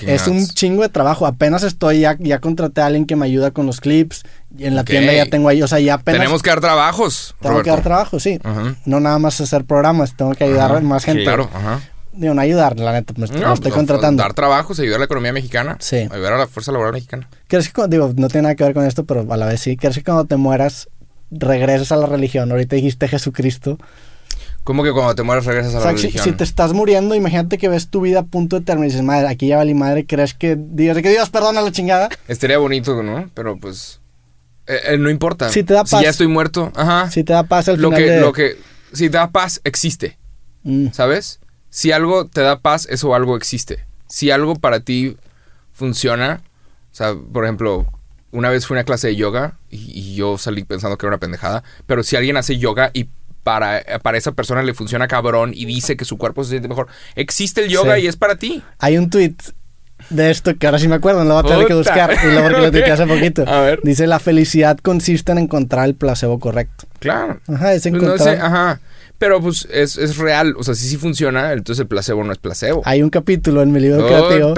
Es 0.07 0.27
un 0.27 0.47
chingo 0.47 0.81
de 0.81 0.89
trabajo. 0.89 1.27
Apenas 1.27 1.63
estoy, 1.63 2.01
ya, 2.01 2.17
ya 2.19 2.39
contraté 2.39 2.81
a 2.81 2.87
alguien 2.87 3.05
que 3.05 3.15
me 3.15 3.25
ayuda 3.25 3.51
con 3.51 3.67
los 3.67 3.79
clips. 3.79 4.23
Y 4.57 4.65
en 4.65 4.75
la 4.75 4.83
tienda 4.83 5.13
ya 5.13 5.27
tengo 5.27 5.47
ahí, 5.47 5.61
o 5.61 5.67
sea, 5.67 5.79
ya 5.79 5.95
apenas... 5.95 6.19
Tenemos 6.19 6.41
que 6.41 6.49
dar 6.49 6.59
trabajos. 6.59 7.35
Tengo 7.39 7.51
Roberto. 7.51 7.63
que 7.63 7.69
dar 7.69 7.83
trabajo, 7.83 8.19
sí. 8.19 8.39
No 8.85 8.99
nada 8.99 9.19
más 9.19 9.39
hacer 9.39 9.63
programas, 9.63 10.17
tengo 10.17 10.33
que 10.33 10.43
ayudar 10.43 10.81
más 10.81 11.05
gente. 11.05 11.23
Claro. 11.23 11.49
Digo, 11.53 11.92
no 12.13 12.39
ayudar, 12.41 12.79
la 12.79 12.91
neta, 12.93 13.13
me 13.17 13.27
No, 13.27 13.53
estoy 13.53 13.71
pues, 13.71 13.73
contratando. 13.73 14.21
Dar 14.23 14.33
trabajos, 14.33 14.79
ayudar 14.79 14.97
a 14.97 14.99
la 14.99 15.05
economía 15.05 15.33
mexicana. 15.33 15.77
Sí. 15.79 16.07
Ayudar 16.11 16.33
a 16.33 16.37
la 16.37 16.47
fuerza 16.47 16.71
laboral 16.71 16.93
mexicana. 16.93 17.27
¿Crees 17.47 17.71
que, 17.71 17.87
digo, 17.87 18.11
no 18.15 18.27
tiene 18.27 18.43
nada 18.43 18.55
que 18.55 18.63
ver 18.63 18.73
con 18.73 18.85
esto, 18.85 19.05
pero 19.05 19.25
a 19.31 19.37
la 19.37 19.45
vez 19.47 19.59
sí. 19.61 19.77
¿Crees 19.77 19.95
que 19.95 20.03
cuando 20.03 20.25
te 20.25 20.37
mueras 20.37 20.89
regresas 21.31 21.91
a 21.91 21.97
la 21.97 22.05
religión? 22.05 22.51
Ahorita 22.51 22.75
dijiste 22.75 23.07
Jesucristo. 23.07 23.77
¿Cómo 24.63 24.83
que 24.83 24.93
cuando 24.93 25.13
te 25.15 25.23
mueres 25.23 25.43
regresas 25.45 25.75
a 25.75 25.77
O 25.79 25.81
la 25.81 25.89
sea, 25.89 25.97
si, 25.97 26.03
religión? 26.03 26.23
si 26.23 26.31
te 26.31 26.43
estás 26.45 26.71
muriendo, 26.71 27.15
imagínate 27.15 27.57
que 27.57 27.67
ves 27.67 27.89
tu 27.89 27.99
vida 28.01 28.19
a 28.19 28.23
punto 28.23 28.59
de 28.59 28.65
terminar 28.65 28.87
y 28.87 28.91
dices, 28.91 29.03
madre, 29.05 29.27
aquí 29.27 29.47
ya 29.47 29.57
valí 29.57 29.73
madre, 29.73 30.05
¿crees 30.05 30.33
que 30.33 30.55
Dios, 30.57 30.95
que 31.01 31.09
Dios 31.09 31.29
perdona 31.29 31.61
la 31.61 31.71
chingada? 31.71 32.07
Estaría 32.29 32.57
bonito, 32.59 33.03
¿no? 33.03 33.29
Pero 33.33 33.57
pues... 33.57 33.99
eh, 34.67 34.79
eh, 34.93 34.97
no 34.97 35.09
importa. 35.09 35.49
Si 35.49 35.63
te 35.63 35.73
da 35.73 35.85
Si 35.85 35.91
paz. 35.91 36.03
ya 36.03 36.09
estoy 36.11 36.27
muerto, 36.27 36.71
ajá. 36.75 37.11
Si 37.11 37.25
te 37.25 37.33
da 37.33 37.43
paz 37.43 37.67
al 37.67 37.81
lo 37.81 37.89
final 37.89 38.03
que, 38.05 38.11
de... 38.11 38.19
lo 38.21 38.31
que... 38.31 38.55
Si 38.93 39.09
te 39.09 39.17
da 39.17 39.31
paz, 39.31 39.59
existe. 39.65 40.17
Mm, 40.63 40.91
¿Sabes? 40.93 41.41
Si 41.73 41.91
algo 41.91 42.27
te 42.27 42.41
da 42.41 42.59
paz, 42.59 42.85
eso 42.87 43.15
algo 43.15 43.35
existe. 43.35 43.83
Si 44.07 44.29
algo 44.29 44.53
para 44.55 44.81
ti 44.81 45.17
funciona, 45.73 46.41
o 46.91 46.95
sea, 46.95 47.13
por 47.15 47.45
ejemplo, 47.45 47.87
una 48.31 48.49
vez 48.49 48.67
fui 48.67 48.75
a 48.75 48.79
una 48.79 48.83
clase 48.83 49.07
de 49.07 49.15
yoga 49.15 49.57
y, 49.71 49.77
y 49.99 50.15
yo 50.15 50.37
salí 50.37 50.63
pensando 50.63 50.97
que 50.97 51.05
era 51.07 51.15
una 51.15 51.19
pendejada, 51.19 51.63
pero 51.87 52.03
si 52.03 52.15
alguien 52.15 52.37
hace 52.37 52.57
yoga 52.59 52.91
y 52.93 53.07
para, 53.43 53.81
para 54.03 54.17
esa 54.19 54.33
persona 54.33 54.61
le 54.61 54.73
funciona 54.75 55.07
cabrón 55.07 55.51
y 55.53 55.65
dice 55.65 55.97
que 55.97 56.05
su 56.05 56.17
cuerpo 56.17 56.43
se 56.43 56.51
siente 56.51 56.67
mejor. 56.69 56.87
Existe 57.15 57.63
el 57.63 57.69
yoga 57.69 57.95
Sí. 57.95 58.03
y 58.03 58.07
es 58.07 58.15
para 58.17 58.35
ti. 58.37 58.63
Hay 58.79 58.97
un 58.97 59.09
tweet 59.09 59.33
de 60.09 60.29
esto 60.31 60.55
que 60.57 60.65
ahora 60.67 60.79
sí 60.79 60.87
me 60.87 60.95
acuerdo, 60.95 61.23
no 61.23 61.29
lo 61.29 61.41
voy 61.41 61.51
a 61.51 61.53
tener 61.55 61.67
que 61.67 61.73
buscar. 61.73 62.11
Y 62.23 62.27
luego 62.27 62.43
porque 62.43 62.61
lo 62.61 62.71
tuiteé 62.71 62.91
hace 62.91 63.07
poquito. 63.07 63.45
A 63.47 63.61
ver. 63.61 63.79
Dice, 63.83 64.05
la 64.07 64.19
felicidad 64.19 64.77
consiste 64.77 65.31
en 65.31 65.39
encontrar 65.39 65.85
el 65.85 65.95
placebo 65.95 66.39
correcto. 66.39 66.85
Claro. 66.99 67.39
Ajá, 67.47 67.73
es 67.73 67.81
Pues 67.83 67.93
no 67.93 67.99
encontrar... 67.99 68.35
sé, 68.37 68.41
ajá. 68.41 68.79
Pero 69.19 69.39
pues 69.39 69.67
es, 69.71 69.97
es 69.97 70.17
real. 70.17 70.53
O 70.57 70.63
sea, 70.63 70.75
si 70.75 70.85
sí 70.87 70.97
funciona, 70.97 71.53
entonces 71.53 71.79
el 71.81 71.87
placebo 71.87 72.23
no 72.25 72.33
es 72.33 72.37
placebo. 72.39 72.81
Hay 72.83 73.01
un 73.01 73.09
capítulo 73.09 73.61
en 73.61 73.71
mi 73.71 73.79
libro 73.79 74.05
creativo 74.05 74.53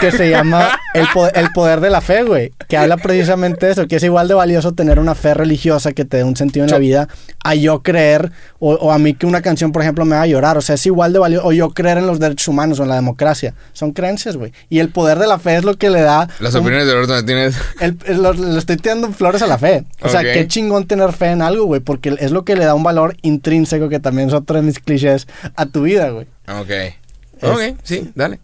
que 0.00 0.10
se 0.12 0.28
llama 0.28 0.68
el, 0.94 1.06
po- 1.14 1.28
el 1.32 1.48
poder 1.54 1.80
de 1.80 1.88
la 1.88 2.00
fe, 2.02 2.22
güey. 2.24 2.52
Que 2.68 2.76
habla 2.76 2.98
precisamente 2.98 3.66
de 3.66 3.72
eso, 3.72 3.86
que 3.88 3.96
es 3.96 4.02
igual 4.02 4.28
de 4.28 4.34
valioso 4.34 4.72
tener 4.72 4.98
una 4.98 5.14
fe 5.14 5.32
religiosa 5.34 5.92
que 5.92 6.04
te 6.04 6.18
dé 6.18 6.24
un 6.24 6.36
sentido 6.36 6.64
en 6.66 6.70
la 6.70 6.78
vida 6.78 7.08
a 7.44 7.54
yo 7.54 7.82
creer, 7.82 8.32
o, 8.58 8.74
o 8.74 8.92
a 8.92 8.98
mí 8.98 9.14
que 9.14 9.24
una 9.26 9.40
canción, 9.40 9.72
por 9.72 9.80
ejemplo, 9.82 10.04
me 10.04 10.14
haga 10.16 10.26
llorar. 10.26 10.58
O 10.58 10.60
sea, 10.60 10.74
es 10.74 10.84
igual 10.84 11.12
de 11.14 11.18
valioso, 11.18 11.46
o 11.46 11.52
yo 11.52 11.70
creer 11.70 11.96
en 11.98 12.06
los 12.06 12.18
derechos 12.20 12.48
humanos 12.48 12.80
o 12.80 12.82
en 12.82 12.90
la 12.90 12.96
democracia. 12.96 13.54
Son 13.72 13.92
creencias, 13.92 14.36
güey. 14.36 14.52
Y 14.68 14.80
el 14.80 14.90
poder 14.90 15.18
de 15.18 15.26
la 15.26 15.38
fe 15.38 15.56
es 15.56 15.64
lo 15.64 15.76
que 15.78 15.88
le 15.88 16.02
da... 16.02 16.28
Las 16.40 16.54
un- 16.54 16.60
opiniones 16.62 16.86
de 16.86 16.92
Roberto 16.94 17.14
Martínez. 17.14 17.56
el- 17.80 17.96
el- 18.04 18.22
lo- 18.22 18.32
le 18.34 18.58
estoy 18.58 18.76
tirando 18.76 19.10
flores 19.12 19.40
a 19.42 19.46
la 19.46 19.56
fe. 19.58 19.84
O 20.02 20.08
sea, 20.10 20.20
Ok. 20.20 20.26
qué 20.34 20.46
chingón 20.48 20.86
tener 20.86 21.12
fe 21.12 21.26
en 21.30 21.40
algo, 21.40 21.64
güey, 21.64 21.80
porque 21.80 22.14
es 22.18 22.30
lo 22.30 22.44
que 22.44 22.56
le 22.56 22.64
da 22.66 22.74
un 22.74 22.82
valor 22.82 23.16
intrínseco, 23.22 23.88
que 23.92 24.00
también 24.00 24.28
es 24.28 24.34
otro 24.34 24.56
de 24.56 24.62
mis 24.62 24.78
clichés, 24.80 25.28
a 25.54 25.66
tu 25.66 25.82
vida, 25.82 26.10
güey. 26.10 26.26
Ok. 26.48 26.70
Ok, 27.42 27.60
sí, 27.84 28.10
dale. 28.14 28.40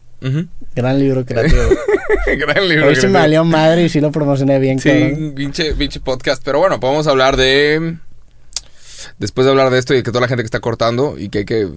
Gran 0.75 0.99
libro 0.99 1.25
creativo. 1.25 1.63
Gran 2.39 2.69
libro. 2.69 2.87
Hoy 2.89 2.97
sí 2.97 3.07
me 3.07 3.15
valió 3.15 3.45
madre 3.45 3.85
y 3.85 3.89
sí 3.89 4.01
lo 4.01 4.11
promocioné 4.13 4.59
bien, 4.59 4.79
Sí, 4.81 4.89
cabrón. 4.89 5.33
pinche, 5.35 5.75
pinche 5.75 6.01
podcast. 6.01 6.43
Pero 6.45 6.59
bueno, 6.61 6.79
podemos 6.81 7.07
hablar 7.07 7.37
de. 7.37 7.97
Después 9.19 9.45
de 9.45 9.51
hablar 9.53 9.71
de 9.71 9.79
esto 9.79 9.95
y 9.95 9.99
de 9.99 10.03
que 10.03 10.11
toda 10.11 10.23
la 10.23 10.29
gente 10.29 10.43
que 10.43 10.47
está 10.47 10.61
cortando 10.61 11.17
y 11.19 11.29
que 11.29 11.39
hay 11.39 11.45
que. 11.45 11.69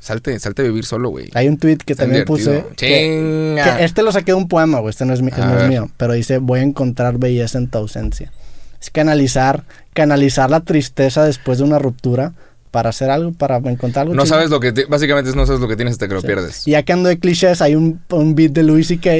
Salte, 0.00 0.38
salte 0.38 0.62
a 0.62 0.64
vivir 0.64 0.84
solo, 0.86 1.10
güey. 1.10 1.28
Hay 1.34 1.48
un 1.48 1.58
tweet 1.58 1.78
que 1.78 1.92
Está 1.92 2.04
también 2.04 2.24
divertido. 2.24 2.62
puse. 2.62 2.76
Que, 2.76 3.54
Chinga. 3.56 3.76
que 3.78 3.84
este 3.84 4.02
lo 4.02 4.12
saqué 4.12 4.32
de 4.32 4.34
un 4.36 4.48
poema, 4.48 4.78
güey. 4.80 4.90
Este 4.90 5.04
no 5.04 5.12
es, 5.12 5.20
mi- 5.22 5.32
A 5.32 5.36
no 5.38 5.60
es 5.60 5.68
mío. 5.68 5.90
Pero 5.98 6.14
dice: 6.14 6.38
Voy 6.38 6.60
a 6.60 6.62
encontrar 6.62 7.18
belleza 7.18 7.58
en 7.58 7.68
tu 7.68 7.78
ausencia. 7.78 8.32
Es 8.80 8.90
canalizar, 8.90 9.64
canalizar 9.92 10.50
la 10.50 10.60
tristeza 10.60 11.24
después 11.24 11.58
de 11.58 11.64
una 11.64 11.78
ruptura 11.78 12.32
para 12.70 12.90
hacer 12.90 13.10
algo, 13.10 13.32
para 13.32 13.56
encontrar 13.58 14.02
algo 14.02 14.14
No 14.14 14.24
chido. 14.24 14.34
sabes 14.34 14.50
lo 14.50 14.60
que. 14.60 14.72
te- 14.72 14.84
básicamente 14.86 15.30
es 15.30 15.36
no 15.36 15.46
sabes 15.46 15.60
lo 15.60 15.68
que 15.68 15.76
tienes 15.76 15.92
hasta 15.92 16.08
que 16.08 16.14
lo 16.14 16.20
Sí. 16.20 16.26
pierdes. 16.26 16.66
Y 16.68 16.72
ya 16.72 16.82
que 16.82 16.92
ando 16.92 17.08
de 17.08 17.18
clichés, 17.18 17.60
hay 17.62 17.74
un, 17.74 18.00
un 18.10 18.34
beat 18.34 18.52
de 18.52 18.62
Louis 18.62 18.86
C.K. 18.86 19.10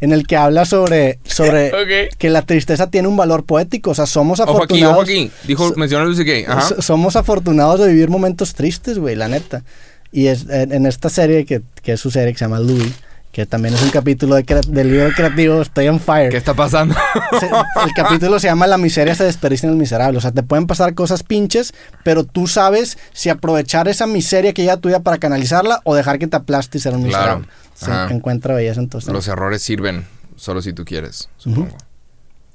en 0.00 0.12
el 0.12 0.26
que 0.26 0.36
habla 0.36 0.64
sobre, 0.64 1.18
sobre 1.24 1.70
que 2.18 2.30
la 2.30 2.42
tristeza 2.42 2.90
tiene 2.90 3.08
un 3.08 3.16
valor 3.16 3.44
poético. 3.44 3.90
O 3.90 3.94
sea, 3.94 4.06
somos 4.06 4.40
Ojo 4.40 4.50
aquí, 4.50 4.82
afortunados. 4.82 4.92
ojo 4.94 5.02
aquí. 5.02 5.30
Dijo, 5.46 5.68
So- 5.68 5.74
mencionó. 5.76 6.08
Ajá. 6.48 6.60
So- 6.62 6.82
somos 6.82 7.16
afortunados 7.16 7.80
de 7.80 7.88
vivir 7.88 8.08
momentos 8.08 8.54
tristes, 8.54 8.98
güey, 8.98 9.16
la 9.16 9.28
neta. 9.28 9.62
Y 10.10 10.26
es, 10.28 10.46
en, 10.48 10.72
en 10.72 10.86
esta 10.86 11.10
serie, 11.10 11.44
que, 11.44 11.60
que 11.82 11.92
es 11.92 12.00
su 12.00 12.10
serie, 12.10 12.32
que 12.32 12.38
se 12.38 12.44
llama 12.46 12.60
Louis, 12.60 12.92
que 13.32 13.46
también 13.46 13.74
es 13.74 13.82
un 13.82 13.90
capítulo 13.90 14.34
de 14.34 14.42
del 14.68 14.90
libro 14.90 15.10
creativo, 15.14 15.60
estoy 15.62 15.86
on 15.88 16.00
fire. 16.00 16.30
¿Qué 16.30 16.36
está 16.38 16.54
pasando? 16.54 16.94
Se- 17.38 17.46
el 17.46 17.92
capítulo 17.94 18.40
se 18.40 18.48
llama 18.48 18.66
La 18.66 18.78
miseria 18.78 19.14
se 19.14 19.24
desperdicia 19.24 19.66
en 19.66 19.74
el 19.74 19.78
miserable. 19.78 20.18
O 20.18 20.20
sea, 20.20 20.32
te 20.32 20.42
pueden 20.42 20.66
pasar 20.66 20.94
cosas 20.94 21.22
pinches, 21.22 21.72
pero 22.04 22.24
tú 22.24 22.46
sabes 22.46 22.98
si 23.12 23.28
aprovechar 23.28 23.86
esa 23.86 24.06
miseria 24.06 24.52
que 24.52 24.62
llega 24.62 24.74
a 24.74 24.76
tu 24.78 24.88
vida 24.88 25.00
para 25.00 25.18
canalizarla 25.18 25.80
o 25.84 25.94
dejar 25.94 26.18
que 26.18 26.26
te 26.26 26.36
aplaste 26.36 26.78
y 26.78 26.80
ser 26.80 26.94
un 26.94 27.04
Claro. 27.04 27.40
miserable. 27.40 27.48
Se 27.74 27.90
Ajá. 27.92 28.12
encuentra 28.12 28.54
belleza 28.54 28.80
entonces. 28.80 29.12
Los 29.12 29.28
errores 29.28 29.62
sirven 29.62 30.06
solo 30.36 30.60
si 30.62 30.72
tú 30.72 30.84
quieres, 30.84 31.28
supongo. 31.36 31.76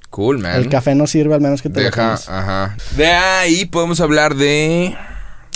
Cool, 0.09 0.39
man. 0.39 0.55
El 0.55 0.69
café 0.69 0.93
no 0.95 1.07
sirve 1.07 1.33
al 1.33 1.41
menos 1.41 1.61
que 1.61 1.69
te 1.69 1.79
Deja, 1.81 2.13
ajá. 2.13 2.75
De 2.97 3.07
ahí 3.07 3.65
podemos 3.65 3.99
hablar 4.01 4.35
de 4.35 4.95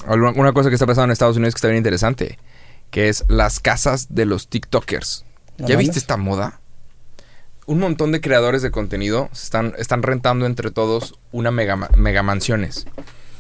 una 0.08 0.54
cosa 0.54 0.70
que 0.70 0.76
está 0.76 0.86
pasando 0.88 1.06
en 1.06 1.12
Estados 1.12 1.36
Unidos 1.38 1.54
que 1.54 1.58
está 1.58 1.68
bien 1.68 1.78
interesante, 1.78 2.40
que 2.92 3.10
es 3.10 3.26
las 3.28 3.60
casas 3.60 4.14
de 4.14 4.26
los 4.26 4.48
TikTokers. 4.48 5.26
¿Ya 5.58 5.76
viste 5.76 6.00
esta 6.00 6.18
moda? 6.18 6.62
Un 7.66 7.80
montón 7.80 8.12
de 8.12 8.22
creadores 8.22 8.62
de 8.62 8.72
contenido 8.72 9.30
están, 9.34 9.74
están 9.78 10.04
rentando 10.04 10.46
entre 10.46 10.72
todos 10.72 11.20
una 11.32 11.52
mega, 11.52 11.76
mega 11.76 12.24
mansiones. 12.24 12.86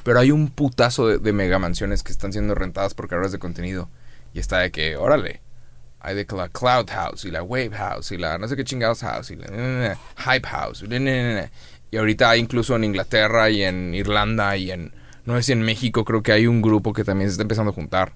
Pero 0.03 0.19
hay 0.19 0.31
un 0.31 0.49
putazo 0.49 1.07
de, 1.07 1.17
de 1.19 1.33
mega 1.33 1.59
mansiones 1.59 2.03
que 2.03 2.11
están 2.11 2.33
siendo 2.33 2.55
rentadas 2.55 2.93
por 2.93 3.07
creadores 3.07 3.31
de 3.31 3.39
contenido. 3.39 3.89
Y 4.33 4.39
está 4.39 4.59
de 4.59 4.71
que, 4.71 4.97
órale, 4.97 5.41
hay 5.99 6.15
de 6.15 6.25
que 6.25 6.35
la 6.35 6.49
Cloud 6.49 6.89
House 6.89 7.25
y 7.25 7.31
la 7.31 7.43
Wave 7.43 7.71
House 7.71 8.11
y 8.11 8.17
la 8.17 8.37
no 8.37 8.47
sé 8.47 8.55
qué 8.55 8.63
chingados 8.63 9.01
House 9.01 9.31
y 9.31 9.35
la 9.35 9.45
eh, 9.49 9.95
Hype 10.17 10.47
House. 10.47 10.83
y, 10.83 10.87
eh. 10.89 11.49
Y 11.89 11.97
ahorita 11.97 12.29
hay 12.29 12.41
incluso 12.41 12.75
en 12.75 12.83
Inglaterra 12.83 13.49
y 13.49 13.63
en 13.63 13.93
Irlanda 13.93 14.57
y 14.57 14.71
en, 14.71 14.93
no 15.25 15.35
sé 15.37 15.43
si 15.43 15.51
en 15.53 15.61
México, 15.61 16.03
creo 16.03 16.21
que 16.21 16.31
hay 16.31 16.47
un 16.47 16.61
grupo 16.61 16.93
que 16.93 17.03
también 17.03 17.29
se 17.29 17.33
está 17.33 17.43
empezando 17.43 17.71
a 17.71 17.73
juntar. 17.73 18.13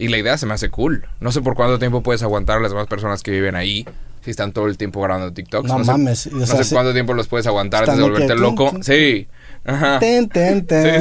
Y 0.00 0.08
la 0.08 0.18
idea 0.18 0.38
se 0.38 0.46
me 0.46 0.54
hace 0.54 0.70
cool. 0.70 1.06
No 1.20 1.30
sé 1.30 1.42
por 1.42 1.54
cuánto 1.54 1.78
tiempo 1.78 2.02
puedes 2.02 2.22
aguantar 2.22 2.58
a 2.58 2.60
las 2.60 2.70
demás 2.72 2.86
personas 2.86 3.22
que 3.22 3.30
viven 3.30 3.54
ahí. 3.54 3.86
Si 4.24 4.30
están 4.30 4.52
todo 4.52 4.66
el 4.66 4.76
tiempo 4.76 5.00
grabando 5.00 5.32
TikToks. 5.32 5.68
No 5.68 5.84
sé- 5.84 5.90
mames, 5.92 6.26
o 6.26 6.30
no 6.30 6.46
sé 6.46 6.74
cuánto 6.74 6.92
tiempo 6.92 7.14
los 7.14 7.26
puedes 7.28 7.46
aguantar 7.46 7.84
antes 7.84 7.96
de 7.96 8.02
que 8.02 8.10
volverte 8.10 8.34
loco. 8.36 8.72
Sí. 8.82 9.28
Ajá. 9.64 9.98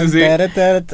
Sí, 0.01 0.11
sí. 0.11 0.21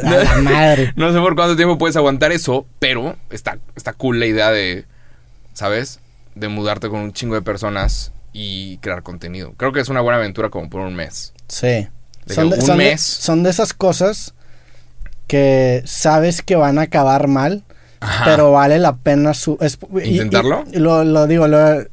A 0.04 0.10
la 0.24 0.36
madre. 0.42 0.94
No 0.96 1.12
sé 1.14 1.20
por 1.20 1.36
cuánto 1.36 1.56
tiempo 1.56 1.78
puedes 1.78 1.96
aguantar 1.96 2.32
eso, 2.32 2.66
pero 2.80 3.16
está, 3.32 3.58
está 3.76 3.94
cool 3.94 4.20
la 4.20 4.26
idea 4.28 4.52
de, 4.52 4.86
¿sabes? 5.54 6.00
De 6.36 6.48
mudarte 6.48 6.90
con 6.90 7.00
un 7.00 7.14
chingo 7.14 7.36
de 7.36 7.42
personas 7.42 8.12
y 8.34 8.78
crear 8.80 9.02
contenido. 9.04 9.54
Creo 9.58 9.72
que 9.72 9.80
es 9.80 9.90
una 9.90 10.02
buena 10.02 10.18
aventura 10.18 10.50
como 10.50 10.70
por 10.70 10.82
un 10.82 10.96
mes. 10.96 11.34
Sí. 11.48 11.88
De 12.26 12.34
Son 12.34 12.50
que 12.50 12.56
de, 12.56 12.62
un 12.62 12.68
son 12.68 12.78
de- 12.78 12.84
mes. 12.84 13.02
son 13.02 13.44
de 13.44 13.50
esas 13.52 13.74
cosas 13.74 14.34
que 15.28 15.82
sabes 15.86 16.42
que 16.42 16.56
van 16.56 16.78
a 16.80 16.84
acabar 16.84 17.28
mal, 17.28 17.64
Ajá. 18.06 18.26
pero 18.26 18.52
vale 18.52 18.80
la 18.80 18.96
pena 18.96 19.34
su, 19.34 19.58
es- 19.62 19.78
y- 19.96 20.00
y- 20.08 20.12
¿Intentarlo? 20.16 20.64
y 20.72 20.78
lo, 20.80 21.04
lo 21.04 21.28
digo, 21.28 21.48
lo- 21.48 21.84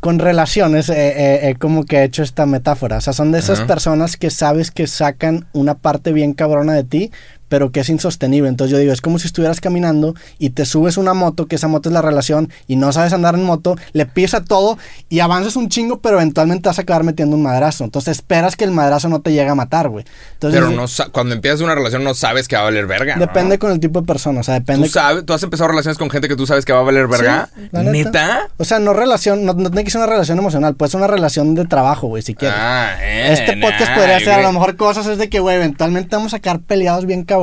con 0.00 0.18
relaciones 0.18 0.88
eh, 0.88 0.94
eh, 0.96 1.50
eh, 1.50 1.54
como 1.58 1.84
que 1.84 1.98
he 1.98 2.04
hecho 2.04 2.22
esta 2.22 2.46
metáfora. 2.46 2.96
O 2.96 3.00
sea, 3.02 3.12
son 3.12 3.32
de 3.32 3.38
esas 3.38 3.58
Ajá. 3.58 3.66
personas 3.66 4.16
que 4.16 4.30
sabes 4.30 4.70
que 4.70 4.86
sacan 4.86 5.46
una 5.52 5.74
parte 5.74 6.12
bien 6.14 6.32
cabrona 6.32 6.72
de 6.72 6.84
ti, 6.84 7.10
pero 7.50 7.72
que 7.72 7.80
es 7.80 7.90
insostenible. 7.90 8.48
Entonces 8.48 8.72
yo 8.72 8.78
digo, 8.78 8.92
es 8.92 9.02
como 9.02 9.18
si 9.18 9.26
estuvieras 9.26 9.60
caminando 9.60 10.14
y 10.38 10.50
te 10.50 10.64
subes 10.64 10.96
una 10.96 11.12
moto, 11.12 11.46
que 11.46 11.56
esa 11.56 11.68
moto 11.68 11.88
es 11.88 11.92
la 11.92 12.00
relación, 12.00 12.48
y 12.66 12.76
no 12.76 12.92
sabes 12.92 13.12
andar 13.12 13.34
en 13.34 13.44
moto, 13.44 13.76
le 13.92 14.06
piensas 14.06 14.44
todo 14.44 14.78
y 15.08 15.20
avanzas 15.20 15.56
un 15.56 15.68
chingo, 15.68 15.98
pero 15.98 16.16
eventualmente 16.16 16.68
vas 16.68 16.78
a 16.78 16.82
acabar 16.82 17.04
metiendo 17.04 17.36
un 17.36 17.42
madrazo. 17.42 17.84
Entonces 17.84 18.18
esperas 18.18 18.56
que 18.56 18.64
el 18.64 18.70
madrazo 18.70 19.08
no 19.08 19.20
te 19.20 19.32
llegue 19.32 19.50
a 19.50 19.54
matar, 19.54 19.88
güey. 19.88 20.04
Entonces, 20.34 20.60
Pero 20.60 20.70
no 20.70 20.86
cuando 21.12 21.34
empiezas 21.34 21.60
una 21.60 21.74
relación 21.74 22.04
no 22.04 22.14
sabes 22.14 22.46
que 22.46 22.54
va 22.54 22.62
a 22.62 22.64
valer 22.66 22.86
verga. 22.86 23.16
¿no? 23.16 23.20
Depende 23.20 23.58
con 23.58 23.72
el 23.72 23.80
tipo 23.80 24.00
de 24.00 24.06
persona, 24.06 24.40
o 24.40 24.42
sea, 24.44 24.54
depende. 24.54 24.86
¿Tú, 24.86 24.92
sabes, 24.92 25.26
¿Tú 25.26 25.32
has 25.32 25.42
empezado 25.42 25.68
relaciones 25.68 25.98
con 25.98 26.08
gente 26.08 26.28
que 26.28 26.36
tú 26.36 26.46
sabes 26.46 26.64
que 26.64 26.72
va 26.72 26.80
a 26.80 26.84
valer 26.84 27.08
verga? 27.08 27.48
Sí, 27.54 27.68
neta. 27.72 27.90
¿Neta? 27.90 28.48
O 28.58 28.64
sea, 28.64 28.78
no 28.78 28.92
relación, 28.92 29.44
no, 29.44 29.54
no 29.54 29.70
tiene 29.70 29.82
que 29.84 29.90
ser 29.90 30.00
una 30.00 30.10
relación 30.10 30.38
emocional, 30.38 30.76
puede 30.76 30.90
ser 30.90 30.98
una 30.98 31.08
relación 31.08 31.54
de 31.54 31.64
trabajo, 31.64 32.06
güey, 32.06 32.22
si 32.22 32.34
quieres. 32.34 32.56
Ah, 32.58 32.94
eh, 33.00 33.32
Este 33.32 33.56
podcast 33.56 33.92
podría 33.94 34.20
ser 34.20 34.30
a 34.30 34.42
lo 34.42 34.52
mejor 34.52 34.76
cosas 34.76 35.06
es 35.06 35.18
de 35.18 35.28
que, 35.28 35.40
güey, 35.40 35.56
eventualmente 35.56 36.14
vamos 36.14 36.32
a 36.32 36.36
sacar 36.36 36.60
peleados 36.60 37.06
bien 37.06 37.24
cabrón, 37.24 37.39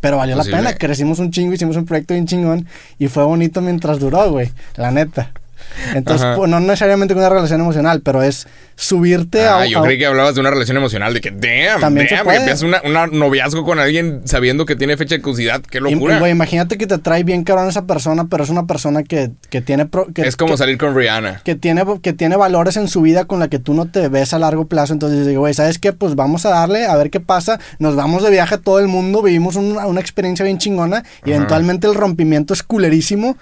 pero 0.00 0.16
valió 0.16 0.36
la 0.36 0.44
pena. 0.44 0.74
Crecimos 0.74 1.18
un 1.18 1.30
chingo, 1.30 1.52
hicimos 1.52 1.76
un 1.76 1.84
proyecto 1.84 2.14
bien 2.14 2.26
chingón 2.26 2.66
y 2.98 3.08
fue 3.08 3.24
bonito 3.24 3.60
mientras 3.60 3.98
duró, 3.98 4.30
güey, 4.30 4.50
la 4.76 4.90
neta. 4.90 5.32
Entonces, 5.94 6.26
pues, 6.36 6.50
no 6.50 6.60
necesariamente 6.60 7.14
con 7.14 7.22
una 7.22 7.30
relación 7.30 7.60
emocional, 7.60 8.00
pero 8.02 8.22
es 8.22 8.46
subirte 8.76 9.44
a, 9.44 9.60
Ah, 9.60 9.66
yo 9.66 9.80
a- 9.80 9.82
creí 9.82 9.98
que 9.98 10.06
hablabas 10.06 10.34
de 10.34 10.40
una 10.40 10.50
relación 10.50 10.76
emocional, 10.76 11.12
de 11.12 11.20
que, 11.20 11.30
damn, 11.30 11.80
También 11.80 12.06
damn, 12.10 12.26
que 12.26 12.34
empiezas 12.36 12.62
una, 12.62 12.80
una 12.84 13.06
noviazgo 13.06 13.64
con 13.64 13.78
alguien 13.78 14.22
sabiendo 14.24 14.64
que 14.64 14.74
tiene 14.76 14.96
fecha 14.96 15.16
de 15.16 15.20
caducidad, 15.20 15.60
qué 15.60 15.80
locura. 15.80 16.16
y, 16.16 16.18
güey, 16.18 16.32
imagínate 16.32 16.78
que 16.78 16.86
te 16.86 16.98
trae 16.98 17.22
bien 17.24 17.44
cabrón 17.44 17.68
esa 17.68 17.84
persona, 17.86 18.26
pero 18.30 18.42
es 18.44 18.50
una 18.50 18.66
persona 18.66 19.02
que, 19.02 19.30
que 19.50 19.60
tiene... 19.60 19.86
pro- 19.86 20.06
que, 20.14 20.22
es 20.22 20.36
como 20.36 20.52
que- 20.52 20.58
salir 20.58 20.78
con 20.78 20.94
Rihanna. 20.96 21.42
que 21.44 21.54
tiene, 21.54 21.84
que 22.02 22.12
tiene 22.12 22.36
valores 22.36 22.76
en 22.76 22.88
su 22.88 23.02
vida 23.02 23.24
con 23.26 23.38
la 23.38 23.48
que 23.48 23.58
tú 23.58 23.74
no 23.74 23.86
te 23.86 24.08
ves 24.08 24.32
a 24.34 24.38
largo 24.38 24.66
plazo. 24.66 24.92
Entonces 24.94 25.26
digo, 25.26 25.40
güey, 25.40 25.52
¿sabes 25.54 25.78
qué? 25.78 25.92
Pues 25.92 26.14
vamos 26.14 26.46
a 26.46 26.50
darle, 26.50 26.86
a 26.86 26.96
ver 26.96 27.10
qué 27.10 27.20
pasa. 27.20 27.60
Nos 27.78 27.96
vamos 27.96 28.22
de 28.22 28.30
viaje 28.30 28.54
a 28.54 28.58
todo 28.58 28.78
el 28.80 28.88
mundo, 28.88 29.22
vivimos 29.22 29.56
una, 29.56 29.86
una 29.86 30.00
experiencia 30.00 30.44
bien 30.44 30.58
chingona 30.58 31.04
y 31.24 31.30
Ajá. 31.30 31.36
eventualmente 31.36 31.86
el 31.86 31.94
rompimiento 31.94 32.54
es 32.54 32.62
culerísimo, 32.62 33.36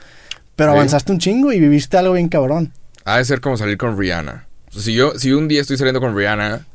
pero 0.59 0.73
avanzaste 0.73 1.13
un 1.13 1.19
chingo 1.21 1.53
y 1.53 1.61
viviste 1.61 1.97
algo 1.97 2.15
bien 2.15 2.29
cabrón. 2.29 2.73
Ha 3.05 3.19
de 3.19 3.25
ser 3.25 3.41
como 3.41 3.57
salir 3.57 3.79
con 3.79 3.97
Rihanna. 3.97 4.47
O 4.69 4.73
sea, 4.73 4.83
si 4.83 4.93
yo, 4.95 5.13
si 5.17 5.33
un 5.33 5.47
día 5.49 5.61
estoy 5.61 5.77
saliendo 5.79 6.01
con 6.01 6.17
Rihanna, 6.17 6.67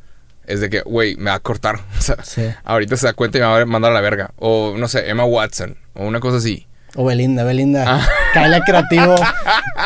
es 0.48 0.62
de 0.62 0.70
que, 0.70 0.82
güey, 0.82 1.16
me 1.18 1.26
va 1.30 1.36
a 1.36 1.40
cortar. 1.40 1.80
O 2.00 2.02
sea, 2.02 2.18
Sí. 2.24 2.44
ahorita 2.64 2.96
se 2.98 3.06
da 3.08 3.14
cuenta 3.14 3.38
y 3.38 3.42
me 3.42 3.48
va 3.48 3.62
a 3.62 3.66
mandar 3.66 3.92
a 3.92 3.94
la 3.94 4.02
verga. 4.02 4.32
O, 4.38 4.76
no 4.78 4.88
sé, 4.88 5.10
Emma 5.10 5.26
Watson. 5.26 5.76
O 5.94 6.06
una 6.06 6.20
cosa 6.22 6.38
así. 6.38 6.66
O 6.96 7.06
Belinda, 7.06 7.44
Belinda. 7.44 7.84
Ah. 7.88 8.08
Creativo. 8.66 9.16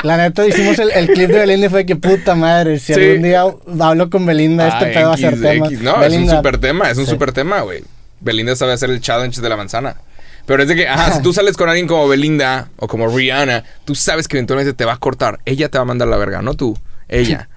La 0.03 0.17
neta, 0.17 0.45
hicimos 0.45 0.77
el, 0.79 0.91
el 0.91 1.07
clip 1.07 1.29
de 1.29 1.39
Belinda 1.39 1.65
y 1.65 1.69
fue 1.69 1.85
que 1.85 1.95
puta 1.95 2.35
madre. 2.35 2.79
Si 2.79 2.93
Sí. 2.93 3.01
algún 3.01 3.23
día 3.23 3.43
hablo 3.81 4.09
con 4.09 4.25
Belinda, 4.25 4.67
este 4.67 4.85
Ah, 4.85 4.93
pedo 4.93 5.07
va 5.09 5.13
a 5.15 5.17
ser 5.17 5.41
tema. 5.41 5.69
No, 5.81 5.99
Belinda, 5.99 6.05
es 6.07 6.13
un 6.13 6.29
super 6.37 6.57
tema, 6.59 6.89
es 6.91 6.97
un 6.97 7.05
Sí. 7.05 7.11
super 7.11 7.31
tema, 7.33 7.61
güey. 7.61 7.83
Belinda 8.19 8.55
sabe 8.55 8.73
hacer 8.73 8.89
el 8.89 8.99
challenge 9.01 9.41
de 9.41 9.49
la 9.49 9.57
manzana. 9.57 9.95
Pero 10.47 10.63
es 10.63 10.69
de 10.69 10.75
que, 10.75 10.87
ajá, 10.87 11.11
si 11.11 11.21
tú 11.21 11.33
sales 11.33 11.55
con 11.57 11.69
alguien 11.69 11.87
como 11.87 12.07
Belinda 12.07 12.69
o 12.77 12.87
como 12.87 13.07
Rihanna, 13.07 13.63
tú 13.85 13.93
sabes 13.93 14.27
que 14.27 14.37
eventualmente 14.37 14.73
te 14.73 14.85
va 14.85 14.93
a 14.93 14.97
cortar. 14.97 15.39
Ella 15.45 15.69
te 15.69 15.77
va 15.77 15.83
a 15.83 15.85
mandar 15.85 16.07
la 16.07 16.17
verga, 16.17 16.41
no 16.41 16.55
tú, 16.55 16.75
ella. 17.09 17.49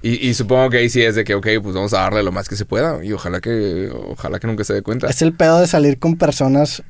Y, 0.00 0.28
y 0.28 0.34
supongo 0.34 0.70
que 0.70 0.78
ahí 0.78 0.88
sí 0.88 1.02
es 1.02 1.14
de 1.14 1.24
que, 1.24 1.34
ok, 1.34 1.46
pues 1.62 1.74
vamos 1.74 1.92
a 1.92 1.98
darle 1.98 2.22
lo 2.22 2.32
más 2.32 2.48
que 2.48 2.56
se 2.56 2.64
pueda. 2.64 3.04
Y 3.04 3.12
ojalá 3.12 3.40
que, 3.40 3.90
ojalá 4.10 4.38
que 4.38 4.46
nunca 4.46 4.64
se 4.64 4.72
dé 4.72 4.82
cuenta. 4.82 5.08
Es 5.08 5.22
el 5.22 5.34
pedo 5.34 5.60
de 5.60 5.66
salir 5.66 5.98
con 5.98 6.16
personas 6.16 6.82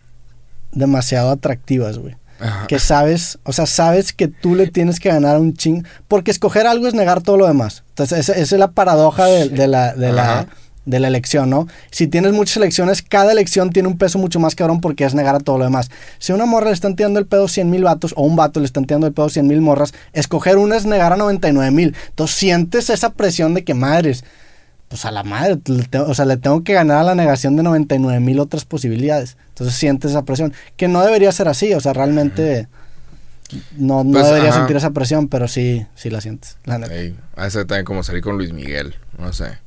demasiado 0.73 1.31
atractivas, 1.31 1.99
güey. 1.99 2.17
Ajá. 2.39 2.69
Que 2.69 2.79
sabes, 2.79 3.39
o 3.43 3.53
sea, 3.53 3.67
sabes 3.67 4.13
que 4.13 4.29
tú 4.29 4.55
le 4.55 4.69
tienes 4.69 5.01
que 5.01 5.09
ganar 5.09 5.41
un 5.41 5.55
ching. 5.55 5.85
Porque 6.07 6.31
escoger 6.31 6.67
algo 6.67 6.87
es 6.87 6.95
negar 6.95 7.23
todo 7.23 7.37
lo 7.37 7.49
demás. 7.49 7.83
Entonces, 7.89 8.21
esa, 8.21 8.33
esa 8.35 8.55
es 8.55 8.61
la 8.61 8.71
paradoja 8.71 9.25
de, 9.25 9.49
de 9.49 9.67
la, 9.67 9.95
de, 9.95 10.13
la. 10.13 10.47
De 10.89 11.01
la 11.01 11.09
elección, 11.09 11.51
¿no? 11.51 11.69
Si 11.91 12.07
tienes 12.07 12.33
muchas 12.33 12.57
elecciones, 12.57 13.03
cada 13.03 13.31
elección 13.33 13.71
tiene 13.71 13.89
un 13.89 13.99
peso 13.99 14.19
mucho 14.19 14.41
más 14.41 14.55
cabrón 14.55 14.81
porque 14.81 15.05
es 15.05 15.15
negar 15.15 15.35
a 15.35 15.41
todo 15.41 15.59
lo 15.59 15.65
demás. 15.65 15.91
Si 16.19 16.33
a 16.33 16.35
una 16.35 16.47
morra 16.47 16.69
le 16.69 16.73
están 16.73 16.97
tirando 16.97 17.19
el 17.19 17.27
pedo 17.27 17.47
100 17.47 17.69
mil 17.69 17.85
vatos 17.85 18.15
o 18.17 18.23
un 18.23 18.37
vato 18.37 18.59
le 18.59 18.67
están 18.67 18.87
tirando 18.87 19.07
el 19.07 19.13
pedo 19.13 19.29
100 19.29 19.47
mil 19.47 19.61
morras, 19.61 19.93
escoger 20.15 20.57
una 20.57 20.77
es 20.77 20.87
negar 20.87 21.13
a 21.13 21.17
99 21.17 21.71
mil. 21.71 21.95
Entonces 22.09 22.37
sientes 22.37 22.89
esa 22.89 23.11
presión 23.11 23.53
de 23.53 23.65
que 23.65 23.75
madres, 23.75 24.25
pues 24.89 25.05
a 25.05 25.11
la 25.11 25.23
madre, 25.23 25.59
o 26.07 26.15
sea, 26.15 26.25
le 26.25 26.39
tengo 26.39 26.65
que 26.65 26.73
ganar 26.73 26.99
a 26.99 27.03
la 27.03 27.15
negación 27.15 27.57
de 27.57 27.63
99 27.63 28.21
mil 28.21 28.41
otras 28.41 28.65
posibilidades. 28.65 29.37
Entonces 29.51 29.77
sientes 29.77 30.13
esa 30.13 30.23
presión, 30.23 30.55
que 30.79 30.89
no 30.89 31.03
debería 31.05 31.31
ser 31.33 31.49
así, 31.49 31.75
o 31.75 31.81
sea, 31.81 31.93
realmente 31.93 32.69
no, 33.77 34.05
no 34.05 34.13
Pues, 34.13 34.27
debería 34.27 34.49
ajá. 34.51 34.59
sentir 34.61 34.77
esa 34.77 34.91
presión, 34.93 35.29
pero 35.29 35.49
sí, 35.49 35.87
sí 35.95 36.09
la 36.09 36.23
sientes, 36.23 36.57
la 36.65 36.79
neta. 36.79 36.95
También 37.67 37.85
como 37.85 38.03
salir 38.03 38.23
con 38.23 38.39
Luis 38.39 38.53
Miguel, 38.55 38.95
no 39.19 39.33
sé. 39.35 39.59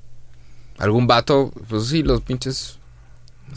Algún 0.82 1.08
vato, 1.08 1.52
pues 1.70 1.88
sí, 1.88 2.04
los 2.04 2.22
pinches 2.22 2.78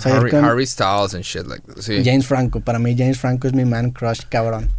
Harry, 0.04 0.30
con- 0.30 0.44
Harry 0.44 0.66
Styles 0.66 1.14
and 1.14 1.22
shit 1.24 1.46
like 1.46 1.62
that. 1.66 1.80
Sí. 1.82 2.02
James 2.04 2.26
Franco, 2.26 2.60
para 2.60 2.78
mí 2.78 2.94
James 2.96 3.18
Franco 3.18 3.46
es 3.46 3.54
mi 3.54 3.64
man 3.64 3.90
crush, 3.90 4.20
cabrón. 4.28 4.70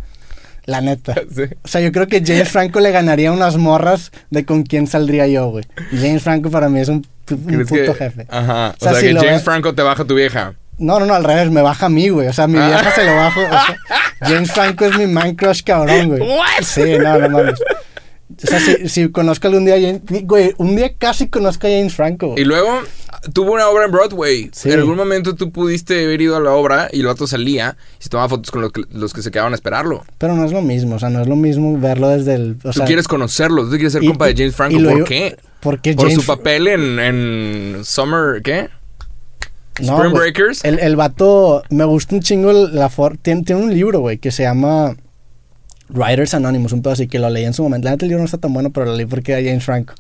La 0.66 0.82
neta. 0.82 1.14
Sí. 1.36 1.44
O 1.64 1.68
sea, 1.68 1.82
yo 1.82 1.92
creo 1.92 2.08
que 2.08 2.24
James 2.26 2.50
Franco 2.50 2.80
le 2.80 2.92
ganaría 2.92 3.32
unas 3.32 3.58
morras 3.58 4.12
de 4.30 4.46
con 4.46 4.64
quién 4.64 4.88
saldría 4.88 5.28
yo, 5.28 5.48
güey. 5.50 5.66
James 5.92 6.24
Franco 6.24 6.50
para 6.50 6.70
mí 6.70 6.80
es 6.80 6.90
un, 6.90 7.06
un 7.32 7.38
¿Crees 7.46 7.68
puto 7.70 7.94
que- 7.94 7.94
jefe. 7.94 8.26
Ajá. 8.30 8.70
O 8.80 8.86
O 8.86 8.90
sea, 8.92 9.00
si 9.00 9.08
que 9.08 9.14
James 9.16 9.44
Franco 9.44 9.74
te 9.76 9.82
baja 9.82 10.04
tu 10.06 10.16
vieja. 10.16 10.54
No, 10.78 11.00
no, 11.00 11.06
no, 11.06 11.14
al 11.14 11.24
revés, 11.24 11.50
me 11.52 11.62
baja 11.62 11.86
a 11.86 11.90
mí, 11.90 12.10
güey. 12.10 12.28
O 12.28 12.34
sea, 12.34 12.48
mi 12.48 12.58
Ah. 12.60 12.68
vieja 12.68 12.92
se 12.92 13.06
lo 13.06 13.16
bajo. 13.16 13.40
o 13.42 13.48
sea, 13.50 13.78
James 14.22 14.52
Franco 14.52 14.86
es 14.86 14.98
mi 14.98 15.08
man 15.08 15.36
crush, 15.36 15.62
cabrón, 15.64 16.10
güey. 16.10 16.22
What? 16.22 16.64
Sí, 16.64 16.98
no, 17.00 17.18
no 17.20 17.30
mames. 17.30 17.60
O 18.44 18.48
sea, 18.48 18.60
si, 18.60 18.90
si 18.90 19.10
conozco 19.10 19.48
algún 19.48 19.66
día 19.66 19.76
a 19.76 19.80
James... 19.80 20.02
Güey, 20.24 20.56
un 20.58 20.76
día 20.76 20.94
casi 20.98 21.28
conozco 21.28 21.68
a 21.68 21.70
James 21.70 21.94
Franco. 21.94 22.34
Y 22.38 22.44
luego 22.44 22.70
tuvo 23.34 23.54
una 23.54 23.68
obra 23.70 23.86
en 23.86 23.92
Broadway. 23.92 24.50
Sí. 24.52 24.72
En 24.72 24.80
algún 24.80 24.98
momento 24.98 25.36
tú 25.36 25.52
pudiste 25.52 26.04
haber 26.06 26.22
ido 26.22 26.36
a 26.36 26.40
la 26.40 26.52
obra 26.52 26.90
y 26.92 27.02
el 27.02 27.06
vato 27.06 27.28
salía 27.28 27.78
y 28.00 28.04
se 28.04 28.10
tomaba 28.10 28.28
fotos 28.30 28.50
con 28.50 28.62
los 28.62 28.72
que, 28.72 28.82
los 28.92 29.14
que 29.14 29.22
se 29.22 29.30
quedaban 29.30 29.52
a 29.54 29.56
esperarlo. 29.56 30.04
Pero 30.18 30.36
no 30.36 30.44
es 30.44 30.52
lo 30.52 30.62
mismo, 30.62 30.96
o 30.96 31.00
sea, 31.00 31.10
no 31.10 31.22
es 31.22 31.28
lo 31.28 31.36
mismo 31.36 31.78
verlo 31.80 32.10
desde 32.10 32.34
el... 32.34 32.58
O 32.64 32.72
tú 32.72 32.74
sea, 32.74 32.86
quieres 32.86 33.08
conocerlo, 33.08 33.64
tú 33.66 33.72
quieres 33.72 33.94
ser 33.94 34.04
y- 34.04 34.08
compa 34.08 34.26
de 34.26 34.34
James 34.36 34.56
Franco. 34.56 34.84
¿Por 34.84 35.04
qué? 35.04 35.38
Porque 35.60 35.94
Por 35.94 36.06
James 36.10 36.22
su 36.22 36.26
papel 36.26 36.68
en, 36.68 37.00
en 37.00 37.86
Summer, 37.86 38.42
¿qué? 38.42 38.70
No, 39.82 39.98
Spring. 39.98 40.14
Breakers. 40.14 40.64
El, 40.66 40.80
el 40.80 40.96
vato, 40.96 41.62
me 41.70 41.84
gusta 41.84 42.16
un 42.16 42.22
chingo 42.22 42.52
la 42.54 42.90
for 42.90 43.18
tiene, 43.18 43.44
tiene 43.44 43.62
un 43.62 43.74
libro, 43.74 44.00
güey, 44.00 44.18
que 44.18 44.32
se 44.32 44.44
llama 44.44 44.96
Writers 45.90 46.34
Anonymous, 46.34 46.72
un 46.74 46.82
pedo 46.82 46.94
así 46.94 47.08
que 47.08 47.20
lo 47.20 47.30
leí 47.30 47.46
en 47.46 47.54
su 47.54 47.62
momento. 47.62 47.86
La 47.86 47.92
neta 47.92 48.06
el 48.06 48.10
libro 48.10 48.22
no 48.22 48.26
está 48.26 48.40
tan 48.40 48.52
bueno, 48.54 48.72
pero 48.72 48.88
lo 48.88 48.96
leí 48.96 49.06
porque 49.06 49.34
era 49.34 49.48
James 49.48 49.64
Franco. 49.64 49.94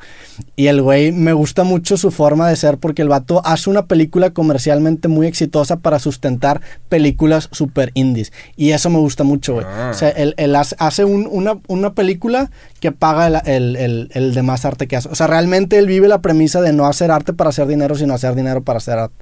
Y 0.55 0.65
el 0.67 0.81
güey 0.81 1.11
me 1.11 1.31
gusta 1.33 1.63
mucho 1.63 1.95
su 1.95 2.09
forma 2.09 2.49
de 2.49 2.55
ser 2.55 2.77
porque 2.79 3.03
el 3.03 3.07
vato 3.07 3.41
hace 3.45 3.69
una 3.69 3.85
película 3.85 4.31
comercialmente 4.31 5.07
muy 5.07 5.27
exitosa 5.27 5.77
para 5.77 5.99
sustentar 5.99 6.59
películas 6.89 7.49
super 7.51 7.91
indies. 7.93 8.33
Y 8.55 8.71
eso 8.71 8.89
me 8.89 8.97
gusta 8.97 9.23
mucho, 9.23 9.53
güey. 9.53 9.65
Ah. 9.69 9.89
O 9.91 9.93
sea, 9.93 10.09
él, 10.09 10.33
él 10.37 10.55
hace, 10.55 11.05
un- 11.05 11.27
una, 11.31 11.59
una 11.67 11.93
película 11.93 12.49
que 12.79 12.91
paga 12.91 13.27
el, 13.27 13.35
el, 13.45 13.75
el, 13.75 14.09
el 14.13 14.33
demás 14.33 14.65
arte 14.65 14.87
que 14.87 14.95
hace. 14.95 15.09
O 15.09 15.15
sea, 15.15 15.27
realmente 15.27 15.77
él 15.77 15.85
vive 15.85 16.07
la 16.07 16.19
premisa 16.21 16.61
de 16.61 16.73
no 16.73 16.87
hacer 16.87 17.11
arte 17.11 17.31
para 17.33 17.51
hacer 17.51 17.67
dinero, 17.67 17.95
sino 17.95 18.13
hacer 18.15 18.33
dinero 18.33 18.63
para 18.63 18.77
hacer 18.77 18.97
arte. 18.97 19.15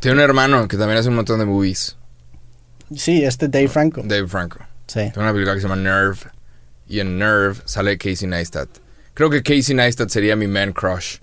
Tiene 0.00 0.16
un 0.16 0.20
hermano 0.22 0.68
que 0.68 0.76
también 0.76 0.98
hace 0.98 1.08
un 1.08 1.14
montón 1.16 1.38
de 1.38 1.46
movies. 1.46 1.96
Sí, 2.94 3.22
este 3.24 3.48
Dave 3.48 3.68
Franco. 3.68 4.02
Dave 4.04 4.26
Franco. 4.28 4.58
Sí. 4.90 5.00
Tiene 5.12 5.20
una 5.22 5.32
película 5.32 5.54
que 5.54 5.60
se 5.60 5.68
llama 5.68 5.80
Nerve. 5.80 6.18
Y 6.88 6.98
en 6.98 7.16
Nerve 7.18 7.54
sale 7.64 7.96
Casey 7.96 8.26
Neistat. 8.26 8.68
Creo 9.14 9.30
que 9.30 9.42
Casey 9.44 9.74
Neistat 9.76 10.08
sería 10.08 10.34
mi 10.34 10.48
man 10.48 10.72
crush. 10.72 11.18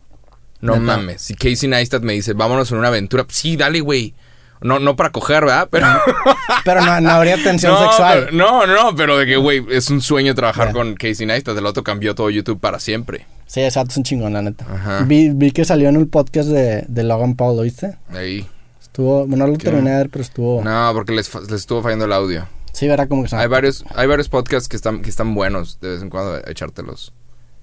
No 0.61 0.74
¿Neta? 0.78 0.86
mames. 0.86 1.22
Si 1.22 1.36
Casey 1.36 1.68
Neistat 1.68 2.01
me 2.01 2.13
dice, 2.13 2.32
vámonos 2.32 2.72
en 2.72 2.78
una 2.78 2.88
aventura. 2.88 3.26
Sí, 3.28 3.57
dale, 3.57 3.82
güey. 3.82 4.13
No, 4.61 4.80
no 4.80 4.95
para 4.95 5.11
coger, 5.11 5.41
¿verdad? 5.43 5.68
Pero. 5.70 5.86
Pero 6.63 6.82
no, 6.86 7.01
no 7.01 7.09
habría 7.11 7.36
tensión 7.43 7.74
no, 7.74 7.80
sexual. 7.84 8.28
pero- 8.30 8.38
no, 8.38 8.65
no, 8.65 8.95
pero 8.95 9.18
de 9.18 9.26
que, 9.26 9.36
güey, 9.38 9.63
es 9.70 9.89
un 9.89 10.01
sueño 10.01 10.34
trabajar 10.36 10.72
con 10.74 10.95
Casey 10.95 11.26
Neistat. 11.26 11.57
El 11.57 11.65
otro 11.65 11.84
cambió 11.84 12.15
todo 12.15 12.30
YouTube 12.30 12.59
para 12.59 12.80
siempre. 12.80 13.26
Sí, 13.45 13.61
exacto, 13.61 13.91
es 13.91 13.97
un 13.97 14.03
chingón, 14.03 14.34
la 14.34 14.41
neta. 14.41 14.65
Ajá. 14.70 15.03
Vi, 15.05 15.30
vi 15.30 15.51
que 15.51 15.63
salió 15.65 15.89
en 15.89 15.95
el 15.97 16.07
podcast 16.07 16.49
de, 16.49 16.86
de 16.88 17.03
Logan 17.03 17.36
Paul, 17.36 17.57
¿lo 17.57 17.63
viste? 17.63 17.97
Ahí. 18.09 18.47
Estuvo, 18.82 19.28
bueno, 19.28 19.45
no 19.45 19.51
lo 19.51 19.57
¿Qué? 19.57 19.65
terminé 19.65 19.91
de 19.91 19.97
ver, 19.97 20.09
pero 20.09 20.24
estuvo... 20.24 20.63
No, 20.63 20.91
porque 20.93 21.13
les, 21.13 21.34
les 21.36 21.51
estuvo 21.51 21.82
fallando 21.84 22.05
el 22.05 22.13
audio. 22.13 22.47
Sí, 22.78 22.88
verá 22.88 23.07
como 23.07 23.23
que 23.23 23.30
se 23.30 23.36
Hay 23.36 23.47
varios, 23.47 23.84
hay 23.95 24.05
varios 24.05 24.30
podcasts 24.30 24.69
que 24.69 24.75
están, 24.75 25.01
que 25.01 25.09
están 25.09 25.34
buenos 25.34 25.80
de 25.80 25.89
vez 25.89 26.01
en 26.03 26.11
cuando 26.11 26.38
echártelos. 26.47 27.11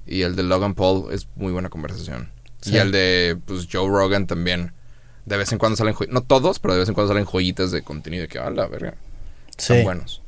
Y 0.08 0.22
el 0.22 0.34
de 0.34 0.42
Logan 0.42 0.74
Paul 0.74 1.12
es 1.12 1.28
muy 1.36 1.52
buena 1.52 1.68
conversación. 1.68 2.32
Sí. 2.60 2.72
Y 2.74 2.78
el 2.78 2.90
de 2.90 3.38
pues, 3.46 3.68
Joe 3.72 3.88
Rogan 3.88 4.26
también. 4.26 4.72
De 5.24 5.36
vez 5.36 5.52
en 5.52 5.58
cuando 5.58 5.76
salen 5.76 5.94
joyitas. 5.94 6.12
No 6.12 6.24
todos, 6.24 6.58
pero 6.58 6.74
de 6.74 6.80
vez 6.80 6.88
en 6.88 6.96
cuando 6.96 7.12
salen 7.12 7.26
joyitas 7.26 7.70
de 7.70 7.82
contenido 7.82 8.26
que, 8.26 8.40
a 8.40 8.50
la 8.50 8.66
verga. 8.66 8.94
Están 9.56 9.76
Sí, 9.78 9.82
buenos. 9.84 10.22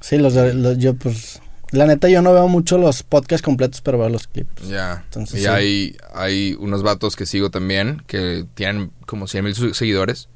sí 0.00 0.18
los, 0.18 0.34
de- 0.34 0.54
los- 0.54 0.76
yo 0.78 0.94
pues... 0.94 1.40
La 1.70 1.86
neta 1.86 2.08
yo 2.08 2.20
no 2.20 2.32
veo 2.32 2.48
mucho 2.48 2.78
los 2.78 3.04
podcasts 3.04 3.44
completos, 3.44 3.80
pero 3.80 3.96
veo 3.96 4.08
los 4.08 4.26
clips. 4.26 4.66
Ya. 4.68 5.02
Entonces, 5.04 5.38
y 5.38 5.42
sí. 5.44 5.46
hay, 5.48 5.96
hay 6.12 6.56
unos 6.58 6.82
vatos 6.82 7.14
que 7.14 7.26
sigo 7.26 7.50
también 7.52 8.02
que 8.08 8.44
tienen 8.54 8.90
como 9.06 9.28
100 9.28 9.44
mil 9.44 9.54
seguidores. 9.74 10.28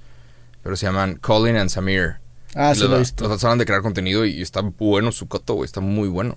Pero 0.63 0.77
se 0.77 0.87
llaman 0.87 1.17
Colin 1.17 1.57
and 1.57 1.71
Samir. 1.71 2.21
Ah, 2.59 2.73
Y 2.73 2.75
sí 2.77 2.81
los, 2.83 2.91
lo 2.91 2.97
he 2.97 3.01
visto. 3.01 3.57
de 3.57 3.65
crear 3.67 3.83
contenido 3.83 4.25
y, 4.25 4.31
y 4.33 4.43
está 4.43 4.63
bueno 4.63 5.13
su 5.13 5.29
coto, 5.29 5.55
güey. 5.55 5.67
Está 5.67 5.81
muy 5.81 6.09
bueno. 6.09 6.37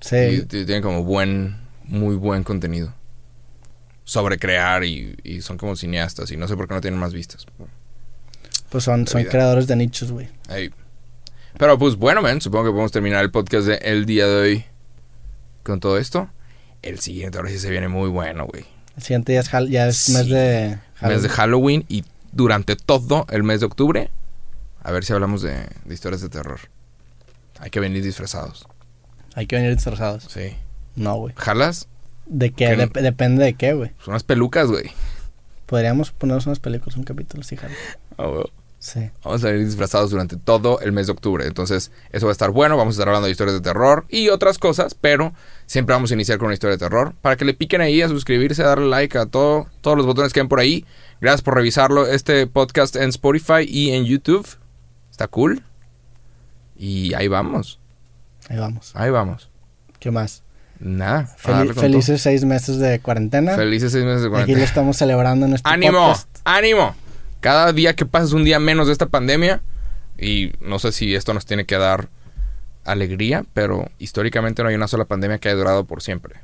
Y 0.00 0.04
Sí, 0.04 0.42
t- 0.46 0.64
tienen 0.64 0.82
como 0.82 1.04
buen, 1.04 1.56
muy 1.84 2.16
buen 2.16 2.42
contenido. 2.42 2.92
Sobre 4.04 4.38
crear 4.38 4.82
y, 4.84 5.16
y 5.22 5.40
son 5.42 5.56
como 5.58 5.76
cineastas 5.76 6.30
y 6.32 6.36
no 6.36 6.48
sé 6.48 6.56
por 6.56 6.66
qué 6.66 6.74
no 6.74 6.80
tienen 6.80 6.98
más 6.98 7.12
vistas. 7.12 7.46
pues 8.68 8.82
son, 8.84 9.06
son 9.06 9.22
creadores 9.24 9.66
de 9.68 9.76
nichos, 9.76 10.10
güey. 10.10 10.28
Pero 11.58 11.78
pues 11.78 11.94
bueno, 11.96 12.20
man, 12.22 12.40
supongo 12.40 12.64
que 12.64 12.70
podemos 12.70 12.90
terminar 12.92 13.22
el 13.22 13.30
podcast 13.30 13.66
de 13.68 13.74
el 13.76 14.04
día 14.06 14.26
de 14.26 14.34
hoy 14.34 14.64
con 15.62 15.78
todo 15.78 15.98
esto. 15.98 16.28
El 16.82 16.98
siguiente 16.98 17.38
ahora 17.38 17.50
sí 17.50 17.58
se 17.60 17.70
viene 17.70 17.86
muy 17.88 18.08
bueno, 18.08 18.46
güey. 18.46 18.64
El 18.96 19.02
siguiente 19.02 19.34
ya 19.34 19.40
es, 19.40 19.50
ya 19.70 19.86
es 19.86 19.96
Sí. 19.98 20.12
mes 20.14 20.28
de... 20.28 20.78
Mes 21.02 21.22
de 21.22 21.28
Halloween 21.28 21.84
y 21.88 22.04
durante 22.32 22.74
todo 22.76 23.26
el 23.30 23.42
mes 23.44 23.60
de 23.60 23.66
octubre, 23.66 24.10
a 24.82 24.90
ver 24.92 25.04
si 25.04 25.12
hablamos 25.12 25.42
de, 25.42 25.66
de 25.84 25.94
historias 25.94 26.20
de 26.20 26.28
terror. 26.28 26.60
Hay 27.60 27.70
que 27.70 27.80
venir 27.80 28.02
disfrazados. 28.02 28.66
Hay 29.34 29.46
que 29.46 29.56
venir 29.56 29.74
disfrazados. 29.74 30.24
Sí. 30.24 30.56
No, 30.96 31.16
güey. 31.16 31.34
¿Jalas? 31.36 31.88
¿De 32.26 32.50
qué? 32.52 32.76
Dep- 32.76 33.00
depende 33.00 33.44
de 33.44 33.54
qué, 33.54 33.72
güey. 33.72 33.90
Pues 33.96 34.08
unas 34.08 34.24
pelucas, 34.24 34.68
güey. 34.68 34.90
Podríamos 35.66 36.10
ponernos 36.12 36.46
unas 36.46 36.58
películas, 36.60 36.96
un 36.96 37.04
capítulo, 37.04 37.42
sí, 37.42 37.56
Jalo. 37.56 37.74
Ah, 38.18 38.26
güey. 38.26 38.44
Sí. 38.78 39.10
Vamos 39.24 39.44
a 39.44 39.46
venir 39.52 39.64
disfrazados 39.64 40.10
durante 40.10 40.36
todo 40.36 40.80
el 40.80 40.90
mes 40.90 41.06
de 41.06 41.12
octubre. 41.12 41.46
Entonces, 41.46 41.92
eso 42.10 42.26
va 42.26 42.32
a 42.32 42.32
estar 42.32 42.50
bueno. 42.50 42.76
Vamos 42.76 42.94
a 42.94 42.96
estar 42.96 43.08
hablando 43.08 43.26
de 43.26 43.30
historias 43.32 43.54
de 43.54 43.60
terror 43.62 44.04
y 44.08 44.28
otras 44.28 44.58
cosas, 44.58 44.94
pero 45.00 45.32
siempre 45.66 45.94
vamos 45.94 46.10
a 46.10 46.14
iniciar 46.14 46.38
con 46.38 46.46
una 46.46 46.54
historia 46.54 46.76
de 46.76 46.80
terror. 46.84 47.14
Para 47.22 47.36
que 47.36 47.44
le 47.44 47.54
piquen 47.54 47.80
ahí 47.80 48.02
a 48.02 48.08
suscribirse, 48.08 48.62
a 48.64 48.66
darle 48.66 48.88
like 48.88 49.16
a 49.16 49.26
todo, 49.26 49.68
todos 49.82 49.96
los 49.96 50.04
botones 50.04 50.32
que 50.32 50.40
ven 50.40 50.48
por 50.48 50.58
ahí. 50.58 50.84
Gracias 51.20 51.42
por 51.42 51.54
revisarlo. 51.54 52.06
Este 52.08 52.46
podcast 52.48 52.96
en 52.96 53.10
Spotify 53.10 53.62
y 53.66 53.92
en 53.92 54.04
YouTube. 54.04 54.46
Está 55.12 55.28
cool. 55.28 55.62
Y 56.76 57.14
ahí 57.14 57.28
vamos. 57.28 57.78
Ahí 58.48 58.58
vamos. 58.58 58.90
Ahí 58.96 59.10
vamos. 59.10 59.48
¿Qué 60.00 60.10
más? 60.10 60.42
Nada. 60.80 61.28
Fel- 61.38 61.74
felices 61.74 62.20
seis 62.22 62.44
meses 62.44 62.78
de 62.80 62.98
cuarentena. 62.98 63.54
Felices 63.54 63.92
seis 63.92 64.04
meses 64.04 64.22
de 64.22 64.26
Aquí 64.26 64.30
lo 64.32 64.36
cuarentena. 64.38 64.64
estamos 64.64 64.96
celebrando 64.96 65.46
en 65.46 65.52
este 65.54 65.70
¡Ánimo! 65.70 65.98
podcast. 66.08 66.38
¡Ánimo! 66.42 66.96
Cada 67.38 67.72
día 67.72 67.94
que 67.94 68.04
pasa 68.04 68.24
es 68.24 68.32
un 68.32 68.42
día 68.42 68.58
menos 68.58 68.88
de 68.88 68.92
esta 68.94 69.06
pandemia. 69.06 69.62
Y 70.18 70.52
no 70.60 70.80
sé 70.80 70.90
si 70.90 71.14
esto 71.14 71.34
nos 71.34 71.46
tiene 71.46 71.66
que 71.66 71.76
dar 71.76 72.08
alegría, 72.84 73.44
pero 73.54 73.88
históricamente 73.98 74.62
no 74.64 74.68
hay 74.70 74.74
una 74.74 74.88
sola 74.88 75.04
pandemia 75.04 75.38
que 75.38 75.48
haya 75.48 75.56
durado 75.58 75.84
por 75.84 76.02
siempre. 76.02 76.40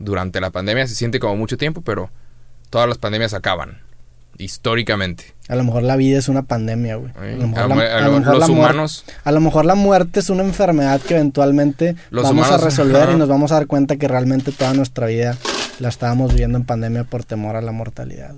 Durante 0.00 0.40
la 0.40 0.50
pandemia 0.50 0.86
se 0.88 0.94
siente 0.94 1.20
como 1.20 1.36
mucho 1.36 1.56
tiempo, 1.56 1.82
pero 1.82 2.10
todas 2.70 2.88
las 2.88 2.98
pandemias 2.98 3.34
acaban. 3.34 3.82
Históricamente. 4.38 5.34
A 5.50 5.56
lo 5.56 5.64
mejor 5.64 5.82
la 5.82 5.96
vida 5.96 6.16
es 6.18 6.28
una 6.28 6.42
pandemia, 6.42 6.94
güey. 6.96 7.12
A 7.18 7.24
lo 7.36 7.48
mejor 7.48 7.58
A 7.64 7.66
la- 7.68 7.74
lo- 7.74 7.80
a 7.82 7.84
a 7.96 8.00
lo 8.02 8.06
lo- 8.12 8.18
mejor 8.20 8.34
los 8.38 8.40
la 8.48 8.54
muer- 8.54 8.58
humanos, 8.70 9.04
A 9.24 9.32
lo 9.32 9.40
mejor 9.40 9.64
la 9.66 9.74
muerte 9.74 10.20
es 10.20 10.30
una 10.30 10.44
enfermedad 10.44 11.00
que 11.00 11.14
eventualmente 11.14 11.96
Los 12.10 12.22
vamos 12.22 12.46
humanos- 12.46 12.62
a 12.62 12.64
resolver 12.64 13.10
y 13.10 13.16
nos 13.16 13.28
vamos 13.28 13.50
a 13.50 13.56
dar 13.56 13.66
cuenta 13.66 13.96
que 13.96 14.06
realmente 14.08 14.52
toda 14.52 14.72
nuestra 14.74 15.06
vida 15.08 15.36
la 15.80 15.88
estábamos 15.88 16.32
viviendo 16.32 16.56
en 16.56 16.64
pandemia 16.64 17.04
por 17.04 17.24
temor 17.24 17.56
a 17.56 17.62
la 17.62 17.72
mortalidad. 17.72 18.32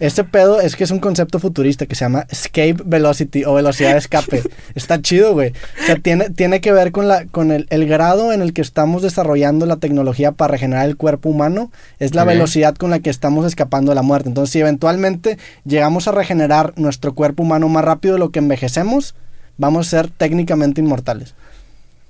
Este 0.00 0.24
pedo 0.24 0.60
es 0.60 0.76
que 0.76 0.84
es 0.84 0.90
un 0.90 0.98
concepto 0.98 1.38
futurista 1.38 1.86
que 1.86 1.94
se 1.94 2.04
llama 2.04 2.26
escape 2.30 2.76
velocity 2.84 3.44
o 3.44 3.54
velocidad 3.54 3.92
de 3.92 3.98
escape. 3.98 4.42
Está 4.74 5.00
chido, 5.00 5.32
güey. 5.32 5.50
O 5.82 5.86
sea, 5.86 5.96
tiene, 5.96 6.30
tiene 6.30 6.60
que 6.60 6.72
ver 6.72 6.92
con, 6.92 7.08
la, 7.08 7.26
con 7.26 7.52
el, 7.52 7.66
el 7.70 7.86
grado 7.86 8.32
en 8.32 8.42
el 8.42 8.52
que 8.52 8.62
estamos 8.62 9.02
desarrollando 9.02 9.66
la 9.66 9.76
tecnología 9.76 10.32
para 10.32 10.52
regenerar 10.52 10.86
el 10.86 10.96
cuerpo 10.96 11.28
humano. 11.28 11.70
Es 11.98 12.14
la 12.14 12.24
velocidad 12.24 12.74
con 12.74 12.90
la 12.90 13.00
que 13.00 13.10
estamos 13.10 13.46
escapando 13.46 13.90
de 13.90 13.96
la 13.96 14.02
muerte. 14.02 14.28
Entonces, 14.28 14.52
si 14.52 14.60
eventualmente 14.60 15.38
llegamos 15.64 16.08
a 16.08 16.12
regenerar 16.12 16.72
nuestro 16.76 17.14
cuerpo 17.14 17.42
humano 17.42 17.68
más 17.68 17.84
rápido 17.84 18.14
de 18.14 18.20
lo 18.20 18.30
que 18.30 18.38
envejecemos, 18.38 19.14
vamos 19.58 19.86
a 19.86 19.90
ser 19.90 20.10
técnicamente 20.10 20.80
inmortales. 20.80 21.34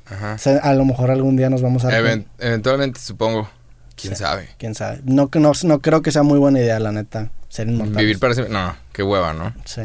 Ajá. 0.09 0.35
O 0.35 0.39
sea, 0.39 0.59
a 0.59 0.73
lo 0.75 0.85
mejor 0.85 1.11
algún 1.11 1.37
día 1.37 1.51
nos 1.51 1.63
vamos 1.63 1.85
a... 1.85 1.89
dar 1.89 2.01
Even- 2.01 2.23
cuenta. 2.23 2.47
eventualmente, 2.47 3.01
supongo. 3.01 3.49
¿Quién 3.97 4.17
sabe? 4.17 4.49
Quién 4.59 4.75
sabe. 4.75 5.01
No, 5.05 5.31
no, 5.35 5.53
no 5.65 5.79
creo 5.81 6.03
que 6.03 6.13
sea 6.13 6.23
muy 6.23 6.39
buena 6.39 6.61
idea, 6.61 6.79
la 6.79 6.93
neta, 6.93 7.31
ser 7.49 7.69
inmortales. 7.69 7.99
Vivir 7.99 8.19
para 8.19 8.35
siempre. 8.35 8.53
No, 8.53 8.77
qué 8.93 9.03
hueva, 9.03 9.33
¿no? 9.33 9.53
Sí. 9.65 9.83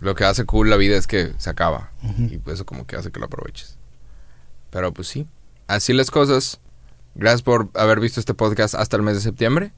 Lo 0.00 0.14
que 0.14 0.24
hace 0.24 0.44
cool 0.44 0.68
la 0.70 0.76
vida 0.76 0.96
es 0.96 1.06
que 1.06 1.32
se 1.38 1.50
acaba. 1.50 1.90
Ujú. 2.02 2.22
Y 2.24 2.38
pues 2.38 2.54
eso 2.54 2.66
como 2.66 2.86
que 2.86 2.96
hace 2.96 3.10
que 3.12 3.20
lo 3.20 3.26
aproveches. 3.26 3.76
Pero 4.70 4.92
pues 4.92 5.08
sí. 5.08 5.26
Así 5.68 5.92
las 5.92 6.10
cosas. 6.10 6.58
Gracias 7.14 7.42
por 7.42 7.68
haber 7.74 8.00
visto 8.00 8.18
este 8.20 8.34
podcast 8.34 8.74
hasta 8.74 8.96
el 8.96 9.02
mes 9.02 9.14
de 9.14 9.20
septiembre. 9.20 9.72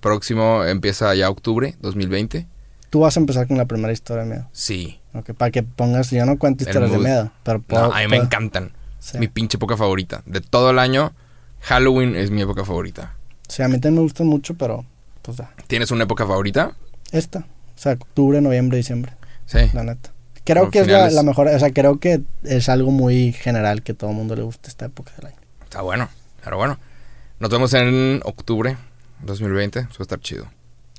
Próximo 0.00 0.64
empieza 0.64 1.14
ya 1.14 1.28
octubre 1.28 1.76
2020. 1.80 2.46
Tú 2.90 3.00
vas 3.00 3.16
a 3.16 3.20
empezar 3.20 3.46
con 3.46 3.58
la 3.58 3.66
primera 3.66 3.92
historia 3.92 4.24
de 4.24 4.30
miedo. 4.30 4.48
Sí. 4.52 5.00
Ok, 5.12 5.32
para 5.34 5.50
que 5.50 5.62
pongas, 5.62 6.10
yo 6.10 6.24
no 6.24 6.38
cuento 6.38 6.64
historias 6.64 6.90
de 6.90 6.98
miedo, 6.98 7.30
pero 7.42 7.58
No, 7.58 7.64
puedo- 7.64 7.92
a 7.94 7.98
mí 8.00 8.06
me 8.08 8.16
encantan. 8.16 8.72
Sí. 9.00 9.18
Mi 9.18 9.28
pinche 9.28 9.56
época 9.58 9.76
favorita. 9.76 10.22
De 10.26 10.40
todo 10.40 10.70
el 10.70 10.78
año, 10.78 11.12
Halloween 11.60 12.16
es 12.16 12.30
mi 12.30 12.40
época 12.42 12.64
favorita. 12.64 13.14
Sí, 13.48 13.62
a 13.62 13.68
mí 13.68 13.74
también 13.74 13.94
me 13.96 14.00
gustan 14.02 14.26
mucho, 14.26 14.54
pero 14.54 14.84
pues 15.22 15.36
ya. 15.38 15.50
¿Tienes 15.66 15.90
una 15.90 16.04
época 16.04 16.26
favorita? 16.26 16.72
Esta, 17.12 17.40
o 17.40 17.44
sea, 17.78 17.92
octubre, 17.92 18.40
noviembre, 18.40 18.76
diciembre, 18.76 19.12
Sí. 19.46 19.58
la 19.72 19.82
neta. 19.84 20.10
Creo 20.44 20.62
Como 20.64 20.72
que 20.72 20.80
es 20.80 21.12
la 21.12 21.22
mejor, 21.22 21.48
o 21.48 21.58
sea, 21.58 21.70
creo 21.72 21.98
que 22.00 22.22
es 22.44 22.68
algo 22.70 22.90
muy 22.90 23.32
general 23.32 23.82
que 23.82 23.92
todo 23.94 24.10
el 24.10 24.16
mundo 24.16 24.34
le 24.34 24.42
gusta 24.42 24.68
esta 24.68 24.86
época 24.86 25.12
del 25.18 25.26
año. 25.26 25.36
Está 25.64 25.82
bueno. 25.82 26.08
Pero 26.42 26.56
bueno. 26.56 26.78
Nos 27.38 27.50
vemos 27.50 27.74
en 27.74 28.20
octubre 28.24 28.76
2020. 29.24 29.80
Eso 29.80 29.88
va 29.90 29.96
a 29.98 30.02
estar 30.02 30.20
chido. 30.20 30.46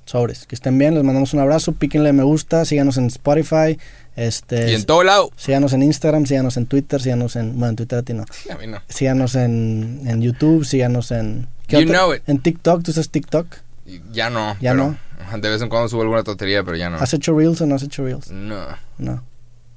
Sobres, 0.06 0.46
que 0.48 0.56
estén 0.56 0.78
bien, 0.78 0.96
les 0.96 1.04
mandamos 1.04 1.34
un 1.34 1.40
abrazo, 1.40 1.72
píquenle 1.74 2.14
me 2.14 2.24
gusta, 2.24 2.66
síganos 2.66 2.98
en 2.98 3.06
Spotify, 3.08 3.78
este, 4.16 4.72
Y 4.72 4.76
en 4.76 4.86
todo 4.86 5.04
lado. 5.04 5.30
síganos 5.36 5.74
en 5.74 5.84
Instagram, 5.84 6.26
síganos 6.26 6.58
en 6.58 6.66
Twitter, 6.66 7.00
síganos 7.02 7.36
en, 7.36 7.52
bueno, 7.60 7.70
en 7.70 7.76
Twitter 7.76 8.00
a 8.00 8.02
ti 8.04 8.14
no, 8.14 8.24
A 8.52 8.56
mí 8.58 8.66
no. 8.68 8.80
síganos 8.88 9.36
en, 9.36 10.02
en 10.08 10.22
YouTube, 10.22 10.66
síganos 10.66 11.12
en... 11.12 11.48
You 11.70 11.86
know 11.86 12.14
it. 12.14 12.24
En 12.28 12.40
TikTok, 12.40 12.84
¿tú 12.84 12.92
usas 12.92 13.10
TikTok? 13.10 13.48
Ya 14.12 14.30
no. 14.30 14.56
Ya 14.60 14.74
no. 14.74 14.98
De 15.38 15.50
vez 15.50 15.62
en 15.62 15.70
cuando 15.70 15.88
subo 15.88 16.02
alguna 16.02 16.24
tontería, 16.24 16.64
pero 16.64 16.76
ya 16.78 16.90
no. 16.90 16.98
¿Has 16.98 17.14
hecho 17.14 17.38
Reels 17.38 17.62
o 17.62 17.66
no 17.66 17.76
has 17.76 17.84
hecho 17.84 18.04
Reels? 18.04 18.32
No. 18.32 18.66
No. 18.98 19.24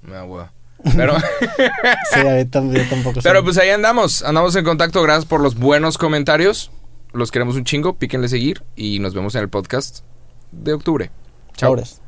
Me 0.03 0.15
da. 0.15 0.53
Pero, 0.97 1.17
Sí, 1.17 2.21
a 2.21 2.61
mí 2.61 2.77
yo 2.77 2.89
tampoco 2.89 3.21
pero 3.23 3.45
pues 3.45 3.57
ahí 3.57 3.71
andamos. 3.71 4.25
Andamos 4.25 4.57
en 4.57 4.65
contacto. 4.65 5.01
Gracias 5.01 5.27
por 5.27 5.41
los 5.41 5.55
buenos 5.55 5.97
comentarios. 5.97 6.73
Los 7.13 7.31
queremos 7.31 7.55
un 7.55 7.65
chingo. 7.65 7.95
Píquenle 7.95 8.29
seguir. 8.29 8.65
Y 8.75 8.99
nos 8.99 9.15
vemos 9.15 9.37
en 9.37 9.43
el 9.43 9.49
podcast 9.49 10.01
de 10.51 10.73
octubre. 10.73 11.13
Chao. 11.57 11.71
Sobres. 11.71 12.02